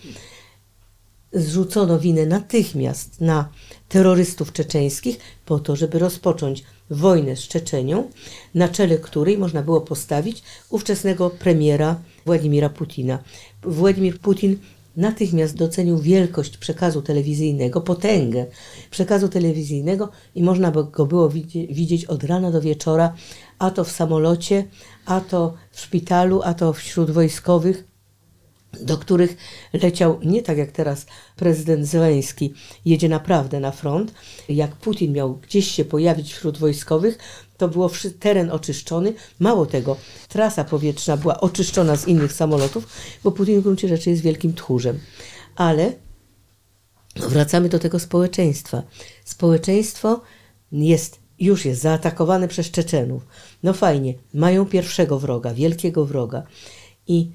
Zrzucono 1.34 2.00
winę 2.00 2.26
natychmiast 2.26 3.22
na 3.22 3.50
terrorystów 3.90 4.54
czeczeńskich 4.54 5.18
po 5.46 5.60
to, 5.60 5.76
żeby 5.76 6.00
rozpocząć 6.00 6.64
wojnę 6.90 7.36
z 7.36 7.48
Czeczenią, 7.48 8.10
na 8.56 8.68
czele 8.68 8.98
której 8.98 9.38
można 9.38 9.64
było 9.64 9.82
postawić 9.82 10.44
ówczesnego 10.70 11.30
premiera 11.30 12.00
Władimira 12.26 12.70
Putina. 12.70 13.20
Władimir 13.64 14.20
Putin 14.20 14.58
natychmiast 14.98 15.56
docenił 15.56 15.98
wielkość 15.98 16.58
przekazu 16.58 17.02
telewizyjnego, 17.02 17.82
potęgę 17.82 18.46
przekazu 18.92 19.30
telewizyjnego 19.30 20.10
i 20.36 20.44
można 20.44 20.72
go 20.72 21.06
było 21.06 21.30
widzieć 21.70 22.06
od 22.06 22.24
rana 22.24 22.52
do 22.52 22.62
wieczora, 22.62 23.14
a 23.60 23.72
to 23.72 23.84
w 23.84 23.92
samolocie, 23.92 24.66
a 25.06 25.22
to 25.22 25.54
w 25.72 25.82
szpitalu, 25.82 26.42
a 26.44 26.54
to 26.54 26.74
wśród 26.74 27.12
wojskowych 27.12 27.89
do 28.82 28.98
których 28.98 29.38
leciał 29.74 30.20
nie 30.24 30.42
tak 30.42 30.58
jak 30.58 30.72
teraz 30.72 31.06
prezydent 31.36 31.86
Zeleński 31.86 32.54
jedzie 32.86 33.10
naprawdę 33.10 33.60
na 33.60 33.72
front. 33.72 34.14
Jak 34.50 34.76
Putin 34.76 35.14
miał 35.14 35.36
gdzieś 35.36 35.72
się 35.72 35.86
pojawić 35.86 36.34
wśród 36.34 36.58
wojskowych, 36.58 37.18
to 37.58 37.68
było 37.68 37.92
teren 38.20 38.52
oczyszczony. 38.52 39.14
Mało 39.40 39.66
tego, 39.66 39.98
trasa 40.28 40.64
powietrzna 40.64 41.18
była 41.18 41.40
oczyszczona 41.40 41.96
z 41.96 42.08
innych 42.08 42.34
samolotów, 42.34 42.88
bo 43.24 43.32
Putin 43.32 43.60
w 43.60 43.64
gruncie 43.64 43.88
rzeczy 43.88 44.10
jest 44.10 44.22
wielkim 44.22 44.54
tchórzem. 44.54 45.00
Ale 45.56 45.94
wracamy 47.16 47.70
do 47.70 47.80
tego 47.80 48.00
społeczeństwa. 48.00 48.84
Społeczeństwo 49.26 50.22
jest 50.72 51.20
już 51.40 51.66
jest 51.66 51.82
zaatakowane 51.82 52.48
przez 52.48 52.72
Czeczenów. 52.72 53.28
No 53.64 53.74
fajnie, 53.74 54.14
mają 54.34 54.66
pierwszego 54.66 55.20
wroga, 55.20 55.54
wielkiego 55.54 56.06
wroga. 56.06 56.44
I 57.08 57.32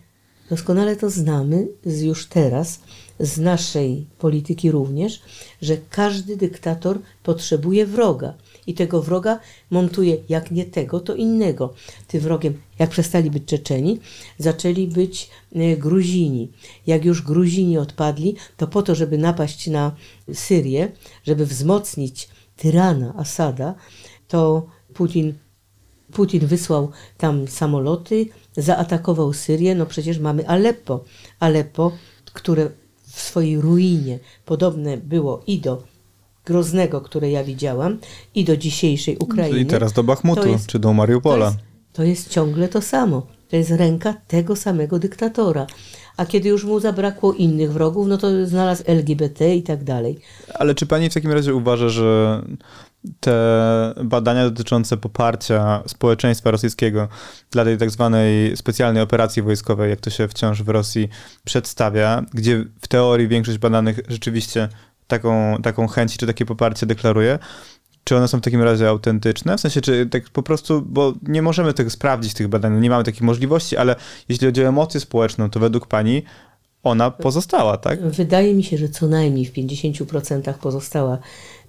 Doskonale 0.51 0.97
to 0.97 1.11
znamy 1.11 1.69
z 1.85 2.03
już 2.03 2.27
teraz, 2.27 2.81
z 3.21 3.39
naszej 3.39 4.07
polityki 4.19 4.71
również, 4.71 5.23
że 5.63 5.77
każdy 5.91 6.37
dyktator 6.37 6.99
potrzebuje 7.23 7.87
wroga 7.87 8.35
i 8.67 8.75
tego 8.75 9.03
wroga 9.03 9.39
montuje 9.71 10.17
jak 10.29 10.51
nie 10.51 10.65
tego, 10.65 11.01
to 11.01 11.15
innego. 11.15 11.75
Tym 12.09 12.21
wrogiem, 12.21 12.61
jak 12.79 12.91
przestali 12.91 13.31
być 13.31 13.45
Czeczeni, 13.45 14.01
zaczęli 14.39 14.87
być 14.87 15.31
e, 15.55 15.77
Gruzini. 15.77 16.51
Jak 16.87 17.05
już 17.05 17.23
Gruzini 17.23 17.79
odpadli, 17.79 18.37
to 18.57 18.67
po 18.67 18.83
to, 18.83 18.95
żeby 18.95 19.19
napaść 19.19 19.67
na 19.67 19.95
Syrię, 20.33 20.93
żeby 21.25 21.47
wzmocnić 21.47 22.29
tyrana 22.57 23.15
Asada, 23.17 23.75
to 24.29 24.67
Putin, 24.95 25.35
Putin 26.13 26.47
wysłał 26.47 26.91
tam 27.19 27.49
samoloty, 27.49 28.27
zaatakował 28.57 29.33
Syrię, 29.33 29.75
no 29.75 29.87
przecież 29.87 30.19
mamy 30.19 30.49
Aleppo. 30.49 31.05
Aleppo, 31.41 31.93
które 32.33 32.71
w 33.03 33.21
swojej 33.21 33.61
ruinie 33.61 34.19
podobne 34.45 34.97
było 34.97 35.43
i 35.47 35.59
do 35.59 35.83
Groznego, 36.47 37.01
które 37.01 37.31
ja 37.31 37.45
widziałam, 37.45 37.99
i 38.35 38.45
do 38.45 38.57
dzisiejszej 38.57 39.17
Ukrainy. 39.17 39.59
I 39.59 39.67
teraz 39.67 39.93
do 39.93 40.03
Bachmutu, 40.03 40.49
jest, 40.49 40.67
czy 40.67 40.79
do 40.79 40.93
Mariupola. 40.93 41.47
To 41.47 41.53
jest, 41.53 41.65
to 41.93 42.03
jest 42.03 42.31
ciągle 42.31 42.69
to 42.69 42.83
samo. 42.83 43.27
To 43.49 43.57
jest 43.57 43.71
ręka 43.71 44.15
tego 44.29 44.57
samego 44.57 44.99
dyktatora. 44.99 45.67
A 46.17 46.27
kiedy 46.27 46.49
już 46.49 46.65
mu 46.65 46.81
zabrakło 46.81 47.33
innych 47.33 47.73
wrogów, 47.73 48.07
no 48.07 48.19
to 48.19 48.47
znalazł 48.47 48.83
LGBT 48.87 49.55
i 49.55 49.63
tak 49.63 49.85
dalej. 49.85 50.19
Ale 50.55 50.75
czy 50.75 50.87
pani 50.87 51.11
w 51.11 51.15
takim 51.15 51.33
razie 51.33 51.55
uważa, 51.55 51.89
że 51.89 52.43
te 53.21 53.95
badania 54.05 54.45
dotyczące 54.45 54.97
poparcia 54.97 55.83
społeczeństwa 55.87 56.51
rosyjskiego 56.51 57.09
dla 57.51 57.65
tej 57.65 57.79
tak 57.79 57.91
zwanej 57.91 58.57
specjalnej 58.57 59.03
operacji 59.03 59.43
wojskowej, 59.43 59.91
jak 59.91 60.01
to 60.01 60.11
się 60.11 60.29
wciąż 60.29 60.63
w 60.63 60.69
Rosji 60.69 61.09
przedstawia, 61.45 62.25
gdzie 62.35 62.65
w 62.81 62.89
teorii 62.89 63.29
większość 63.29 63.59
badanych 63.59 64.01
rzeczywiście 64.09 64.69
taką, 65.07 65.63
taką 65.63 65.87
chęć 65.87 66.17
czy 66.17 66.27
takie 66.27 66.47
poparcie 66.47 66.87
deklaruje, 66.87 67.39
czy 68.05 68.17
one 68.17 68.29
są 68.29 68.39
w 68.39 68.41
takim 68.41 68.63
razie 68.63 68.89
autentyczne? 68.89 69.57
W 69.57 69.61
sensie, 69.61 69.81
czy 69.81 70.07
tak 70.07 70.31
po 70.31 70.43
prostu, 70.43 70.83
bo 70.83 71.13
nie 71.23 71.43
możemy 71.43 71.75
tego 71.75 71.91
sprawdzić, 71.91 72.35
tych 72.35 72.49
badań, 72.49 72.81
nie 72.81 72.91
mamy 72.91 73.05
takich 73.05 73.23
możliwości, 73.23 73.77
ale 73.77 73.97
jeśli 74.29 74.47
chodzi 74.47 74.65
o 74.65 74.69
emocję 74.69 75.01
społeczną, 75.01 75.51
to 75.51 75.61
według 75.61 75.87
pani 75.87 76.23
ona 76.83 77.11
pozostała, 77.11 77.77
tak? 77.77 78.03
Wydaje 78.03 78.55
mi 78.55 78.63
się, 78.63 78.79
że 78.79 78.89
co 78.89 79.07
najmniej 79.07 79.47
w 79.47 79.53
50% 79.53 80.55
pozostała 80.55 81.19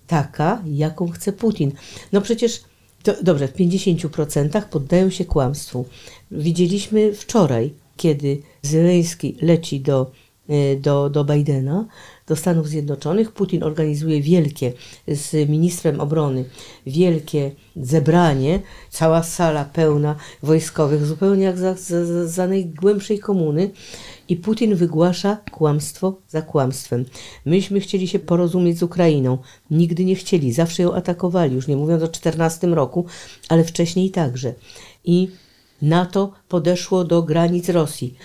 taka, 0.07 0.61
jaką 0.65 1.09
chce 1.09 1.33
Putin. 1.33 1.71
No 2.11 2.21
przecież, 2.21 2.63
to, 3.03 3.13
dobrze, 3.23 3.47
w 3.47 3.53
50% 3.53 4.61
poddają 4.61 5.09
się 5.09 5.25
kłamstwu. 5.25 5.85
Widzieliśmy 6.31 7.13
wczoraj 7.13 7.73
kiedy 7.97 8.41
Zeleński 8.61 9.37
leci 9.41 9.79
do, 9.79 10.11
e, 10.49 10.75
do, 10.75 11.09
do 11.09 11.25
Bidena, 11.25 11.85
do 12.27 12.35
Stanów 12.35 12.67
Zjednoczonych. 12.67 13.31
Putin 13.31 13.63
organizuje 13.63 14.21
wielkie 14.21 14.73
z 15.07 15.49
ministrem 15.49 15.99
obrony, 15.99 16.45
wielkie 16.85 17.51
zebranie, 17.75 18.61
cała 18.89 19.23
sala 19.23 19.65
pełna 19.65 20.15
wojskowych, 20.43 21.05
zupełnie 21.05 21.43
jak 21.43 21.57
za, 21.57 21.73
za, 21.73 22.27
za 22.27 22.47
najgłębszej 22.47 23.19
komuny. 23.19 23.71
I 24.29 24.35
Putin 24.35 24.75
wygłasza 24.75 25.37
kłamstwo 25.51 26.17
za 26.27 26.41
kłamstwem. 26.41 27.05
Myśmy 27.45 27.79
chcieli 27.79 28.07
się 28.07 28.19
porozumieć 28.19 28.79
z 28.79 28.83
Ukrainą. 28.83 29.37
Nigdy 29.71 30.05
nie 30.05 30.15
chcieli, 30.15 30.53
zawsze 30.53 30.83
ją 30.83 30.93
atakowali, 30.93 31.55
już 31.55 31.67
nie 31.67 31.75
mówiąc 31.75 32.03
o 32.03 32.07
14 32.07 32.67
roku, 32.67 33.05
ale 33.49 33.63
wcześniej 33.63 34.11
także. 34.11 34.53
I 35.05 35.27
NATO 35.81 36.31
podeszło 36.49 37.03
do 37.03 37.23
granic 37.23 37.69
Rosji. 37.69 38.15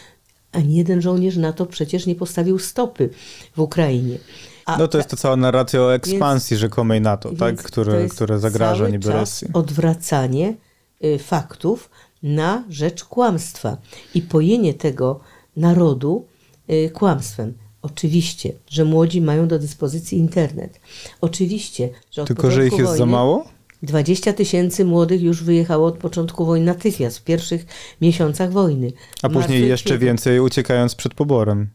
Ani 0.52 0.74
jeden 0.74 1.02
żołnierz 1.02 1.36
NATO 1.36 1.66
przecież 1.66 2.06
nie 2.06 2.14
postawił 2.14 2.58
stopy 2.58 3.10
w 3.56 3.60
Ukrainie. 3.60 4.18
A 4.66 4.76
no 4.76 4.88
to 4.88 4.98
jest 4.98 5.10
to 5.10 5.16
cała 5.16 5.36
narracja 5.36 5.82
o 5.82 5.94
ekspansji 5.94 6.54
więc, 6.54 6.60
rzekomej 6.60 7.00
NATO, 7.00 7.30
tak? 7.38 7.62
które, 7.62 8.08
które 8.08 8.38
zagraża 8.38 8.88
niby 8.88 9.12
Rosji. 9.12 9.48
odwracanie 9.52 10.54
y, 11.04 11.18
faktów 11.18 11.90
na 12.22 12.64
rzecz 12.68 13.04
kłamstwa 13.04 13.76
i 14.14 14.22
pojenie 14.22 14.74
tego 14.74 15.20
narodu 15.56 16.26
y, 16.70 16.90
kłamstwem. 16.90 17.54
Oczywiście, 17.82 18.52
że 18.68 18.84
młodzi 18.84 19.20
mają 19.20 19.48
do 19.48 19.58
dyspozycji 19.58 20.18
internet. 20.18 20.80
Oczywiście, 21.20 21.90
że 22.10 22.24
Tylko, 22.24 22.50
że 22.50 22.66
ich 22.66 22.72
jest 22.72 22.84
wojny, 22.84 22.98
za 22.98 23.06
mało? 23.06 23.44
20 23.82 24.32
tysięcy 24.32 24.84
młodych 24.84 25.22
już 25.22 25.42
wyjechało 25.42 25.86
od 25.86 25.98
początku 25.98 26.46
wojny 26.46 26.66
natychmiast, 26.66 27.18
w 27.18 27.24
pierwszych 27.24 27.66
miesiącach 28.00 28.52
wojny. 28.52 28.92
A 29.22 29.28
później 29.28 29.68
jeszcze 29.68 29.98
więcej 29.98 30.40
uciekając 30.40 30.94
przed 30.94 31.14
poborem. 31.14 31.68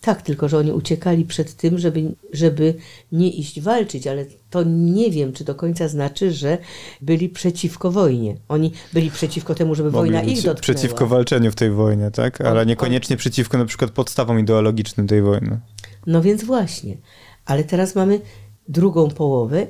Tak, 0.00 0.22
tylko 0.22 0.48
że 0.48 0.58
oni 0.58 0.72
uciekali 0.72 1.24
przed 1.24 1.54
tym, 1.54 1.78
żeby, 1.78 2.14
żeby 2.32 2.74
nie 3.12 3.30
iść 3.30 3.60
walczyć, 3.60 4.06
ale 4.06 4.26
to 4.50 4.62
nie 4.62 5.10
wiem, 5.10 5.32
czy 5.32 5.44
do 5.44 5.54
końca 5.54 5.88
znaczy, 5.88 6.32
że 6.32 6.58
byli 7.00 7.28
przeciwko 7.28 7.90
wojnie. 7.90 8.36
Oni 8.48 8.72
byli 8.92 9.10
przeciwko 9.10 9.54
temu, 9.54 9.74
żeby 9.74 9.90
Mogli 9.90 10.12
wojna 10.12 10.22
ich 10.22 10.36
dotknęła. 10.36 10.60
Przeciwko 10.60 11.06
walczeniu 11.06 11.52
w 11.52 11.54
tej 11.54 11.70
wojnie, 11.70 12.10
tak? 12.10 12.40
Ale 12.40 12.60
on, 12.60 12.66
niekoniecznie 12.66 13.14
on... 13.14 13.18
przeciwko 13.18 13.58
na 13.58 13.64
przykład 13.64 13.90
podstawom 13.90 14.40
ideologicznym 14.40 15.06
tej 15.06 15.22
wojny. 15.22 15.60
No 16.06 16.22
więc 16.22 16.44
właśnie. 16.44 16.96
Ale 17.46 17.64
teraz 17.64 17.94
mamy 17.94 18.20
drugą 18.68 19.10
połowę 19.10 19.66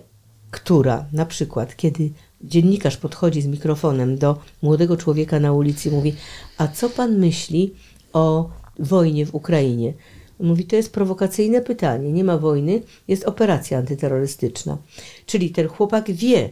która 0.50 1.04
na 1.12 1.26
przykład, 1.26 1.76
kiedy 1.76 2.10
dziennikarz 2.40 2.96
podchodzi 2.96 3.42
z 3.42 3.46
mikrofonem 3.46 4.18
do 4.18 4.38
młodego 4.62 4.96
człowieka 4.96 5.40
na 5.40 5.52
ulicy 5.52 5.88
i 5.88 5.92
mówi: 5.92 6.14
A 6.58 6.68
co 6.68 6.90
pan 6.90 7.18
myśli 7.18 7.74
o 8.12 8.50
wojnie 8.78 9.26
w 9.26 9.34
Ukrainie? 9.34 9.92
Mówi: 10.40 10.64
To 10.64 10.76
jest 10.76 10.92
prowokacyjne 10.92 11.60
pytanie. 11.60 12.12
Nie 12.12 12.24
ma 12.24 12.38
wojny, 12.38 12.82
jest 13.08 13.24
operacja 13.24 13.78
antyterrorystyczna. 13.78 14.78
Czyli 15.26 15.50
ten 15.50 15.68
chłopak 15.68 16.10
wie, 16.10 16.50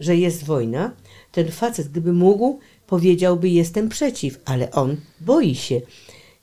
że 0.00 0.16
jest 0.16 0.44
wojna. 0.44 0.92
Ten 1.32 1.50
facet, 1.50 1.88
gdyby 1.88 2.12
mógł, 2.12 2.58
powiedziałby: 2.86 3.48
Jestem 3.48 3.88
przeciw, 3.88 4.40
ale 4.44 4.70
on 4.70 4.96
boi 5.20 5.54
się. 5.54 5.80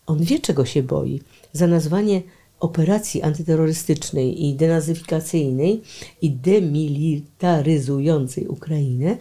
On 0.06 0.24
wie, 0.24 0.40
czego 0.40 0.66
się 0.66 0.84
boi. 0.84 1.22
Za 1.54 1.68
nazwanie 1.68 2.22
operacji 2.60 3.22
antyterrorystycznej 3.22 4.46
i 4.46 4.56
denazyfikacyjnej 4.56 5.82
i 6.22 6.32
demilitaryzującej 6.32 8.48
Ukrainę 8.48 9.18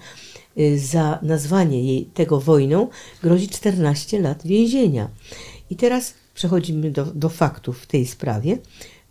y, 0.58 0.78
za 0.78 1.18
nazwanie 1.22 1.84
jej 1.84 2.04
tego 2.04 2.40
wojną 2.40 2.88
grozi 3.22 3.48
14 3.48 4.20
lat 4.20 4.46
więzienia. 4.46 5.08
I 5.70 5.76
teraz 5.76 6.14
przechodzimy 6.34 6.90
do, 6.90 7.04
do 7.04 7.28
faktów 7.28 7.80
w 7.80 7.86
tej 7.86 8.06
sprawie. 8.06 8.58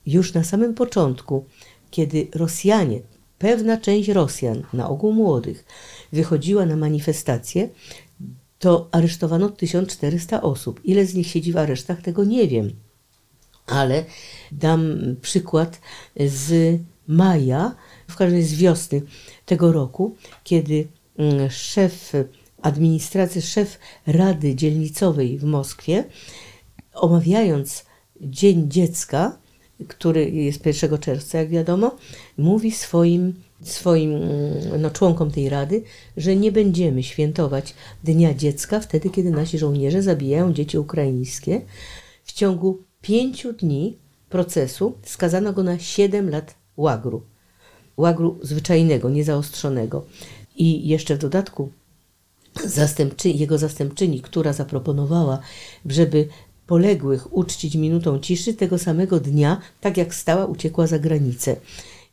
Już 0.05 0.33
na 0.33 0.43
samym 0.43 0.73
początku, 0.73 1.45
kiedy 1.91 2.27
Rosjanie, 2.35 2.99
pewna 3.39 3.77
część 3.77 4.09
Rosjan, 4.09 4.63
na 4.73 4.89
ogół 4.89 5.13
młodych, 5.13 5.65
wychodziła 6.11 6.65
na 6.65 6.75
manifestacje, 6.75 7.69
to 8.59 8.89
aresztowano 8.91 9.49
1400 9.49 10.41
osób. 10.41 10.81
Ile 10.83 11.05
z 11.05 11.13
nich 11.13 11.27
siedzi 11.27 11.51
w 11.51 11.57
aresztach, 11.57 12.01
tego 12.01 12.23
nie 12.23 12.47
wiem 12.47 12.71
ale 13.71 14.05
dam 14.51 14.97
przykład 15.21 15.81
z 16.19 16.79
maja, 17.07 17.75
w 18.07 18.15
każdym 18.15 18.43
z 18.43 18.53
wiosny 18.53 19.01
tego 19.45 19.71
roku, 19.71 20.15
kiedy 20.43 20.87
mm, 21.17 21.49
szef 21.49 22.13
administracji, 22.61 23.41
szef 23.41 23.79
Rady 24.07 24.55
Dzielnicowej 24.55 25.37
w 25.37 25.43
Moskwie, 25.43 26.03
omawiając 26.93 27.85
Dzień 28.21 28.71
Dziecka, 28.71 29.37
który 29.87 30.29
jest 30.29 30.65
1 30.65 30.97
czerwca, 30.97 31.37
jak 31.37 31.49
wiadomo, 31.49 31.95
mówi 32.37 32.71
swoim, 32.71 33.33
swoim 33.63 34.15
mm, 34.15 34.81
no, 34.81 34.89
członkom 34.89 35.31
tej 35.31 35.49
rady, 35.49 35.83
że 36.17 36.35
nie 36.35 36.51
będziemy 36.51 37.03
świętować 37.03 37.73
Dnia 38.03 38.33
Dziecka 38.33 38.79
wtedy, 38.79 39.09
kiedy 39.09 39.31
nasi 39.31 39.57
żołnierze 39.57 40.01
zabijają 40.01 40.53
dzieci 40.53 40.77
ukraińskie. 40.77 41.61
W 42.23 42.33
ciągu 42.33 42.83
pięciu 43.01 43.53
dni 43.53 43.97
procesu 44.29 44.93
skazano 45.03 45.53
go 45.53 45.63
na 45.63 45.79
7 45.79 46.29
lat 46.29 46.55
łagru. 46.77 47.21
Łagru 47.97 48.39
zwyczajnego, 48.41 49.09
niezaostrzonego. 49.09 50.05
I 50.55 50.87
jeszcze 50.87 51.15
w 51.15 51.19
dodatku 51.19 51.71
zastępczy, 52.65 53.29
jego 53.29 53.57
zastępczyni, 53.57 54.21
która 54.21 54.53
zaproponowała, 54.53 55.39
żeby 55.85 56.27
poległych 56.71 57.33
uczcić 57.33 57.75
minutą 57.75 58.19
ciszy, 58.19 58.53
tego 58.53 58.77
samego 58.79 59.19
dnia, 59.19 59.61
tak 59.81 59.97
jak 59.97 60.15
stała, 60.15 60.45
uciekła 60.45 60.87
za 60.87 60.99
granicę. 60.99 61.55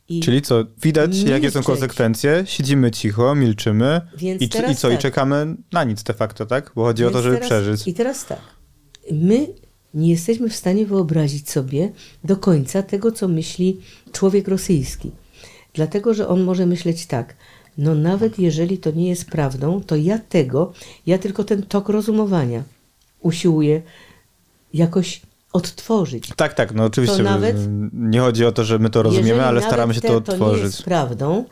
I 0.09 0.19
Czyli 0.19 0.41
co, 0.41 0.65
widać 0.81 1.11
milczeć. 1.11 1.29
jakie 1.29 1.51
są 1.51 1.63
konsekwencje, 1.63 2.43
siedzimy 2.45 2.91
cicho, 2.91 3.35
milczymy 3.35 4.01
i, 4.21 4.43
i, 4.43 4.49
co, 4.49 4.87
tak. 4.87 4.93
i 4.93 4.97
czekamy 4.97 5.55
na 5.71 5.83
nic 5.83 6.03
de 6.03 6.13
facto, 6.13 6.45
tak? 6.45 6.71
Bo 6.75 6.83
chodzi 6.83 7.03
Więc 7.03 7.15
o 7.15 7.17
to, 7.17 7.23
żeby 7.23 7.35
teraz, 7.35 7.49
przeżyć. 7.49 7.87
I 7.87 7.93
teraz 7.93 8.25
tak, 8.25 8.41
my 9.11 9.47
nie 9.93 10.09
jesteśmy 10.09 10.49
w 10.49 10.55
stanie 10.55 10.85
wyobrazić 10.85 11.49
sobie 11.49 11.91
do 12.23 12.37
końca 12.37 12.83
tego, 12.83 13.11
co 13.11 13.27
myśli 13.27 13.81
człowiek 14.11 14.47
rosyjski. 14.47 15.11
Dlatego, 15.73 16.13
że 16.13 16.27
on 16.27 16.43
może 16.43 16.65
myśleć 16.65 17.05
tak, 17.05 17.35
no 17.77 17.95
nawet 17.95 18.39
jeżeli 18.39 18.77
to 18.77 18.91
nie 18.91 19.09
jest 19.09 19.25
prawdą, 19.25 19.81
to 19.83 19.95
ja 19.95 20.19
tego, 20.19 20.73
ja 21.05 21.17
tylko 21.17 21.43
ten 21.43 21.63
tok 21.63 21.89
rozumowania 21.89 22.63
usiłuję 23.19 23.81
jakoś 24.73 25.21
odtworzyć. 25.53 26.31
Tak, 26.35 26.53
tak, 26.53 26.73
no 26.73 26.83
oczywiście. 26.83 27.23
Nawet, 27.23 27.57
nie 27.93 28.19
chodzi 28.19 28.45
o 28.45 28.51
to, 28.51 28.63
że 28.63 28.79
my 28.79 28.89
to 28.89 29.03
rozumiemy, 29.03 29.45
ale 29.45 29.61
staramy 29.61 29.93
się 29.93 30.01
to 30.01 30.15
odtworzyć. 30.15 30.61
to 30.61 30.65
jest 30.65 30.83
prawdą, 30.83 31.45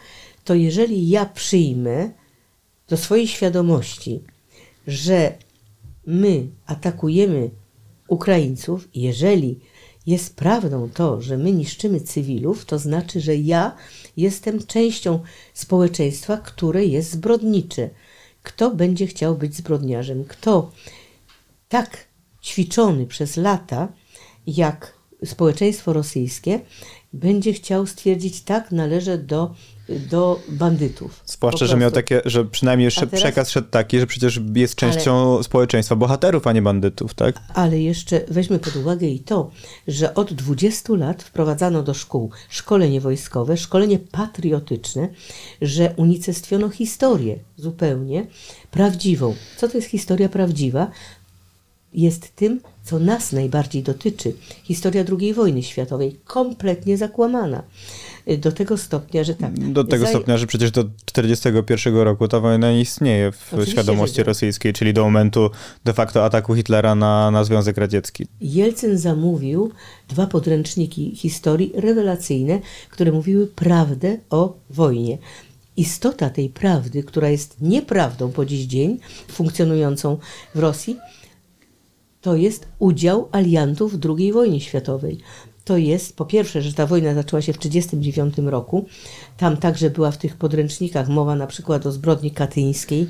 to 0.44 0.56
jeżeli 0.56 1.10
ja 1.10 1.26
przyjmę 1.26 2.10
do 2.88 2.98
swojej 2.98 3.28
świadomości, 3.28 4.24
że 4.88 5.38
my 6.06 6.48
atakujemy 6.66 7.50
Ukraińców, 8.08 8.88
jeżeli 8.96 9.60
jest 10.06 10.36
prawdą 10.36 10.90
to, 10.94 11.22
że 11.22 11.38
my 11.38 11.52
niszczymy 11.52 12.02
cywilów, 12.02 12.66
to 12.66 12.80
znaczy, 12.80 13.22
że 13.22 13.36
ja 13.36 13.76
jestem 14.18 14.66
częścią 14.66 15.20
społeczeństwa, 15.54 16.38
które 16.38 16.86
jest 16.86 17.12
zbrodnicze. 17.12 17.90
Kto 18.44 18.72
będzie 18.72 19.08
chciał 19.08 19.36
być 19.36 19.56
zbrodniarzem? 19.56 20.26
Kto 20.26 20.72
tak 21.70 22.07
ćwiczony 22.48 23.06
przez 23.06 23.38
lata, 23.38 23.88
jak 24.48 24.94
społeczeństwo 25.26 25.94
rosyjskie, 25.94 26.60
będzie 27.14 27.54
chciał 27.54 27.88
stwierdzić, 27.88 28.42
tak, 28.42 28.72
należy 28.72 29.18
do 29.18 29.56
do 29.90 30.40
bandytów. 30.50 31.24
Zwłaszcza, 31.26 31.66
że 31.66 31.78
miał 31.78 31.92
takie, 31.92 32.22
że 32.26 32.46
przynajmniej 32.46 32.92
teraz, 32.92 33.10
przekaz 33.10 33.50
szedł 33.50 33.68
taki, 33.70 34.00
że 34.00 34.08
przecież 34.08 34.42
jest 34.56 34.76
częścią 34.76 35.34
ale, 35.34 35.44
społeczeństwa 35.44 35.96
bohaterów, 35.96 36.48
a 36.48 36.54
nie 36.54 36.62
bandytów, 36.62 37.14
tak? 37.14 37.40
Ale 37.54 37.80
jeszcze 37.80 38.22
weźmy 38.28 38.60
pod 38.60 38.76
uwagę 38.76 39.08
i 39.08 39.20
to, 39.20 39.52
że 39.88 40.14
od 40.14 40.34
20 40.34 40.94
lat 40.94 41.24
wprowadzano 41.24 41.84
do 41.84 41.94
szkół 41.94 42.32
szkolenie 42.50 43.02
wojskowe, 43.02 43.58
szkolenie 43.58 44.00
patriotyczne, 44.00 45.10
że 45.62 45.94
unicestwiono 45.98 46.70
historię 46.70 47.40
zupełnie 47.58 48.28
prawdziwą. 48.72 49.36
Co 49.58 49.68
to 49.68 49.78
jest 49.78 49.90
historia 49.90 50.30
prawdziwa? 50.30 50.92
Jest 51.94 52.36
tym, 52.36 52.60
co 52.84 53.00
nas 53.00 53.32
najbardziej 53.32 53.84
dotyczy. 53.84 54.34
Historia 54.64 55.04
II 55.20 55.34
wojny 55.34 55.64
światowej, 55.64 56.20
kompletnie 56.26 56.98
zakłamana 56.98 57.64
do 58.38 58.52
tego 58.52 58.78
stopnia, 58.78 59.24
że 59.24 59.36
tak. 59.36 59.72
Do 59.72 59.84
tego 59.84 60.08
stopnia, 60.08 60.38
że 60.38 60.48
przecież 60.48 60.72
do 60.72 60.84
1941 60.84 61.96
roku 61.96 62.28
ta 62.28 62.40
wojna 62.40 62.72
nie 62.72 62.82
istnieje 62.82 63.32
w 63.32 63.48
Oczywiście, 63.48 63.72
świadomości 63.72 64.24
rosyjskiej, 64.24 64.74
czyli 64.74 64.94
do 64.94 65.04
momentu 65.04 65.50
de 65.86 65.94
facto 65.94 66.26
ataku 66.26 66.56
Hitlera 66.56 66.96
na, 66.96 67.32
na 67.32 67.44
Związek 67.44 67.78
Radziecki. 67.78 68.28
Jelcyn 68.42 68.98
zamówił 68.98 69.72
dwa 70.08 70.28
podręczniki 70.28 71.16
historii 71.16 71.72
rewelacyjne, 71.76 72.60
które 72.90 73.12
mówiły 73.12 73.48
prawdę 73.48 74.18
o 74.30 74.54
wojnie 74.70 75.18
istota 75.78 76.30
tej 76.30 76.50
prawdy, 76.50 77.04
która 77.04 77.30
jest 77.30 77.62
nieprawdą 77.62 78.32
po 78.32 78.46
dziś 78.46 78.66
dzień, 78.66 79.00
funkcjonującą 79.28 80.18
w 80.56 80.60
Rosji, 80.60 80.98
to 82.22 82.36
jest 82.36 82.68
udział 82.80 83.30
aliantów 83.32 84.00
w 84.00 84.06
II 84.18 84.34
wojnie 84.34 84.62
światowej. 84.62 85.18
To 85.66 85.78
jest 85.78 86.16
po 86.16 86.26
pierwsze, 86.26 86.62
że 86.62 86.74
ta 86.74 86.86
wojna 86.86 87.14
zaczęła 87.14 87.42
się 87.42 87.54
w 87.54 87.58
1939 87.58 88.52
roku. 88.52 88.86
Tam 89.38 89.58
także 89.58 89.90
była 89.90 90.12
w 90.12 90.18
tych 90.18 90.36
podręcznikach 90.36 91.10
mowa 91.10 91.36
na 91.36 91.48
przykład 91.48 91.86
o 91.86 91.92
zbrodni 91.92 92.32
katyńskiej 92.32 93.08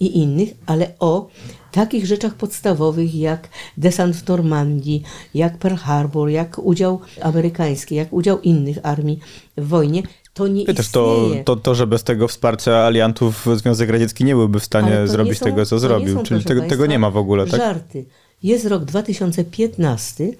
i 0.00 0.18
innych, 0.18 0.48
ale 0.66 0.92
o 0.98 1.28
takich 1.72 2.06
rzeczach 2.06 2.34
podstawowych 2.34 3.14
jak 3.14 3.48
desant 3.76 4.16
w 4.16 4.28
Normandii, 4.28 5.02
jak 5.34 5.58
Pearl 5.58 5.76
Harbor, 5.76 6.28
jak 6.28 6.58
udział 6.58 7.00
amerykański, 7.22 7.94
jak 7.94 8.12
udział 8.12 8.40
innych 8.40 8.78
armii 8.82 9.18
w 9.56 9.68
wojnie. 9.68 10.02
To 10.34 10.48
nie 10.48 10.66
też 10.66 10.88
to, 10.88 11.26
to, 11.44 11.56
to, 11.56 11.74
że 11.74 11.86
bez 11.86 12.04
tego 12.04 12.28
wsparcia 12.28 12.76
aliantów 12.76 13.46
Związek 13.54 13.90
Radziecki 13.90 14.24
nie 14.24 14.34
byłby 14.34 14.60
w 14.60 14.64
stanie 14.64 15.08
zrobić 15.08 15.38
są- 15.38 15.44
tego, 15.44 15.66
co 15.66 15.78
zrobił. 15.78 16.14
są, 16.14 16.22
Czyli 16.22 16.44
tego, 16.44 16.60
państwa, 16.60 16.76
tego 16.76 16.86
nie 16.86 16.98
ma 16.98 17.10
w 17.10 17.16
ogóle, 17.16 17.46
tak? 17.46 17.60
Żarty. 17.60 18.06
Jest 18.42 18.66
rok 18.66 18.84
2015, 18.84 20.30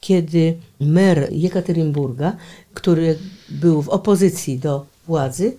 kiedy 0.00 0.56
mer 0.80 1.28
Jekaterynburga, 1.32 2.36
który 2.74 3.18
był 3.48 3.82
w 3.82 3.88
opozycji 3.88 4.58
do 4.58 4.86
władzy, 5.06 5.56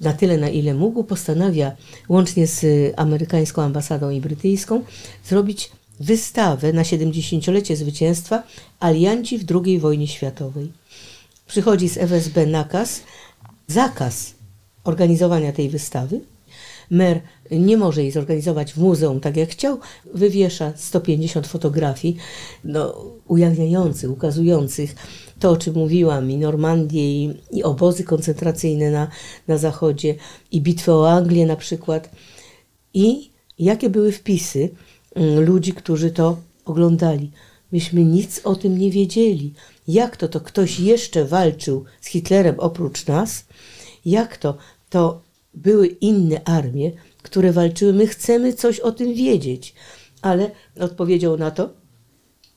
na 0.00 0.12
tyle 0.12 0.38
na 0.38 0.48
ile 0.48 0.74
mógł, 0.74 1.04
postanawia 1.04 1.76
łącznie 2.08 2.46
z 2.46 2.64
amerykańską 2.96 3.62
ambasadą 3.62 4.10
i 4.10 4.20
brytyjską 4.20 4.84
zrobić 5.24 5.70
wystawę 6.00 6.72
na 6.72 6.82
70-lecie 6.82 7.76
zwycięstwa 7.76 8.42
alianci 8.80 9.38
w 9.38 9.44
II 9.50 9.78
wojnie 9.78 10.08
światowej. 10.08 10.72
Przychodzi 11.46 11.88
z 11.88 11.98
FSB 11.98 12.46
nakaz, 12.46 13.00
zakaz 13.66 14.34
organizowania 14.84 15.52
tej 15.52 15.68
wystawy. 15.68 16.20
Mer 16.92 17.20
nie 17.50 17.76
może 17.76 18.02
jej 18.02 18.10
zorganizować 18.10 18.72
w 18.72 18.78
muzeum 18.78 19.20
tak 19.20 19.36
jak 19.36 19.48
chciał, 19.48 19.78
wywiesza 20.14 20.72
150 20.76 21.46
fotografii 21.46 22.16
no, 22.64 23.04
ujawniających, 23.28 24.10
ukazujących 24.10 24.94
to, 25.40 25.50
o 25.50 25.56
czym 25.56 25.74
mówiłam, 25.74 26.30
i 26.30 26.36
Normandię, 26.36 27.24
i, 27.24 27.34
i 27.50 27.62
obozy 27.62 28.04
koncentracyjne 28.04 28.90
na, 28.90 29.08
na 29.48 29.58
zachodzie, 29.58 30.14
i 30.50 30.60
bitwę 30.60 30.94
o 30.94 31.10
Anglię 31.10 31.46
na 31.46 31.56
przykład. 31.56 32.10
I 32.94 33.30
jakie 33.58 33.90
były 33.90 34.12
wpisy 34.12 34.70
mm, 35.14 35.44
ludzi, 35.44 35.72
którzy 35.72 36.10
to 36.10 36.36
oglądali. 36.64 37.30
Myśmy 37.72 38.04
nic 38.04 38.40
o 38.44 38.56
tym 38.56 38.78
nie 38.78 38.90
wiedzieli. 38.90 39.54
Jak 39.88 40.16
to, 40.16 40.28
to 40.28 40.40
ktoś 40.40 40.80
jeszcze 40.80 41.24
walczył 41.24 41.84
z 42.00 42.06
Hitlerem 42.06 42.54
oprócz 42.58 43.06
nas? 43.06 43.44
Jak 44.04 44.36
to, 44.36 44.56
to 44.90 45.20
były 45.54 45.86
inne 45.86 46.44
armie, 46.44 46.90
które 47.22 47.52
walczyły. 47.52 47.92
My 47.92 48.06
chcemy 48.06 48.52
coś 48.52 48.80
o 48.80 48.92
tym 48.92 49.14
wiedzieć. 49.14 49.74
Ale 50.22 50.50
odpowiedzią 50.80 51.36
na 51.36 51.50
to 51.50 51.70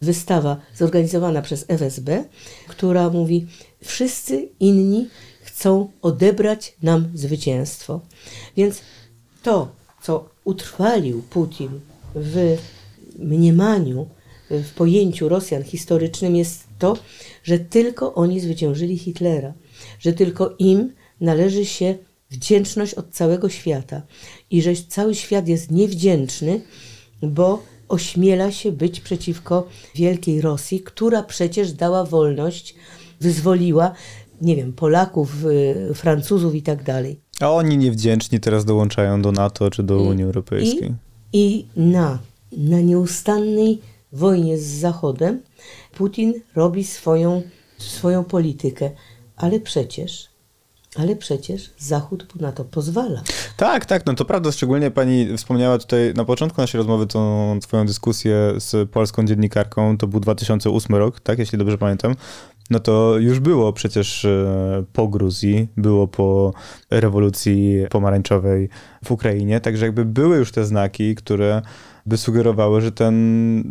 wystawa 0.02 0.58
zorganizowana 0.76 1.42
przez 1.42 1.66
FSB, 1.68 2.26
która 2.68 3.10
mówi: 3.10 3.48
Wszyscy 3.84 4.50
inni 4.60 5.08
chcą 5.42 5.92
odebrać 6.02 6.76
nam 6.84 7.12
zwycięstwo. 7.14 8.02
Więc 8.58 8.82
to, 9.44 9.72
co 10.02 10.30
utrwalił 10.44 11.22
Putin 11.22 11.70
w 12.16 12.58
mniemaniu, 13.20 14.08
w 14.50 14.74
pojęciu 14.74 15.30
Rosjan 15.30 15.64
historycznym, 15.64 16.36
jest 16.36 16.64
to, 16.80 16.98
że 17.44 17.60
tylko 17.60 18.14
oni 18.14 18.40
zwyciężyli 18.40 18.98
Hitlera, 18.98 19.54
że 20.00 20.14
tylko 20.14 20.56
im 20.60 20.94
należy 21.22 21.66
się 21.66 21.98
wdzięczność 22.36 22.94
od 22.94 23.10
całego 23.10 23.50
świata 23.50 24.02
i 24.52 24.62
że 24.62 24.72
cały 24.88 25.16
świat 25.16 25.48
jest 25.48 25.72
niewdzięczny, 25.72 26.62
bo 27.22 27.64
ośmiela 27.88 28.52
się 28.52 28.72
być 28.72 29.02
przeciwko 29.02 29.68
wielkiej 29.96 30.42
Rosji, 30.42 30.80
która 30.80 31.24
przecież 31.24 31.72
dała 31.72 32.06
wolność, 32.06 32.76
wyzwoliła, 33.22 33.92
nie 34.42 34.56
wiem, 34.56 34.74
Polaków, 34.74 35.46
y, 35.46 35.94
Francuzów 35.94 36.56
i 36.56 36.62
tak 36.62 36.84
dalej. 36.84 37.20
A 37.40 37.52
oni 37.52 37.78
niewdzięczni 37.78 38.40
teraz 38.40 38.66
dołączają 38.66 39.22
do 39.22 39.32
NATO 39.32 39.70
czy 39.70 39.84
do 39.84 39.98
Unii 39.98 40.24
Europejskiej. 40.24 40.94
I, 41.34 41.68
i 41.76 41.80
na, 41.80 42.20
na 42.58 42.82
nieustannej 42.82 43.82
wojnie 44.12 44.58
z 44.58 44.66
Zachodem 44.66 45.42
Putin 45.98 46.34
robi 46.56 46.84
swoją, 46.84 47.42
swoją 47.78 48.24
politykę, 48.24 48.92
ale 49.36 49.60
przecież, 49.60 50.28
ale 50.98 51.16
przecież 51.16 51.74
Zachód 51.78 52.42
na 52.42 52.52
to 52.52 52.66
pozwala. 52.66 53.22
Tak, 53.58 53.86
tak, 53.86 54.06
no 54.06 54.14
to 54.14 54.26
prawda, 54.26 54.52
szczególnie 54.52 54.92
pani 54.92 55.38
wspomniała 55.38 55.78
tutaj 55.78 56.14
na 56.16 56.26
początku 56.26 56.62
naszej 56.62 56.78
rozmowy 56.78 57.08
tą 57.08 57.60
swoją 57.62 57.86
dyskusję 57.86 58.54
z 58.58 58.90
polską 58.90 59.26
dziennikarką, 59.26 59.98
to 59.98 60.08
był 60.08 60.20
2008 60.20 60.96
rok, 60.96 61.20
tak, 61.20 61.40
jeśli 61.40 61.58
dobrze 61.58 61.78
pamiętam, 61.78 62.16
no 62.70 62.80
to 62.80 63.18
już 63.18 63.40
było 63.40 63.74
przecież 63.74 64.26
e, 64.26 64.84
po 64.94 65.08
Gruzji, 65.08 65.68
było 65.78 66.08
po 66.08 66.54
rewolucji 66.92 67.86
pomarańczowej 67.90 68.70
w 69.06 69.12
Ukrainie, 69.12 69.60
także 69.62 69.86
jakby 69.86 70.06
były 70.06 70.38
już 70.38 70.52
te 70.52 70.66
znaki, 70.66 71.16
które 71.16 71.62
by 72.06 72.18
sugerowały, 72.18 72.82
że 72.82 72.92
ten, 72.92 73.16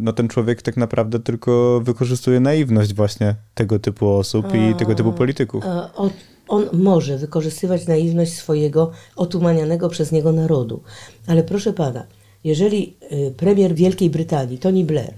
no 0.04 0.12
ten 0.12 0.28
człowiek 0.28 0.62
tak 0.62 0.76
naprawdę 0.76 1.18
tylko 1.20 1.80
wykorzystuje 1.84 2.40
naiwność 2.40 2.94
właśnie 2.94 3.34
tego 3.54 3.78
typu 3.78 4.10
osób 4.10 4.46
i 4.54 4.74
tego 4.74 4.94
typu 4.94 5.12
polityków. 5.12 5.64
E, 5.64 5.68
o- 5.94 6.10
On 6.48 6.68
może 6.72 7.18
wykorzystywać 7.18 7.86
naiwność 7.86 8.32
swojego 8.32 8.90
otumanianego 9.16 9.88
przez 9.88 10.12
niego 10.12 10.32
narodu. 10.32 10.80
Ale 11.26 11.42
proszę 11.42 11.72
pana, 11.72 12.06
jeżeli 12.44 12.96
y, 13.12 13.34
premier 13.36 13.74
Wielkiej 13.74 14.10
Brytanii, 14.10 14.58
Tony 14.58 14.84
Blair, 14.84 15.14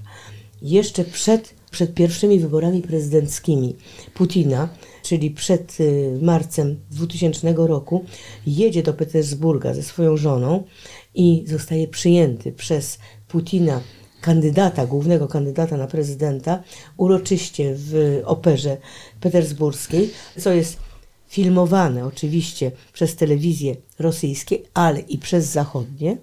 jeszcze 0.62 1.04
przed, 1.04 1.54
przed 1.70 1.94
pierwszymi 1.94 2.40
wyborami 2.40 2.82
prezydenckimi 2.82 3.76
Putina, 4.14 4.68
czyli 5.02 5.30
przed 5.30 5.80
y, 5.80 6.18
marcem 6.22 6.80
2000 6.90 7.54
roku, 7.56 8.04
jedzie 8.46 8.82
do 8.82 8.94
Petersburga 8.94 9.74
ze 9.74 9.82
swoją 9.82 10.16
żoną 10.16 10.64
i 11.14 11.44
zostaje 11.46 11.88
przyjęty 11.88 12.52
przez 12.52 12.98
Putina 13.28 13.80
kandydata, 14.20 14.86
głównego 14.86 15.28
kandydata 15.28 15.76
na 15.76 15.86
prezydenta, 15.86 16.62
uroczyście 16.96 17.74
w 17.76 18.22
operze 18.24 18.76
petersburskiej, 19.20 20.10
co 20.38 20.52
jest 20.52 20.85
filmowane 21.36 22.06
oczywiście 22.06 22.72
przez 22.92 23.16
telewizje 23.16 23.76
rosyjskie, 23.98 24.58
ale 24.74 25.00
i 25.00 25.18
przez 25.18 25.46
zachodnie, 25.46 26.16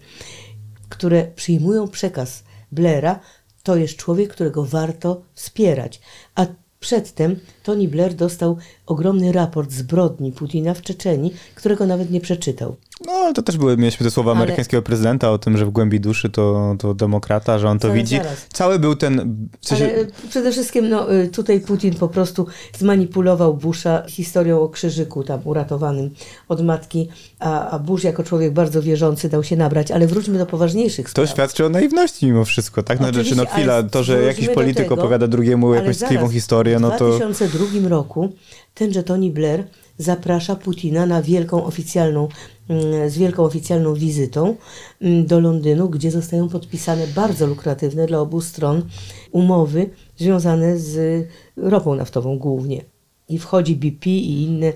które 0.89 1.27
przyjmują 1.35 1.87
przekaz 1.87 2.43
Blaira, 2.71 3.19
to 3.63 3.75
jest 3.75 3.95
człowiek, 3.95 4.33
którego 4.33 4.65
warto 4.65 5.21
wspierać. 5.33 6.01
A 6.35 6.45
przedtem 6.79 7.39
Tony 7.63 7.87
Blair 7.87 8.13
dostał 8.13 8.57
ogromny 8.85 9.31
raport 9.31 9.71
zbrodni 9.71 10.31
Putina 10.31 10.73
w 10.73 10.81
Czeczenii, 10.81 11.33
którego 11.55 11.85
nawet 11.85 12.11
nie 12.11 12.21
przeczytał. 12.21 12.75
No, 13.05 13.11
ale 13.11 13.33
to 13.33 13.41
też 13.41 13.57
były, 13.57 13.77
mieliśmy 13.77 14.03
te 14.03 14.11
słowa 14.11 14.31
Ale- 14.31 14.37
amerykańskiego 14.41 14.81
prezydenta 14.81 15.31
o 15.31 15.37
tym, 15.37 15.57
że 15.57 15.65
w 15.65 15.69
głębi 15.69 15.99
duszy 15.99 16.29
to, 16.29 16.75
to 16.79 16.93
demokrata, 16.93 17.59
że 17.59 17.69
on 17.69 17.79
to 17.79 17.87
Zaraz, 17.87 18.03
widzi. 18.03 18.17
zaraz. 18.17 18.47
Cały 18.53 18.79
był 18.79 18.95
ten... 18.95 19.37
W 19.61 19.67
sensie, 19.67 19.85
Ale 19.85 19.93
e, 19.95 20.05
przede 20.29 20.51
wszystkim 20.51 20.89
no, 20.89 21.13
y, 21.15 21.27
tutaj 21.27 21.59
Putin 21.59 21.93
po 21.95 22.07
prostu 22.07 22.47
zmanipulował 22.77 23.53
Busha 23.53 24.03
historią 24.07 24.61
o 24.61 24.69
krzyżyku 24.69 25.23
tam 25.23 25.39
uratowanym 25.43 26.09
od 26.49 26.65
matki, 26.65 27.09
a, 27.39 27.69
a 27.69 27.79
Bush 27.79 28.03
jako 28.03 28.23
człowiek 28.23 28.53
bardzo 28.53 28.81
wierzący 28.81 29.29
dał 29.29 29.43
się 29.43 29.55
nabrać. 29.55 29.91
Ale 29.91 30.07
wróćmy 30.07 30.37
do 30.37 30.45
poważniejszych 30.45 31.05
to 31.05 31.11
spraw. 31.11 31.29
świadczy 31.29 31.65
o 31.65 31.69
naiwności 31.69 32.25
mimo 32.25 32.45
wszystko, 32.45 32.83
tak? 32.83 32.99
No, 32.99 33.07
Oczywiście, 33.07 33.35
znaczy, 33.35 33.49
no 33.51 33.57
chwila, 33.57 33.83
to, 33.83 34.03
że 34.03 34.23
jakiś 34.23 34.49
polityk 34.49 34.83
tego, 34.83 34.95
opowiada 34.95 35.27
drugiemu 35.27 35.73
jakąś 35.73 35.97
tkliwą 35.97 36.29
historię, 36.29 36.79
no 36.79 36.91
W 36.91 36.97
to... 36.97 37.07
2002 37.09 37.89
roku 37.89 38.33
tenże 38.73 39.03
Tony 39.03 39.29
Blair 39.29 39.67
zaprasza 39.97 40.55
Putina 40.55 41.05
na 41.05 41.21
wielką 41.21 41.65
oficjalną, 41.65 42.27
mm, 42.69 43.09
z 43.09 43.17
wielką 43.17 43.43
oficjalną 43.43 43.93
wizytą 43.93 44.55
mm, 45.01 45.25
do 45.25 45.39
Londynu, 45.39 45.89
gdzie 45.89 46.11
zostają 46.11 46.49
podpisane 46.49 47.07
bardzo 47.07 47.47
lukratywne 47.47 48.07
dla 48.07 48.19
obu 48.19 48.41
stron 48.41 48.85
umowy 49.31 49.89
związane 50.17 50.79
z 50.79 51.27
ropą 51.57 51.95
naftową 51.95 52.37
głównie. 52.37 52.83
I 53.29 53.39
wchodzi 53.39 53.75
BP 53.75 54.09
i 54.09 54.43
inne 54.43 54.73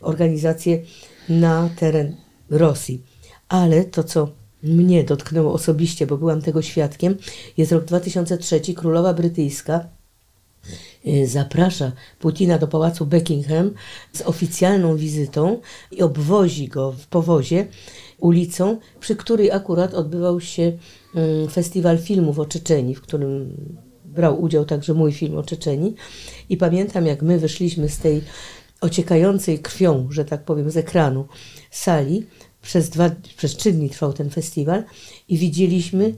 organizacje 0.00 0.82
na 1.28 1.70
teren 1.76 2.16
Rosji. 2.50 3.02
Ale 3.48 3.84
to, 3.84 4.04
co 4.04 4.28
mnie 4.62 5.04
dotknęło 5.04 5.52
osobiście, 5.52 6.06
bo 6.06 6.16
byłam 6.18 6.42
tego 6.42 6.62
świadkiem, 6.62 7.16
jest 7.56 7.72
rok 7.72 7.84
2003, 7.84 8.60
królowa 8.74 9.14
brytyjska 9.14 9.88
zaprasza 11.24 11.92
Putina 12.18 12.58
do 12.58 12.68
pałacu 12.68 13.06
Buckingham 13.06 13.70
z 14.12 14.22
oficjalną 14.22 14.96
wizytą 14.96 15.60
i 15.92 16.02
obwozi 16.02 16.68
go 16.68 16.92
w 16.92 17.06
powozie 17.06 17.66
ulicą, 18.18 18.78
przy 19.00 19.16
której 19.16 19.50
akurat 19.50 19.94
odbywał 19.94 20.40
się 20.40 20.72
mm, 21.14 21.48
festiwal 21.48 21.98
filmów 21.98 22.38
o 22.38 22.46
Czeczeni, 22.46 22.94
w 22.94 23.00
którym 23.00 23.56
brał 24.04 24.42
udział 24.42 24.64
także 24.64 24.94
mój 24.94 25.12
film 25.12 25.36
o 25.36 25.42
Czeczeni. 25.42 25.94
I 26.48 26.56
pamiętam, 26.56 27.06
jak 27.06 27.22
my 27.22 27.38
wyszliśmy 27.38 27.88
z 27.88 27.98
tej 27.98 28.22
ociekającej 28.80 29.58
krwią, 29.58 30.08
że 30.10 30.24
tak 30.24 30.44
powiem, 30.44 30.70
z 30.70 30.76
ekranu 30.76 31.26
sali. 31.70 32.26
Przez, 32.62 32.90
dwa, 32.90 33.10
przez 33.36 33.56
trzy 33.56 33.72
dni 33.72 33.90
trwał 33.90 34.12
ten 34.12 34.30
festiwal 34.30 34.84
i 35.28 35.38
widzieliśmy 35.38 36.14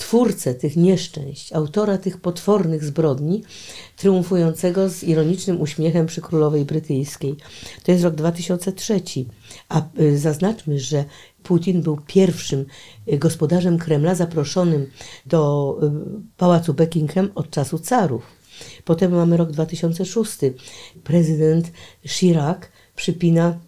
twórcę 0.00 0.54
tych 0.54 0.76
nieszczęść, 0.76 1.52
autora 1.52 1.98
tych 1.98 2.20
potwornych 2.20 2.84
zbrodni, 2.84 3.42
triumfującego 3.96 4.88
z 4.88 5.02
ironicznym 5.02 5.60
uśmiechem 5.60 6.06
przy 6.06 6.20
królowej 6.20 6.64
brytyjskiej. 6.64 7.36
To 7.84 7.92
jest 7.92 8.04
rok 8.04 8.14
2003. 8.14 9.00
A 9.68 9.82
y, 10.00 10.18
zaznaczmy, 10.18 10.78
że 10.78 11.04
Putin 11.42 11.82
był 11.82 11.98
pierwszym 12.06 12.66
y, 13.12 13.18
gospodarzem 13.18 13.78
Kremla 13.78 14.14
zaproszonym 14.14 14.90
do 15.26 15.76
y, 15.82 15.90
pałacu 16.36 16.74
Buckingham 16.74 17.30
od 17.34 17.50
czasu 17.50 17.78
carów. 17.78 18.22
Potem 18.84 19.12
mamy 19.12 19.36
rok 19.36 19.50
2006. 19.50 20.38
Prezydent 21.04 21.72
Chirac 22.06 22.58
przypina 22.96 23.58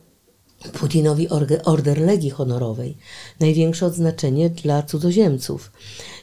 Putinowi 0.73 1.29
Order 1.65 2.01
Legii 2.01 2.31
Honorowej, 2.31 2.97
największe 3.41 3.87
odznaczenie 3.87 4.51
dla 4.51 4.83
cudzoziemców, 4.83 5.73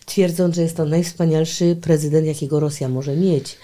twierdząc, 0.06 0.56
że 0.56 0.62
jest 0.62 0.78
to 0.78 0.86
najwspanialszy 0.86 1.76
prezydent, 1.82 2.28
jakiego 2.28 2.60
Rosja 2.60 2.90
może 2.90 3.16
mieć. 3.16 3.58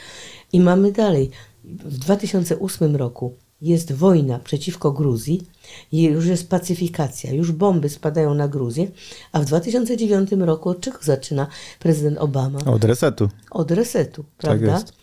I 0.53 0.59
mamy 0.59 0.91
dalej. 0.91 1.31
W 1.63 1.97
2008 1.97 2.95
roku 2.95 3.33
jest 3.61 3.91
wojna 3.93 4.39
przeciwko 4.39 4.91
Gruzji, 4.91 5.47
już 5.91 6.25
jest 6.25 6.49
pacyfikacja, 6.49 7.33
już 7.33 7.51
bomby 7.51 7.89
spadają 7.89 8.33
na 8.33 8.47
Gruzję, 8.47 8.87
a 9.31 9.39
w 9.39 9.45
2009 9.45 10.31
roku 10.31 10.69
od 10.69 10.81
czego 10.81 10.97
zaczyna 11.01 11.47
prezydent 11.79 12.17
Obama? 12.17 12.59
Od 12.65 12.83
resetu. 12.83 13.29
Od 13.51 13.71
resetu, 13.71 14.23
Tak 14.23 14.31
prawda? 14.37 14.73
jest. 14.73 14.93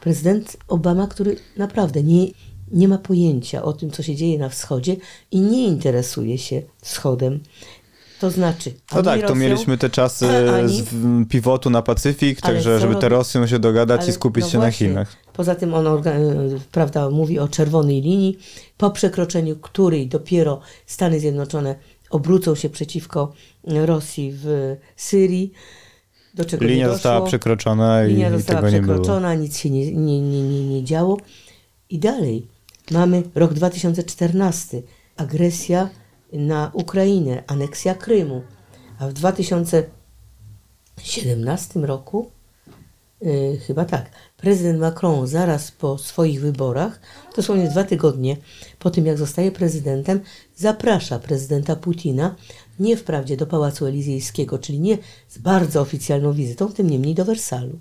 Prezydent 0.00 0.56
Obama, 0.68 1.06
który 1.06 1.36
naprawdę 1.56 2.02
nie, 2.02 2.26
nie 2.72 2.88
ma 2.88 2.98
pojęcia 2.98 3.62
o 3.62 3.72
tym, 3.72 3.90
co 3.90 4.02
się 4.02 4.16
dzieje 4.16 4.38
na 4.38 4.48
wschodzie 4.48 4.96
i 5.30 5.40
nie 5.40 5.66
interesuje 5.66 6.38
się 6.38 6.62
wschodem. 6.82 7.40
To 8.20 8.30
znaczy. 8.30 8.72
No 8.94 9.02
tak, 9.02 9.20
to 9.20 9.26
Rosją, 9.26 9.36
mieliśmy 9.36 9.78
te 9.78 9.90
czasy 9.90 10.26
ani- 10.52 10.82
z 10.82 10.84
pivotu 11.28 11.70
na 11.70 11.82
Pacyfik, 11.82 12.40
także 12.40 12.80
żeby 12.80 12.96
te 12.96 13.08
Rosją 13.08 13.46
się 13.46 13.58
dogadać 13.58 14.00
i 14.00 14.04
Ale 14.04 14.12
skupić 14.12 14.44
no 14.44 14.50
się 14.50 14.58
na 14.58 14.64
właśnie. 14.64 14.88
Chinach. 14.88 15.16
Poza 15.32 15.54
tym 15.54 15.74
on 15.74 15.86
prawda, 16.72 17.10
mówi 17.10 17.38
o 17.38 17.48
czerwonej 17.48 18.00
linii, 18.02 18.38
po 18.78 18.90
przekroczeniu 18.90 19.56
której 19.56 20.06
dopiero 20.08 20.60
Stany 20.86 21.20
Zjednoczone 21.20 21.74
obrócą 22.10 22.54
się 22.54 22.70
przeciwko 22.70 23.32
Rosji 23.64 24.32
w 24.34 24.76
Syrii. 24.96 25.52
Do 26.34 26.44
czego 26.44 26.64
Linia 26.64 26.88
została 26.88 27.26
przekroczona 27.26 28.04
i, 28.06 28.08
Linia 28.08 28.28
i 28.28 28.32
została 28.32 28.60
tego 28.60 28.72
nie 28.72 28.82
było. 28.82 28.94
przekroczona, 28.94 29.34
nic 29.34 29.58
się 29.58 29.70
nie, 29.70 29.92
nie, 29.92 30.20
nie, 30.20 30.42
nie, 30.42 30.66
nie 30.68 30.84
działo. 30.84 31.16
I 31.90 31.98
dalej 31.98 32.46
mamy 32.92 33.22
rok 33.34 33.54
2014, 33.54 34.82
agresja 35.16 35.88
na 36.32 36.70
Ukrainę, 36.74 37.42
aneksja 37.46 37.94
Krymu. 37.94 38.42
A 38.98 39.08
w 39.08 39.12
2017 39.12 41.80
roku, 41.80 42.30
yy, 43.20 43.58
chyba 43.66 43.84
tak, 43.84 44.10
prezydent 44.36 44.80
Macron 44.80 45.26
zaraz 45.26 45.70
po 45.70 45.98
swoich 45.98 46.40
wyborach, 46.40 47.00
dosłownie 47.36 47.68
dwa 47.68 47.84
tygodnie 47.84 48.36
po 48.78 48.90
tym, 48.90 49.06
jak 49.06 49.18
zostaje 49.18 49.52
prezydentem, 49.52 50.20
zaprasza 50.56 51.18
prezydenta 51.18 51.76
Putina 51.76 52.34
nie 52.80 52.96
wprawdzie 52.96 53.36
do 53.36 53.46
Pałacu 53.46 53.86
Elizejskiego, 53.86 54.58
czyli 54.58 54.80
nie 54.80 54.98
z 55.28 55.38
bardzo 55.38 55.80
oficjalną 55.80 56.32
wizytą, 56.32 56.72
tym 56.72 56.90
niemniej 56.90 57.14
do 57.14 57.24
Wersalu. 57.24 57.78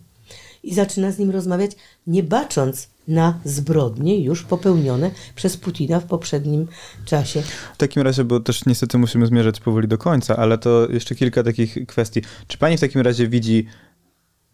I 0.63 0.73
zaczyna 0.73 1.11
z 1.11 1.19
nim 1.19 1.31
rozmawiać, 1.31 1.71
nie 2.07 2.23
bacząc 2.23 2.87
na 3.07 3.39
zbrodnie 3.45 4.23
już 4.23 4.43
popełnione 4.43 5.11
przez 5.35 5.57
Putina 5.57 5.99
w 5.99 6.05
poprzednim 6.05 6.67
czasie. 7.05 7.41
W 7.73 7.77
takim 7.77 8.03
razie, 8.03 8.23
bo 8.23 8.39
też 8.39 8.65
niestety 8.65 8.97
musimy 8.97 9.25
zmierzać 9.25 9.59
powoli 9.59 9.87
do 9.87 9.97
końca, 9.97 10.37
ale 10.37 10.57
to 10.57 10.87
jeszcze 10.89 11.15
kilka 11.15 11.43
takich 11.43 11.77
kwestii. 11.87 12.21
Czy 12.47 12.57
pani 12.57 12.77
w 12.77 12.81
takim 12.81 13.01
razie 13.01 13.27
widzi, 13.27 13.65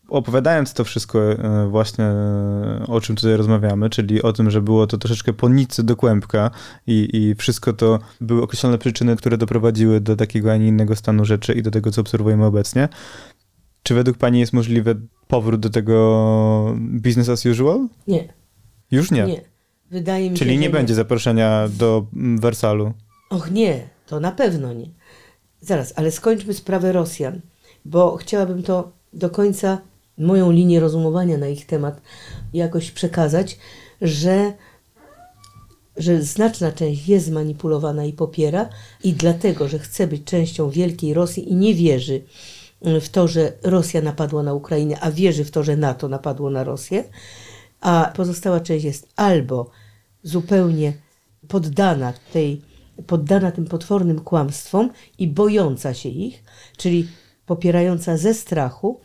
opowiadając 0.07 0.73
to 0.73 0.83
wszystko 0.83 1.31
e, 1.31 1.67
właśnie, 1.69 2.05
e, 2.05 2.85
o 2.87 3.01
czym 3.01 3.15
tutaj 3.15 3.37
rozmawiamy, 3.37 3.89
czyli 3.89 4.21
o 4.21 4.33
tym, 4.33 4.51
że 4.51 4.61
było 4.61 4.87
to 4.87 4.97
troszeczkę 4.97 5.33
po 5.33 5.49
nicy 5.49 5.83
do 5.83 5.95
kłębka 5.95 6.51
i, 6.87 7.09
i 7.13 7.35
wszystko 7.35 7.73
to 7.73 7.99
były 8.21 8.43
określone 8.43 8.77
przyczyny, 8.77 9.15
które 9.15 9.37
doprowadziły 9.37 10.01
do 10.01 10.15
takiego, 10.15 10.51
a 10.51 10.57
nie 10.57 10.67
innego 10.67 10.95
stanu 10.95 11.25
rzeczy 11.25 11.53
i 11.53 11.61
do 11.61 11.71
tego, 11.71 11.91
co 11.91 12.01
obserwujemy 12.01 12.45
obecnie. 12.45 12.89
Czy 13.87 13.93
według 13.93 14.17
pani 14.17 14.39
jest 14.39 14.53
możliwy 14.53 14.95
powrót 15.27 15.61
do 15.61 15.69
tego 15.69 16.75
business 16.77 17.29
as 17.29 17.45
usual? 17.45 17.87
Nie, 18.07 18.33
Już 18.91 19.11
nie. 19.11 19.25
nie. 19.25 19.41
Wydaje 19.91 20.31
mi 20.31 20.37
Czyli 20.37 20.51
się, 20.51 20.57
nie 20.57 20.69
będzie 20.69 20.95
zaproszenia 20.95 21.69
do 21.79 22.05
mm, 22.15 22.39
Wersalu. 22.39 22.93
Och 23.29 23.51
nie, 23.51 23.89
to 24.07 24.19
na 24.19 24.31
pewno 24.31 24.73
nie. 24.73 24.85
Zaraz, 25.61 25.93
ale 25.95 26.11
skończmy 26.11 26.53
sprawę 26.53 26.91
Rosjan, 26.91 27.41
bo 27.85 28.17
chciałabym 28.17 28.63
to 28.63 28.91
do 29.13 29.29
końca, 29.29 29.81
moją 30.17 30.51
linię 30.51 30.79
rozumowania 30.79 31.37
na 31.37 31.47
ich 31.47 31.65
temat 31.65 32.01
jakoś 32.53 32.91
przekazać, 32.91 33.57
że, 34.01 34.53
że 35.97 36.21
znaczna 36.21 36.71
część 36.71 37.07
jest 37.07 37.25
zmanipulowana 37.25 38.05
i 38.05 38.13
popiera 38.13 38.69
i 39.03 39.13
dlatego, 39.13 39.67
że 39.67 39.79
chce 39.79 40.07
być 40.07 40.23
częścią 40.23 40.69
wielkiej 40.69 41.13
Rosji 41.13 41.51
i 41.51 41.55
nie 41.55 41.73
wierzy 41.73 42.23
w 42.81 43.09
to, 43.09 43.27
że 43.27 43.53
Rosja 43.63 44.01
napadła 44.01 44.43
na 44.43 44.53
Ukrainę, 44.53 44.99
a 44.99 45.11
wierzy 45.11 45.45
w 45.45 45.51
to, 45.51 45.63
że 45.63 45.77
NATO 45.77 46.07
napadło 46.07 46.49
na 46.49 46.63
Rosję, 46.63 47.03
a 47.81 48.11
pozostała 48.15 48.59
część 48.59 48.85
jest 48.85 49.13
albo 49.15 49.69
zupełnie 50.23 50.93
poddana 51.47 52.13
tej, 52.33 52.61
poddana 53.07 53.51
tym 53.51 53.65
potwornym 53.65 54.19
kłamstwom 54.19 54.91
i 55.17 55.27
bojąca 55.27 55.93
się 55.93 56.09
ich, 56.09 56.43
czyli 56.77 57.07
popierająca 57.45 58.17
ze 58.17 58.33
strachu, 58.33 58.99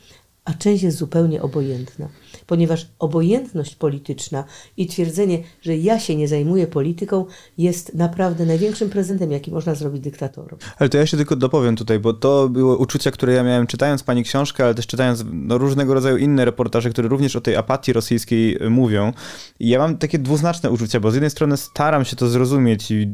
a 0.44 0.54
część 0.54 0.82
jest 0.82 0.96
zupełnie 0.96 1.42
obojętna. 1.42 2.08
Ponieważ 2.53 2.86
obojętność 2.98 3.74
polityczna 3.74 4.44
i 4.76 4.86
twierdzenie, 4.86 5.38
że 5.62 5.76
ja 5.76 6.00
się 6.00 6.16
nie 6.16 6.28
zajmuję 6.28 6.66
polityką, 6.66 7.26
jest 7.59 7.94
naprawdę 7.94 8.46
największym 8.46 8.90
prezentem, 8.90 9.32
jaki 9.32 9.50
można 9.50 9.74
zrobić 9.74 10.03
dyktatorom. 10.03 10.59
Ale 10.78 10.88
to 10.88 10.98
ja 10.98 11.07
się 11.07 11.16
tylko 11.16 11.36
dopowiem 11.36 11.76
tutaj, 11.76 11.98
bo 11.98 12.12
to 12.12 12.48
było 12.48 12.76
uczucia, 12.76 13.11
które 13.11 13.32
ja 13.32 13.42
miałem 13.42 13.66
czytając 13.66 14.03
pani 14.03 14.24
książkę, 14.24 14.64
ale 14.64 14.74
też 14.74 14.86
czytając 14.86 15.24
no, 15.32 15.59
różnego 15.59 15.94
rodzaju 15.94 16.16
inne 16.16 16.44
reportaże, 16.44 16.90
które 16.90 17.09
również 17.09 17.36
o 17.36 17.40
tej 17.40 17.57
apatii 17.57 17.92
rosyjskiej 17.92 18.62
y, 18.62 18.70
mówią. 18.70 19.12
I 19.61 19.68
ja 19.68 19.78
mam 19.78 19.98
takie 19.98 20.18
dwuznaczne 20.18 20.70
uczucia, 20.70 21.00
bo 21.00 21.11
z 21.11 21.14
jednej 21.14 21.30
strony 21.30 21.57
staram 21.57 22.05
się 22.05 22.16
to 22.16 22.28
zrozumieć 22.28 22.90
i 22.90 23.09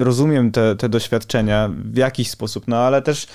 rozumiem 0.00 0.52
te, 0.52 0.76
te 0.76 0.88
doświadczenia 0.88 1.70
w 1.84 1.96
jakiś 1.96 2.30
sposób, 2.30 2.64
no 2.68 2.76
ale 2.76 3.02
też 3.02 3.26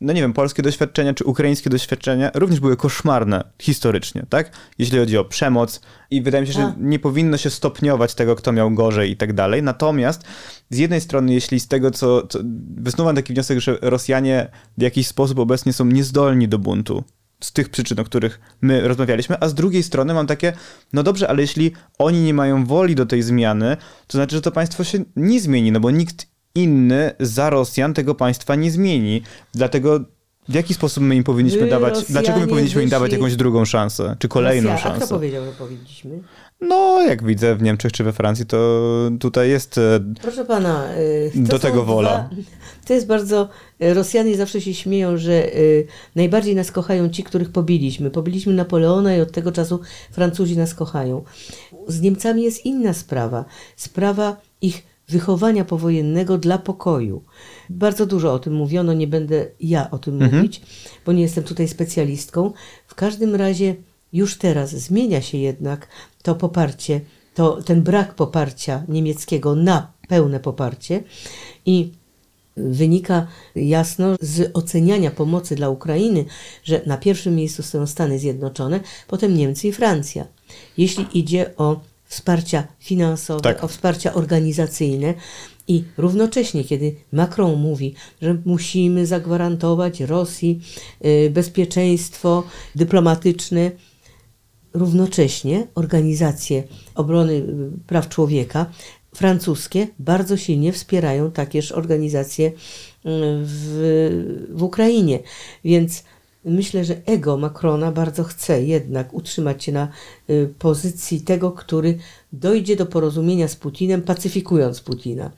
no 0.00 0.12
nie 0.12 0.20
wiem, 0.20 0.32
polskie 0.32 0.62
doświadczenia 0.62 1.14
czy 1.14 1.24
ukraińskie 1.24 1.70
doświadczenia 1.70 2.30
również 2.34 2.60
były 2.60 2.76
koszmarne 2.76 3.44
historycznie, 3.58 4.26
tak? 4.28 4.50
Jeśli 4.78 4.98
chodzi 4.98 5.18
o 5.18 5.24
przemoc 5.24 5.80
i 6.10 6.22
wydaje 6.22 6.42
mi 6.42 6.46
się, 6.46 6.52
że 6.52 6.62
A. 6.62 6.74
nie 6.78 6.98
powinno 6.98 7.36
się 7.36 7.50
stopniować 7.50 8.14
tego, 8.14 8.36
kto 8.36 8.52
miał 8.52 8.70
gorzej 8.70 9.10
i 9.10 9.16
tak 9.16 9.32
dalej. 9.32 9.62
Natomiast 9.62 10.24
z 10.70 10.78
jednej 10.78 11.00
strony, 11.00 11.34
jeśli 11.34 11.60
z 11.60 11.68
tego, 11.68 11.90
co, 11.90 12.26
co 12.26 12.38
wysnuwam 12.76 13.16
taki 13.16 13.32
wniosek, 13.32 13.60
że 13.60 13.78
Rosjanie 13.82 14.50
w 14.78 14.82
jakiś 14.82 15.06
sposób 15.06 15.38
obecnie 15.38 15.72
są 15.72 15.84
niezdolni 15.84 16.48
do 16.48 16.58
buntu, 16.58 17.04
z 17.40 17.52
tych 17.52 17.68
przyczyn, 17.68 18.00
o 18.00 18.04
których 18.04 18.40
my 18.60 18.88
rozmawialiśmy, 18.88 19.36
a 19.40 19.48
z 19.48 19.54
drugiej 19.54 19.82
strony 19.82 20.14
mam 20.14 20.26
takie, 20.26 20.52
no 20.92 21.02
dobrze, 21.02 21.28
ale 21.28 21.42
jeśli 21.42 21.72
oni 21.98 22.20
nie 22.20 22.34
mają 22.34 22.66
woli 22.66 22.94
do 22.94 23.06
tej 23.06 23.22
zmiany, 23.22 23.76
to 24.06 24.18
znaczy, 24.18 24.36
że 24.36 24.42
to 24.42 24.52
państwo 24.52 24.84
się 24.84 25.04
nie 25.16 25.40
zmieni, 25.40 25.72
no 25.72 25.80
bo 25.80 25.90
nikt 25.90 26.35
inny 26.56 27.12
za 27.20 27.50
Rosjan 27.50 27.94
tego 27.94 28.14
państwa 28.14 28.54
nie 28.54 28.70
zmieni. 28.70 29.22
Dlatego 29.54 30.00
w 30.48 30.54
jaki 30.54 30.74
sposób 30.74 31.04
my 31.04 31.16
im 31.16 31.24
powinniśmy 31.24 31.60
Wy, 31.60 31.70
dawać, 31.70 31.94
Rosjanie, 31.94 32.08
dlaczego 32.08 32.38
my 32.40 32.46
powinniśmy 32.46 32.82
im 32.82 32.88
dawać 32.88 33.12
jakąś 33.12 33.36
drugą 33.36 33.64
szansę, 33.64 34.16
czy 34.18 34.28
kolejną 34.28 34.70
Rosja, 34.70 34.84
A 34.84 34.90
kto 34.90 34.98
szansę? 35.00 35.14
powiedział, 35.14 35.44
że 35.44 35.52
powinniśmy? 35.52 36.20
No, 36.60 37.02
jak 37.02 37.24
widzę 37.24 37.56
w 37.56 37.62
Niemczech 37.62 37.92
czy 37.92 38.04
we 38.04 38.12
Francji, 38.12 38.46
to 38.46 38.90
tutaj 39.20 39.50
jest 39.50 39.78
e, 39.78 40.00
Proszę 40.22 40.44
pana, 40.44 40.84
to 41.34 41.52
Do 41.52 41.58
tego 41.58 41.84
wola. 41.84 42.28
Dwa, 42.32 42.42
to 42.86 42.94
jest 42.94 43.06
bardzo. 43.06 43.48
Rosjanie 43.80 44.36
zawsze 44.36 44.60
się 44.60 44.74
śmieją, 44.74 45.16
że 45.16 45.56
y, 45.56 45.86
najbardziej 46.14 46.54
nas 46.54 46.72
kochają 46.72 47.08
ci, 47.08 47.24
których 47.24 47.50
pobiliśmy. 47.50 48.10
Pobiliśmy 48.10 48.52
Napoleona 48.52 49.16
i 49.16 49.20
od 49.20 49.32
tego 49.32 49.52
czasu 49.52 49.80
Francuzi 50.12 50.56
nas 50.56 50.74
kochają. 50.74 51.24
Z 51.88 52.00
Niemcami 52.00 52.42
jest 52.42 52.66
inna 52.66 52.94
sprawa. 52.94 53.44
Sprawa 53.76 54.36
ich 54.60 54.95
wychowania 55.08 55.64
powojennego 55.64 56.38
dla 56.38 56.58
pokoju. 56.58 57.22
Bardzo 57.70 58.06
dużo 58.06 58.32
o 58.32 58.38
tym 58.38 58.54
mówiono, 58.54 58.92
nie 58.92 59.06
będę 59.06 59.46
ja 59.60 59.90
o 59.90 59.98
tym 59.98 60.14
Mhm. 60.14 60.36
mówić, 60.36 60.62
bo 61.06 61.12
nie 61.12 61.22
jestem 61.22 61.44
tutaj 61.44 61.68
specjalistką. 61.68 62.52
W 62.86 62.94
każdym 62.94 63.34
razie 63.34 63.74
już 64.12 64.38
teraz 64.38 64.70
zmienia 64.70 65.22
się 65.22 65.38
jednak 65.38 65.88
to 66.22 66.34
poparcie, 66.34 67.00
to, 67.34 67.62
ten 67.62 67.82
brak 67.82 68.14
poparcia 68.14 68.84
niemieckiego 68.88 69.54
na 69.54 69.92
pełne 70.08 70.40
poparcie 70.40 71.02
i 71.66 71.92
wynika 72.56 73.26
jasno 73.56 74.16
z 74.20 74.50
oceniania 74.56 75.10
pomocy 75.10 75.56
dla 75.56 75.68
Ukrainy, 75.70 76.24
że 76.64 76.82
na 76.86 76.96
pierwszym 76.96 77.34
miejscu 77.34 77.62
stoją 77.62 77.86
Stany 77.86 78.18
Zjednoczone, 78.18 78.80
potem 79.08 79.34
Niemcy 79.34 79.68
i 79.68 79.72
Francja. 79.72 80.26
Jeśli 80.78 81.06
idzie 81.18 81.50
o 81.56 81.80
wsparcia 82.06 82.66
finansowe, 82.78 83.40
Tak. 83.40 83.64
o 83.64 83.68
wsparcia 83.68 84.14
organizacyjne. 84.14 85.14
I 85.68 85.84
równocześnie, 85.98 86.64
kiedy 86.64 86.94
Macron 87.12 87.60
mówi, 87.60 87.94
że 88.22 88.36
musimy 88.44 89.06
zagwarantować 89.06 90.00
Rosji 90.00 90.60
y, 91.04 91.30
bezpieczeństwo 91.30 92.42
dyplomatyczne, 92.74 93.70
równocześnie 94.74 95.66
organizacje 95.74 96.62
obrony 96.94 97.32
y, 97.32 97.44
praw 97.86 98.08
człowieka 98.08 98.66
francuskie 99.14 99.88
bardzo 99.98 100.36
silnie 100.36 100.72
wspierają 100.72 101.30
takież 101.30 101.72
organizacje 101.72 102.46
y, 102.46 102.52
w, 103.42 104.46
w 104.50 104.62
Ukrainie. 104.62 105.18
Więc 105.64 106.04
myślę, 106.46 106.84
że 106.84 106.94
ego 107.06 107.36
Macrona 107.36 107.92
bardzo 107.92 108.24
chce 108.24 108.62
jednak 108.62 109.14
utrzymać 109.14 109.64
się 109.64 109.72
na 109.72 109.88
y, 110.30 110.54
pozycji 110.58 111.20
tego, 111.20 111.52
który 111.52 111.98
dojdzie 112.32 112.76
do 112.76 112.86
porozumienia 112.86 113.48
z 113.48 113.56
Putinem, 113.56 114.02
pacyfikując 114.02 114.80
Putina. 114.80 115.30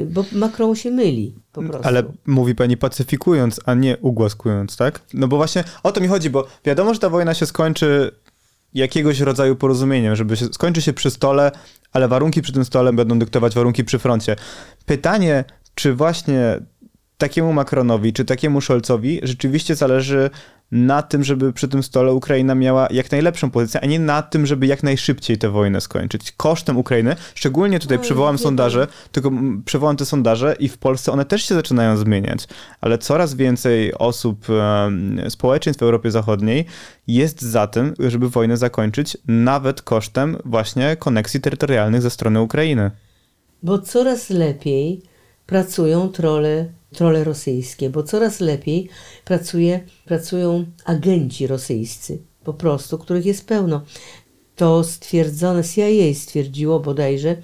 Y, 0.00 0.06
Bo 0.06 0.24
Macron 0.32 0.76
się 0.76 0.90
myli 0.90 1.34
po 1.52 1.62
prostu. 1.62 1.88
Ale 1.88 2.02
mówi 2.26 2.54
pani 2.54 2.76
pacyfikując, 2.76 3.60
a 3.66 3.74
nie 3.74 3.96
ugłaskując, 3.98 4.76
tak? 4.76 5.00
No 5.14 5.28
bo 5.28 5.36
właśnie 5.36 5.64
o 5.82 5.92
to 5.92 6.00
mi 6.00 6.08
chodzi, 6.08 6.30
bo 6.30 6.46
wiadomo, 6.64 6.94
że 6.94 7.00
ta 7.00 7.08
wojna 7.08 7.34
się 7.34 7.46
skończy 7.46 8.10
jakiegoś 8.74 9.20
rodzaju 9.20 9.56
porozumieniem, 9.56 10.16
żeby 10.16 10.36
się, 10.36 10.46
skończy 10.46 10.82
się 10.82 10.92
przy 10.92 11.10
stole, 11.10 11.52
ale 11.92 12.08
warunki 12.08 12.42
przy 12.42 12.52
tym 12.52 12.64
stole 12.64 12.92
będą 12.92 13.18
dyktować 13.18 13.54
warunki 13.54 13.84
przy 13.84 13.98
froncie. 13.98 14.36
Pytanie, 14.86 15.44
czy 15.74 15.94
właśnie 15.94 16.60
takiemu 17.20 17.52
Macronowi, 17.52 18.12
czy 18.12 18.24
takiemu 18.24 18.60
Scholzowi 18.60 19.20
rzeczywiście 19.22 19.74
zależy 19.74 20.30
na 20.70 21.02
tym, 21.02 21.24
żeby 21.24 21.52
przy 21.52 21.68
tym 21.68 21.82
stole 21.82 22.12
Ukraina 22.12 22.54
miała 22.54 22.88
jak 22.90 23.12
najlepszą 23.12 23.50
pozycję, 23.50 23.80
a 23.80 23.86
nie 23.86 24.00
na 24.00 24.22
tym, 24.22 24.46
żeby 24.46 24.66
jak 24.66 24.82
najszybciej 24.82 25.38
tę 25.38 25.50
wojnę 25.50 25.80
skończyć. 25.80 26.32
Kosztem 26.32 26.76
Ukrainy, 26.76 27.16
szczególnie 27.34 27.80
tutaj 27.80 27.98
Oj, 27.98 28.04
przywołam 28.04 28.38
sondaże, 28.38 28.86
tylko 29.12 29.30
przywołam 29.64 29.96
te 29.96 30.04
sondaże 30.04 30.56
i 30.58 30.68
w 30.68 30.78
Polsce 30.78 31.12
one 31.12 31.24
też 31.24 31.44
się 31.44 31.54
zaczynają 31.54 31.96
zmieniać, 31.96 32.48
ale 32.80 32.98
coraz 32.98 33.34
więcej 33.34 33.94
osób, 33.94 34.46
społeczeństw 35.28 35.80
w 35.80 35.82
Europie 35.82 36.10
Zachodniej 36.10 36.66
jest 37.06 37.42
za 37.42 37.66
tym, 37.66 37.94
żeby 37.98 38.28
wojnę 38.28 38.56
zakończyć, 38.56 39.16
nawet 39.26 39.82
kosztem 39.82 40.36
właśnie 40.44 40.96
koneksji 40.96 41.40
terytorialnych 41.40 42.02
ze 42.02 42.10
strony 42.10 42.40
Ukrainy. 42.40 42.90
Bo 43.62 43.78
coraz 43.78 44.30
lepiej 44.30 45.02
pracują 45.46 46.08
trole, 46.08 46.66
trole 46.92 47.24
rosyjskie, 47.24 47.90
bo 47.90 48.02
coraz 48.02 48.40
lepiej 48.40 48.88
pracuje, 49.24 49.80
pracują 50.04 50.64
agenci 50.84 51.46
rosyjscy, 51.46 52.18
po 52.44 52.54
prostu, 52.54 52.98
których 52.98 53.26
jest 53.26 53.46
pełno. 53.46 53.82
To 54.56 54.84
stwierdzone, 54.84 55.64
CIA 55.64 56.14
stwierdziło 56.14 56.80
bodajże, 56.80 57.36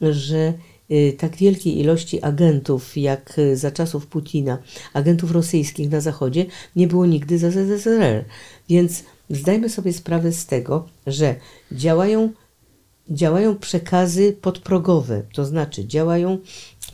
że 0.00 0.52
y, 0.90 1.16
tak 1.18 1.36
wielkiej 1.36 1.78
ilości 1.78 2.22
agentów 2.22 2.96
jak 2.96 3.38
y, 3.38 3.56
za 3.56 3.70
czasów 3.70 4.06
Putina, 4.06 4.58
agentów 4.92 5.30
rosyjskich 5.30 5.90
na 5.90 6.00
Zachodzie, 6.00 6.46
nie 6.76 6.86
było 6.86 7.06
nigdy 7.06 7.38
za 7.38 7.50
ZSRR. 7.50 8.24
Więc 8.68 9.04
zdajmy 9.30 9.68
sobie 9.68 9.92
sprawę 9.92 10.32
z 10.32 10.46
tego, 10.46 10.88
że 11.06 11.34
działają 11.72 12.32
działają 13.10 13.56
przekazy 13.56 14.36
podprogowe, 14.40 15.22
to 15.32 15.44
znaczy 15.44 15.86
działają, 15.86 16.38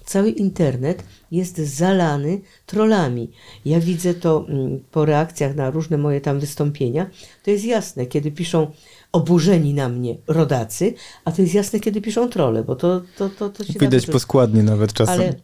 cały 0.05 0.31
internet 0.31 1.05
jest 1.31 1.59
zalany 1.59 2.41
trollami. 2.67 3.31
Ja 3.65 3.81
widzę 3.81 4.15
to 4.15 4.47
mm, 4.49 4.81
po 4.91 5.05
reakcjach 5.05 5.55
na 5.55 5.71
różne 5.71 5.99
moje 5.99 6.21
tam 6.21 6.41
wystąpienia. 6.41 7.11
To 7.43 7.51
jest 7.51 7.65
jasne, 7.65 8.07
kiedy 8.07 8.31
piszą 8.31 8.71
oburzeni 9.13 9.75
na 9.75 9.89
mnie 9.89 10.17
rodacy, 10.27 10.95
a 11.25 11.33
to 11.33 11.43
jest 11.43 11.55
jasne, 11.55 11.81
kiedy 11.81 12.01
piszą 12.01 12.29
trolle, 12.29 12.65
bo 12.65 12.77
to, 12.77 13.03
to, 13.17 13.29
to, 13.29 13.49
to 13.51 13.65
się 13.65 13.73
da 13.73 13.79
Widać 13.79 14.07
po 14.07 14.19
składni 14.19 14.63
nawet 14.63 14.93
czasem. 14.93 15.21
Ale, 15.21 15.35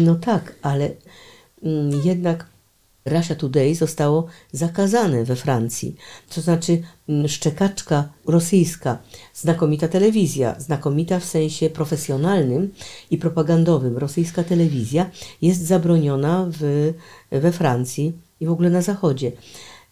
no 0.00 0.14
tak, 0.14 0.54
ale 0.62 0.90
mm, 1.62 2.00
jednak 2.04 2.53
Russia 3.04 3.34
Today 3.34 3.74
zostało 3.74 4.26
zakazane 4.52 5.24
we 5.24 5.36
Francji. 5.36 5.96
To 6.34 6.40
znaczy 6.40 6.82
mm, 7.08 7.28
szczekaczka 7.28 8.08
rosyjska, 8.26 8.98
znakomita 9.34 9.88
telewizja, 9.88 10.54
znakomita 10.58 11.20
w 11.20 11.24
sensie 11.24 11.70
profesjonalnym 11.70 12.72
i 13.10 13.18
propagandowym, 13.18 13.98
rosyjska 13.98 14.44
telewizja 14.44 15.10
jest 15.42 15.66
zabroniona 15.66 16.46
w, 16.50 16.92
we 17.30 17.52
Francji 17.52 18.12
i 18.40 18.46
w 18.46 18.50
ogóle 18.50 18.70
na 18.70 18.82
Zachodzie. 18.82 19.32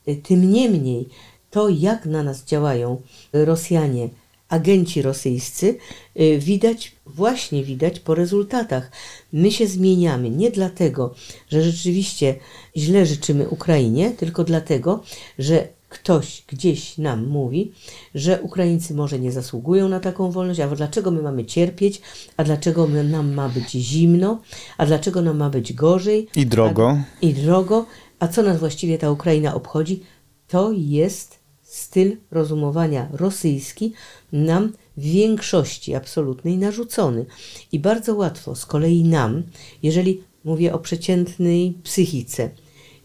Y, 0.09 0.17
Tym 0.17 0.51
niemniej 0.51 1.09
to, 1.51 1.69
jak 1.69 2.07
na 2.07 2.23
nas 2.23 2.45
działają 2.45 3.03
Rosjanie, 3.33 4.09
agenci 4.53 5.03
rosyjscy, 5.03 5.77
y, 6.21 6.39
widać, 6.39 6.93
właśnie 7.07 7.65
widać 7.65 8.01
po 8.01 8.15
rezultatach. 8.15 8.91
My 9.33 9.51
się 9.51 9.67
zmieniamy 9.67 10.31
nie 10.31 10.51
dlatego, 10.51 11.15
że 11.49 11.63
rzeczywiście 11.63 12.35
źle 12.77 13.07
życzymy 13.07 13.49
Ukrainie, 13.49 14.11
tylko 14.11 14.45
dlatego, 14.45 15.03
że 15.39 15.69
ktoś 15.89 16.45
gdzieś 16.47 16.99
nam 16.99 17.27
mówi, 17.27 17.73
że 18.15 18.43
Ukraińcy 18.43 18.95
może 18.95 19.19
nie 19.19 19.33
zasługują 19.33 19.89
na 19.89 20.01
taką 20.01 20.31
wolność, 20.31 20.61
a 20.61 20.69
dlaczego 20.69 21.11
my 21.11 21.23
mamy 21.23 21.45
cierpieć, 21.45 22.01
a 22.37 22.45
dlaczego 22.45 22.89
nam 22.89 23.35
ma 23.35 23.49
być 23.49 23.71
zimno, 23.71 24.41
a 24.79 24.87
dlaczego 24.87 25.23
nam 25.23 25.37
ma 25.37 25.51
być 25.51 25.73
gorzej. 25.73 26.29
I 26.37 26.47
drogo. 26.47 26.91
A, 26.91 27.05
I 27.27 27.35
drogo. 27.35 27.87
A 28.19 28.29
co 28.29 28.43
nas 28.43 28.59
właściwie 28.59 28.99
ta 28.99 29.11
Ukraina 29.11 29.55
obchodzi? 29.55 30.03
To 30.49 30.73
jest 30.73 31.42
styl 31.73 32.17
rozumowania 32.31 33.09
rosyjski 33.13 33.93
nam 34.33 34.73
w 34.97 35.03
większości 35.03 35.95
absolutnej 35.95 36.59
narzucony. 36.59 37.27
I 37.73 37.79
bardzo 37.79 38.15
łatwo 38.15 38.55
z 38.55 38.67
kolei 38.67 39.05
nam, 39.05 39.43
jeżeli 39.83 40.23
mówię 40.45 40.75
o 40.75 40.79
przeciętnej 40.79 41.75
psychice, 41.85 42.51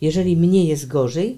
jeżeli 0.01 0.37
mnie 0.37 0.65
jest 0.65 0.87
gorzej 0.87 1.37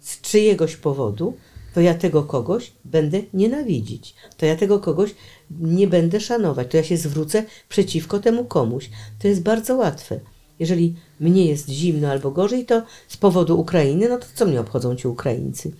z 0.00 0.20
czyjegoś 0.20 0.76
powodu, 0.76 1.34
to 1.74 1.80
ja 1.80 1.94
tego 1.94 2.22
kogoś 2.22 2.72
będę 2.84 3.22
nienawidzić. 3.34 4.14
To 4.36 4.46
ja 4.46 4.56
tego 4.56 4.78
kogoś 4.78 5.14
nie 5.50 5.86
będę 5.86 6.20
szanować. 6.20 6.70
To 6.70 6.76
ja 6.76 6.82
się 6.82 6.96
zwrócę 6.96 7.44
przeciwko 7.68 8.18
temu 8.18 8.44
komuś. 8.44 8.90
To 9.18 9.28
jest 9.28 9.42
bardzo 9.42 9.76
łatwe. 9.76 10.20
Jeżeli 10.58 10.94
mnie 11.20 11.46
jest 11.46 11.68
zimno 11.68 12.08
albo 12.08 12.30
gorzej, 12.30 12.66
to 12.66 12.82
z 13.08 13.16
powodu 13.16 13.60
Ukrainy, 13.60 14.08
no 14.08 14.18
to 14.18 14.26
co 14.34 14.46
mnie 14.46 14.60
obchodzą 14.60 14.96
ci 14.96 15.08
Ukraińcy? 15.08 15.72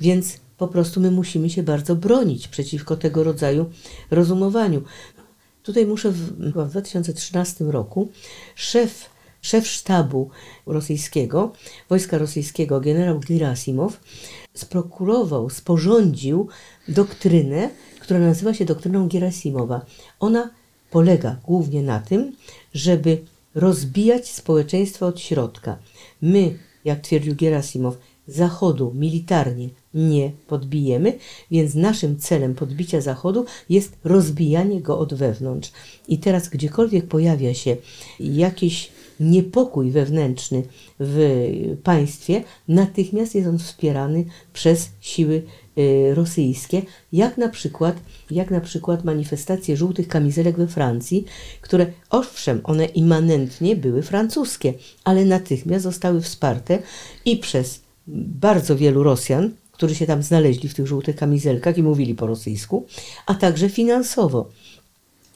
Więc 0.00 0.36
po 0.58 0.68
prostu 0.68 1.00
my 1.00 1.10
musimy 1.10 1.50
się 1.50 1.62
bardzo 1.62 1.96
bronić 1.96 2.48
przeciwko 2.48 2.96
tego 2.96 3.24
rodzaju 3.24 3.70
rozumowaniu. 4.10 4.82
Tutaj 5.62 5.86
muszę 5.86 6.10
w, 6.10 6.16
w 6.16 6.70
2013 6.70 7.64
roku 7.64 8.08
szef, 8.54 9.10
szef 9.40 9.66
sztabu 9.66 10.30
rosyjskiego, 10.66 11.52
wojska 11.88 12.18
rosyjskiego, 12.18 12.80
generał 12.80 13.20
Gerasimow, 13.28 14.00
sprokurował, 14.54 15.50
sporządził 15.50 16.48
doktrynę, 16.88 17.70
która 18.00 18.20
nazywa 18.20 18.54
się 18.54 18.64
doktryną 18.64 19.08
Gerasimowa. 19.08 19.86
Ona 20.20 20.50
polega 20.90 21.36
głównie 21.46 21.82
na 21.82 22.00
tym, 22.00 22.36
żeby 22.74 23.18
rozbijać 23.54 24.30
społeczeństwo 24.30 25.06
od 25.06 25.20
środka. 25.20 25.78
My, 26.22 26.58
jak 26.84 27.00
twierdził 27.00 27.34
Gerasimow, 27.36 27.98
Zachodu 28.28 28.92
militarnie 28.94 29.68
nie 29.94 30.30
podbijemy, 30.46 31.18
więc 31.50 31.74
naszym 31.74 32.18
celem 32.18 32.54
podbicia 32.54 33.00
Zachodu 33.00 33.44
jest 33.68 33.96
rozbijanie 34.04 34.80
go 34.80 34.98
od 34.98 35.14
wewnątrz. 35.14 35.72
I 36.08 36.18
teraz 36.18 36.48
gdziekolwiek 36.48 37.06
pojawia 37.06 37.54
się 37.54 37.76
jakiś 38.20 38.90
niepokój 39.20 39.90
wewnętrzny 39.90 40.62
w 41.00 41.76
państwie, 41.82 42.42
natychmiast 42.68 43.34
jest 43.34 43.48
on 43.48 43.58
wspierany 43.58 44.24
przez 44.52 44.90
siły 45.00 45.42
y, 45.78 46.14
rosyjskie, 46.14 46.82
jak 47.12 47.38
na 47.38 47.48
przykład, 47.48 47.96
jak 48.30 48.50
na 48.50 48.60
przykład 48.60 49.04
manifestacje 49.04 49.76
żółtych 49.76 50.08
kamizelek 50.08 50.56
we 50.56 50.66
Francji, 50.66 51.24
które 51.60 51.86
owszem, 52.10 52.60
one 52.64 52.84
immanentnie 52.84 53.76
były 53.76 54.02
francuskie, 54.02 54.74
ale 55.04 55.24
natychmiast 55.24 55.82
zostały 55.82 56.20
wsparte 56.20 56.78
i 57.24 57.36
przez 57.36 57.80
bardzo 58.06 58.76
wielu 58.76 59.02
Rosjan, 59.02 59.50
którzy 59.74 59.94
się 59.94 60.06
tam 60.06 60.22
znaleźli 60.22 60.68
w 60.68 60.74
tych 60.74 60.86
żółtych 60.86 61.16
kamizelkach 61.16 61.78
i 61.78 61.82
mówili 61.82 62.14
po 62.14 62.26
rosyjsku, 62.26 62.86
a 63.26 63.34
także 63.34 63.68
finansowo. 63.68 64.48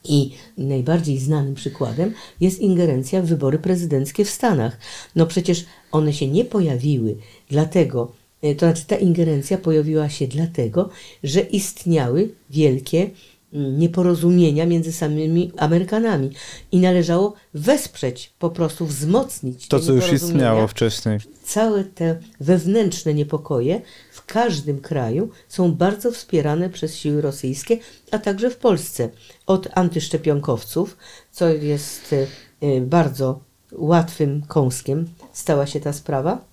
I 0.05 0.31
najbardziej 0.59 1.19
znanym 1.19 1.55
przykładem 1.55 2.15
jest 2.41 2.61
ingerencja 2.61 3.23
w 3.23 3.27
wybory 3.27 3.59
prezydenckie 3.59 4.25
w 4.25 4.31
Stanach. 4.31 4.79
No 5.17 5.27
przecież 5.27 5.65
one 5.93 6.13
się 6.13 6.29
nie 6.29 6.45
pojawiły 6.45 7.17
dlatego, 7.51 8.13
to 8.41 8.59
znaczy 8.59 8.85
ta 8.87 8.97
ingerencja 8.97 9.59
pojawiła 9.59 10.09
się 10.09 10.27
dlatego, 10.27 10.91
że 11.25 11.41
istniały 11.41 12.31
wielkie 12.51 13.11
nieporozumienia 13.53 14.67
między 14.67 14.93
samymi 14.93 15.53
Amerykanami 15.57 16.31
i 16.73 16.81
należało 16.81 17.35
wesprzeć, 17.55 18.33
po 18.39 18.51
prostu 18.51 18.87
wzmocnić 18.87 19.69
to, 19.69 19.81
co 19.81 19.93
już 19.93 20.13
istniało 20.13 20.67
wcześniej. 20.67 21.19
Całe 21.43 21.85
te 21.85 22.21
wewnętrzne 22.41 23.15
niepokoje 23.15 23.81
w 24.13 24.27
każdym 24.27 24.81
kraju 24.81 25.31
są 25.49 25.75
bardzo 25.75 26.13
wspierane 26.13 26.71
przez 26.71 26.97
siły 26.97 27.21
rosyjskie, 27.21 27.79
a 28.11 28.19
także 28.19 28.51
w 28.51 28.57
Polsce. 28.57 29.09
Od 29.47 29.69
antyszczepionkowców, 29.75 30.97
co 31.33 31.49
jest 31.49 32.13
y, 32.13 32.81
bardzo 32.81 33.41
łatwym 33.73 34.43
kąskiem, 34.49 35.09
stała 35.33 35.67
się 35.67 35.81
ta 35.81 35.93
sprawa 35.93 36.48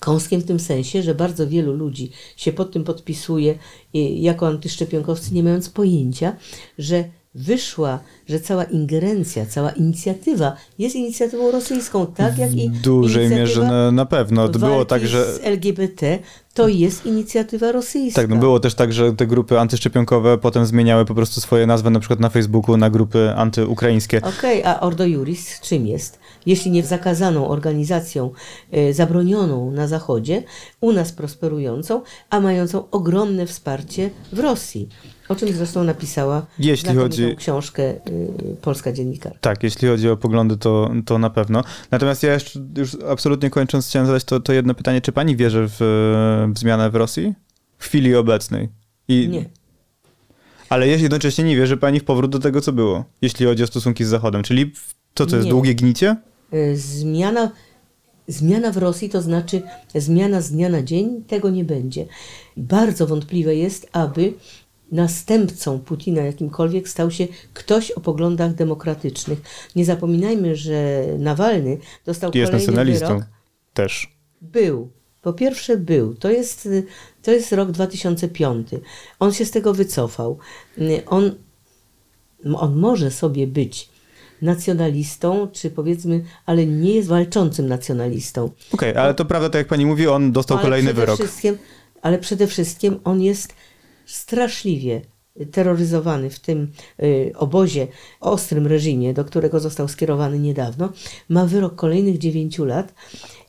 kąskiem 0.00 0.40
w 0.40 0.44
tym 0.44 0.60
sensie, 0.60 1.02
że 1.02 1.14
bardzo 1.14 1.46
wielu 1.46 1.72
ludzi 1.72 2.10
się 2.36 2.52
pod 2.52 2.72
tym 2.72 2.84
podpisuje 2.84 3.58
jako 4.14 4.46
antyszczepionkowcy, 4.46 5.34
nie 5.34 5.42
mając 5.42 5.68
pojęcia, 5.68 6.36
że 6.78 7.04
wyszła, 7.36 7.98
że 8.28 8.40
cała 8.40 8.64
ingerencja, 8.64 9.46
cała 9.46 9.70
inicjatywa 9.70 10.56
jest 10.78 10.96
inicjatywą 10.96 11.50
rosyjską, 11.50 12.06
tak 12.06 12.38
jak 12.38 12.54
i 12.54 12.70
w 12.70 12.80
dużej 12.80 13.30
mierze 13.30 13.62
na, 13.62 13.92
na 13.92 14.06
pewno. 14.06 14.48
Było 14.48 14.84
tak, 14.84 15.06
że 15.06 15.34
z 15.34 15.40
LGBT 15.42 16.18
to 16.54 16.68
jest 16.68 17.06
inicjatywa 17.06 17.72
rosyjska. 17.72 18.22
Tak, 18.22 18.30
no 18.30 18.36
było 18.36 18.60
też 18.60 18.74
tak, 18.74 18.92
że 18.92 19.12
te 19.12 19.26
grupy 19.26 19.60
antyszczepionkowe 19.60 20.38
potem 20.38 20.66
zmieniały 20.66 21.04
po 21.04 21.14
prostu 21.14 21.40
swoje 21.40 21.66
nazwy 21.66 21.90
na 21.90 22.00
przykład 22.00 22.20
na 22.20 22.28
Facebooku 22.28 22.76
na 22.76 22.90
grupy 22.90 23.32
antyukraińskie. 23.36 24.18
Okej, 24.18 24.60
okay, 24.60 24.74
a 24.74 24.80
Ordo 24.80 25.06
Juris 25.06 25.60
czym 25.60 25.86
jest? 25.86 26.18
Jeśli 26.46 26.70
nie 26.70 26.82
w 26.82 26.86
zakazaną 26.86 27.48
organizacją, 27.48 28.30
y, 28.76 28.94
zabronioną 28.94 29.70
na 29.70 29.86
Zachodzie, 29.88 30.42
u 30.80 30.92
nas 30.92 31.12
prosperującą, 31.12 32.02
a 32.30 32.40
mającą 32.40 32.90
ogromne 32.90 33.46
wsparcie 33.46 34.10
w 34.32 34.38
Rosji. 34.38 34.88
O 35.28 35.36
czym 35.36 35.52
zresztą 35.52 35.84
napisała 35.84 36.46
jeśli 36.58 36.94
chodzi 36.94 37.36
książkę 37.36 37.82
y, 37.82 37.96
polska 38.62 38.92
dziennikarka. 38.92 39.38
Tak, 39.40 39.62
jeśli 39.62 39.88
chodzi 39.88 40.08
o 40.08 40.16
poglądy, 40.16 40.56
to, 40.56 40.90
to 41.06 41.18
na 41.18 41.30
pewno. 41.30 41.64
Natomiast 41.90 42.22
ja 42.22 42.32
jeszcze 42.32 42.60
już 42.76 42.96
absolutnie 43.08 43.50
kończąc 43.50 43.88
chciałem 43.88 44.06
zadać 44.06 44.24
to, 44.24 44.40
to 44.40 44.52
jedno 44.52 44.74
pytanie. 44.74 45.00
Czy 45.00 45.12
pani 45.12 45.36
wierzy 45.36 45.66
w, 45.68 45.76
w 46.54 46.58
zmianę 46.58 46.90
w 46.90 46.94
Rosji? 46.94 47.34
W 47.78 47.84
chwili 47.84 48.14
obecnej? 48.14 48.68
I... 49.08 49.28
Nie. 49.28 49.44
Ale 50.68 50.88
jednocześnie 50.88 51.44
nie 51.44 51.56
wierzy 51.56 51.76
pani 51.76 52.00
w 52.00 52.04
powrót 52.04 52.30
do 52.30 52.38
tego, 52.38 52.60
co 52.60 52.72
było, 52.72 53.04
jeśli 53.22 53.46
chodzi 53.46 53.62
o 53.62 53.66
stosunki 53.66 54.04
z 54.04 54.08
Zachodem. 54.08 54.42
Czyli 54.42 54.72
to, 55.14 55.26
co 55.26 55.36
jest 55.36 55.46
nie. 55.46 55.50
długie 55.50 55.74
gnicie? 55.74 56.16
Y, 56.54 56.76
zmiana, 56.76 57.50
zmiana 58.28 58.72
w 58.72 58.76
Rosji 58.76 59.10
to 59.10 59.22
znaczy 59.22 59.62
zmiana 59.94 60.40
z 60.40 60.50
dnia 60.50 60.68
na 60.68 60.82
dzień, 60.82 61.24
tego 61.24 61.50
nie 61.50 61.64
będzie. 61.64 62.06
Bardzo 62.56 63.06
wątpliwe 63.06 63.56
jest, 63.56 63.88
aby 63.92 64.32
następcą 64.92 65.78
Putina 65.78 66.22
jakimkolwiek 66.22 66.88
stał 66.88 67.10
się 67.10 67.26
ktoś 67.54 67.90
o 67.90 68.00
poglądach 68.00 68.54
demokratycznych. 68.54 69.40
Nie 69.76 69.84
zapominajmy, 69.84 70.56
że 70.56 71.04
Nawalny 71.18 71.78
dostał 72.04 72.30
jest 72.34 72.50
kolejny 72.50 72.66
nacjonalistą 72.66 73.06
wyrok. 73.06 73.24
też. 73.74 74.16
Był. 74.40 74.90
Po 75.22 75.32
pierwsze 75.32 75.76
był. 75.76 76.14
To 76.14 76.30
jest, 76.30 76.68
to 77.22 77.30
jest 77.30 77.52
rok 77.52 77.70
2005. 77.70 78.68
On 79.18 79.32
się 79.32 79.44
z 79.44 79.50
tego 79.50 79.74
wycofał. 79.74 80.38
On, 81.06 81.30
on 82.54 82.76
może 82.76 83.10
sobie 83.10 83.46
być 83.46 83.88
nacjonalistą, 84.42 85.48
czy 85.52 85.70
powiedzmy, 85.70 86.24
ale 86.46 86.66
nie 86.66 86.94
jest 86.94 87.08
walczącym 87.08 87.66
nacjonalistą. 87.66 88.44
Okej, 88.44 88.90
okay, 88.90 89.02
ale 89.02 89.14
to 89.14 89.24
prawda, 89.24 89.50
tak 89.50 89.58
jak 89.58 89.66
pani 89.66 89.86
mówi, 89.86 90.08
on 90.08 90.32
dostał 90.32 90.56
ale 90.56 90.64
kolejny 90.64 90.94
wyrok. 90.94 91.20
Ale 92.02 92.18
przede 92.18 92.46
wszystkim 92.46 93.00
on 93.04 93.22
jest 93.22 93.54
straszliwie 94.06 95.00
terroryzowany 95.52 96.30
w 96.30 96.40
tym 96.40 96.72
y, 97.02 97.32
obozie, 97.36 97.86
ostrym 98.20 98.66
reżimie, 98.66 99.14
do 99.14 99.24
którego 99.24 99.60
został 99.60 99.88
skierowany 99.88 100.38
niedawno, 100.38 100.92
ma 101.28 101.46
wyrok 101.46 101.74
kolejnych 101.74 102.18
dziewięciu 102.18 102.64
lat 102.64 102.94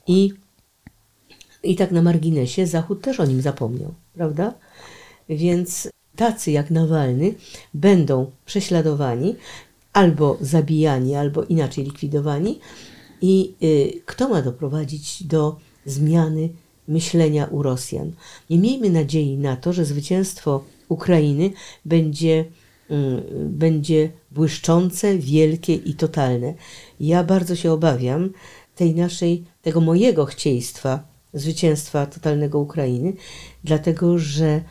i, 0.08 0.34
i 1.64 1.76
tak 1.76 1.92
na 1.92 2.02
marginesie 2.02 2.68
Zachód 2.68 3.02
też 3.02 3.20
o 3.20 3.26
nim 3.26 3.42
zapomniał, 3.42 3.94
prawda? 4.14 4.54
Więc 5.30 5.90
tacy 6.16 6.52
jak 6.52 6.72
Nawalny 6.72 7.34
będą 7.74 8.32
prześladowani, 8.46 9.36
albo 9.98 10.38
zabijani, 10.41 11.16
albo 11.16 11.43
inaczej 11.43 11.84
likwidowani. 11.84 12.60
I 13.22 13.54
y, 13.64 14.02
kto 14.06 14.30
ma 14.30 14.41
doprowadzić 14.41 15.24
do 15.24 15.56
zmiany 15.86 16.50
myślenia 16.88 17.45
u 17.45 17.64
Rosjan? 17.64 18.12
Nie 18.50 18.58
miejmy 18.58 18.89
nadziei 18.89 19.38
na 19.38 19.56
to, 19.56 19.74
że 19.74 19.86
zwycięstwo 19.86 20.64
Ukrainy 20.89 21.52
będzie, 21.86 22.45
y, 22.91 23.22
będzie 23.50 24.12
błyszczące, 24.32 25.18
wielkie 25.18 25.74
i 25.74 25.93
totalne. 25.93 26.54
Ja 27.00 27.24
bardzo 27.24 27.56
się 27.56 27.72
obawiam 27.72 28.30
tej 28.76 28.95
naszej, 28.95 29.43
tego 29.62 29.82
mojego 29.82 30.26
chcieństwa 30.26 31.04
zwycięstwa 31.34 32.06
totalnego 32.06 32.60
Ukrainy, 32.60 33.14
dlatego 33.64 34.20
że 34.20 34.62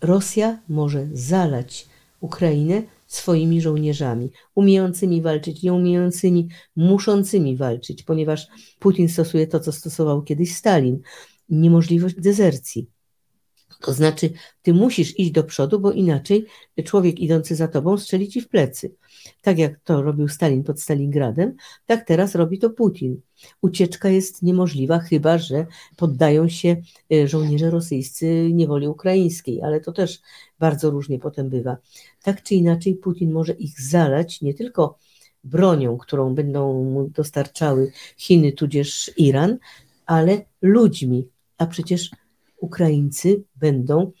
Rosja 0.00 0.58
może 0.68 1.06
zalać 1.12 1.86
Ukrainę 2.20 2.82
swoimi 3.10 3.60
żołnierzami, 3.60 4.30
umiejącymi 4.54 5.22
walczyć, 5.22 5.62
nieumiejącymi, 5.62 6.48
muszącymi 6.76 7.56
walczyć, 7.56 8.02
ponieważ 8.02 8.46
Putin 8.78 9.08
stosuje 9.08 9.46
to, 9.46 9.60
co 9.60 9.72
stosował 9.72 10.22
kiedyś 10.22 10.54
Stalin 10.54 11.00
niemożliwość 11.48 12.14
dezercji. 12.18 12.90
To 13.80 13.92
znaczy, 13.92 14.30
ty 14.62 14.74
musisz 14.74 15.18
iść 15.18 15.30
do 15.30 15.44
przodu, 15.44 15.80
bo 15.80 15.92
inaczej 15.92 16.46
człowiek 16.84 17.20
idący 17.20 17.54
za 17.54 17.68
tobą 17.68 17.98
strzeli 17.98 18.28
ci 18.28 18.40
w 18.40 18.48
plecy. 18.48 18.94
Tak 19.42 19.58
jak 19.58 19.80
to 19.84 20.02
robił 20.02 20.28
Stalin 20.28 20.64
pod 20.64 20.80
Stalingradem, 20.80 21.56
tak 21.86 22.06
teraz 22.06 22.34
robi 22.34 22.58
to 22.58 22.70
Putin. 22.70 23.20
Ucieczka 23.62 24.08
jest 24.08 24.42
niemożliwa, 24.42 24.98
chyba 24.98 25.38
że 25.38 25.66
poddają 25.96 26.48
się 26.48 26.76
y, 27.12 27.28
żołnierze 27.28 27.70
rosyjscy 27.70 28.50
niewoli 28.52 28.88
ukraińskiej, 28.88 29.62
ale 29.62 29.80
to 29.80 29.92
też 29.92 30.20
bardzo 30.58 30.90
różnie 30.90 31.18
potem 31.18 31.48
bywa. 31.50 31.76
Tak 32.22 32.42
czy 32.42 32.54
inaczej, 32.54 32.94
Putin 32.94 33.32
może 33.32 33.52
ich 33.52 33.80
zalać 33.80 34.40
nie 34.40 34.54
tylko 34.54 34.98
bronią, 35.44 35.98
którą 35.98 36.34
będą 36.34 36.84
mu 36.84 37.08
dostarczały 37.08 37.92
Chiny 38.16 38.52
tudzież 38.52 39.10
Iran, 39.16 39.58
ale 40.06 40.44
ludźmi. 40.62 41.28
A 41.58 41.66
przecież 41.66 42.10
Ukraińcy 42.60 43.44
będą 43.56 44.12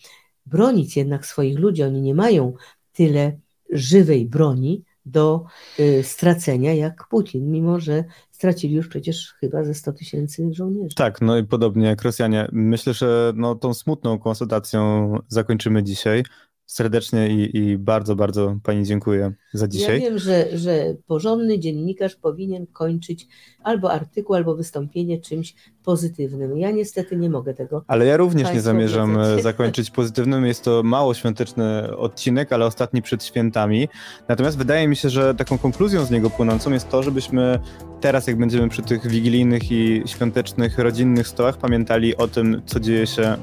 bronić 0.46 0.96
jednak 0.96 1.26
swoich 1.26 1.58
ludzi. 1.58 1.82
Oni 1.82 2.02
nie 2.02 2.14
mają 2.14 2.54
tyle 2.92 3.38
żywej 3.70 4.26
broni 4.26 4.84
do 5.06 5.44
y, 5.80 6.02
stracenia 6.02 6.74
jak 6.74 7.08
Putin, 7.08 7.50
mimo 7.50 7.80
że 7.80 8.04
stracili 8.30 8.74
już 8.74 8.88
przecież 8.88 9.34
chyba 9.40 9.64
ze 9.64 9.74
100 9.74 9.92
tysięcy 9.92 10.48
żołnierzy. 10.52 10.94
Tak, 10.94 11.20
no 11.20 11.38
i 11.38 11.44
podobnie 11.44 11.86
jak 11.86 12.02
Rosjanie. 12.02 12.48
Myślę, 12.52 12.94
że 12.94 13.32
no, 13.36 13.54
tą 13.54 13.74
smutną 13.74 14.18
konsultacją 14.18 15.14
zakończymy 15.28 15.82
dzisiaj 15.82 16.22
serdecznie 16.66 17.28
i, 17.28 17.56
i, 17.56 17.78
bardzo, 17.78 18.16
bardzo 18.16 18.56
Pani 18.62 18.84
dziękuję 18.84 19.32
za 19.52 19.68
dzisiaj. 19.68 20.02
Ja 20.02 20.10
wiem, 20.10 20.18
że, 20.18 20.58
że 20.58 20.94
porządny 21.06 21.58
dziennikarz 21.58 22.16
powinien 22.16 22.66
kończyć 22.66 23.28
albo 23.62 23.92
artykuł, 23.92 24.36
albo 24.36 24.56
wystąpienie 24.56 25.20
czymś 25.20 25.54
pozytywnym. 25.84 26.58
Ja 26.58 26.70
niestety 26.70 27.16
nie 27.16 27.30
mogę 27.30 27.54
tego. 27.54 27.84
Ale 27.86 28.06
ja 28.06 28.16
również 28.16 28.52
nie 28.52 28.60
zamierzam 28.60 29.18
e, 29.18 29.42
zakończyć 29.42 29.90
pozytywnym. 29.90 30.46
Jest 30.46 30.64
to 30.64 30.82
mało 30.82 31.14
świąteczny 31.14 31.96
odcinek, 31.96 32.52
ale 32.52 32.66
ostatni 32.66 33.02
przed 33.02 33.24
świętami. 33.24 33.88
Natomiast 34.28 34.58
wydaje 34.58 34.88
mi 34.88 34.96
się, 34.96 35.10
że 35.10 35.34
taką 35.34 35.58
konkluzją 35.58 36.04
z 36.04 36.10
niego 36.10 36.30
płynącą 36.30 36.70
jest 36.70 36.88
to, 36.88 37.02
żebyśmy 37.02 37.58
teraz, 38.00 38.26
jak 38.26 38.38
będziemy 38.38 38.68
przy 38.68 38.82
tych 38.82 39.06
wigilijnych 39.06 39.72
i 39.72 40.02
świątecznych, 40.06 40.78
rodzinnych 40.78 41.28
stołach, 41.28 41.58
pamiętali 41.58 42.16
o 42.16 42.28
tym, 42.28 42.62
co 42.66 42.80
dzieje 42.80 43.06
się 43.06 43.36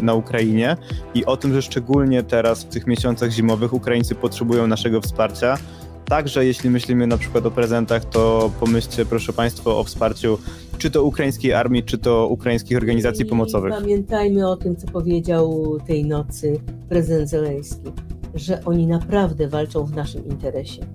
na 0.00 0.14
Ukrainie 0.14 0.76
i 1.14 1.24
o 1.24 1.36
tym, 1.36 1.54
że 1.54 1.62
szczególnie 1.62 2.22
teraz 2.22 2.64
w 2.64 2.68
tych 2.68 2.86
miesiącach 2.86 3.30
zimowych 3.30 3.72
Ukraińcy 3.72 4.14
potrzebują 4.14 4.66
naszego 4.66 5.00
wsparcia. 5.00 5.58
Także 6.04 6.46
jeśli 6.46 6.70
myślimy 6.70 7.06
na 7.06 7.18
przykład 7.18 7.46
o 7.46 7.50
prezentach, 7.50 8.04
to 8.04 8.50
pomyślcie 8.60 9.06
proszę 9.06 9.32
Państwa 9.32 9.70
o 9.70 9.84
wsparciu 9.84 10.38
czy 10.78 10.90
to 10.90 11.02
ukraińskiej 11.02 11.52
armii, 11.52 11.82
czy 11.82 11.98
to 11.98 12.28
ukraińskich 12.28 12.76
organizacji 12.76 13.24
I 13.24 13.28
pomocowych. 13.28 13.74
Pamiętajmy 13.74 14.48
o 14.48 14.56
tym, 14.56 14.76
co 14.76 14.86
powiedział 14.86 15.78
tej 15.86 16.04
nocy 16.04 16.60
prezydent 16.88 17.28
Zeleński, 17.28 17.92
że 18.34 18.64
oni 18.64 18.86
naprawdę 18.86 19.48
walczą 19.48 19.84
w 19.84 19.96
naszym 19.96 20.28
interesie. 20.28 20.86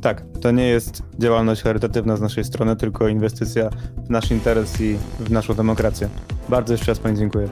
Tak, 0.00 0.24
to 0.40 0.50
nie 0.50 0.66
jest 0.66 1.02
działalność 1.18 1.62
charytatywna 1.62 2.16
z 2.16 2.20
naszej 2.20 2.44
strony, 2.44 2.76
tylko 2.76 3.08
inwestycja 3.08 3.70
w 4.06 4.10
nasz 4.10 4.30
interes 4.30 4.80
i 4.80 4.96
w 5.20 5.30
naszą 5.30 5.54
demokrację. 5.54 6.08
Bardzo 6.48 6.74
jeszcze 6.74 6.86
raz 6.86 6.98
Pani 6.98 7.18
dziękuję. 7.18 7.48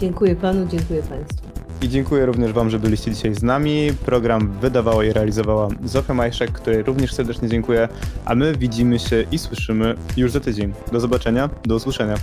Dziękuję 0.00 0.36
Panu, 0.36 0.66
dziękuję 0.66 1.02
Państwu. 1.02 1.51
I 1.82 1.88
dziękuję 1.88 2.26
również 2.26 2.52
Wam, 2.52 2.70
że 2.70 2.78
byliście 2.78 3.10
dzisiaj 3.10 3.34
z 3.34 3.42
nami. 3.42 3.90
Program 4.06 4.52
wydawała 4.60 5.04
i 5.04 5.12
realizowała 5.12 5.68
Zofia 5.84 6.14
Majszek, 6.14 6.52
której 6.52 6.82
również 6.82 7.14
serdecznie 7.14 7.48
dziękuję, 7.48 7.88
a 8.24 8.34
my 8.34 8.54
widzimy 8.56 8.98
się 8.98 9.24
i 9.32 9.38
słyszymy 9.38 9.94
już 10.16 10.32
za 10.32 10.40
tydzień. 10.40 10.72
Do 10.92 11.00
zobaczenia, 11.00 11.50
do 11.64 11.76
usłyszenia. 11.76 12.14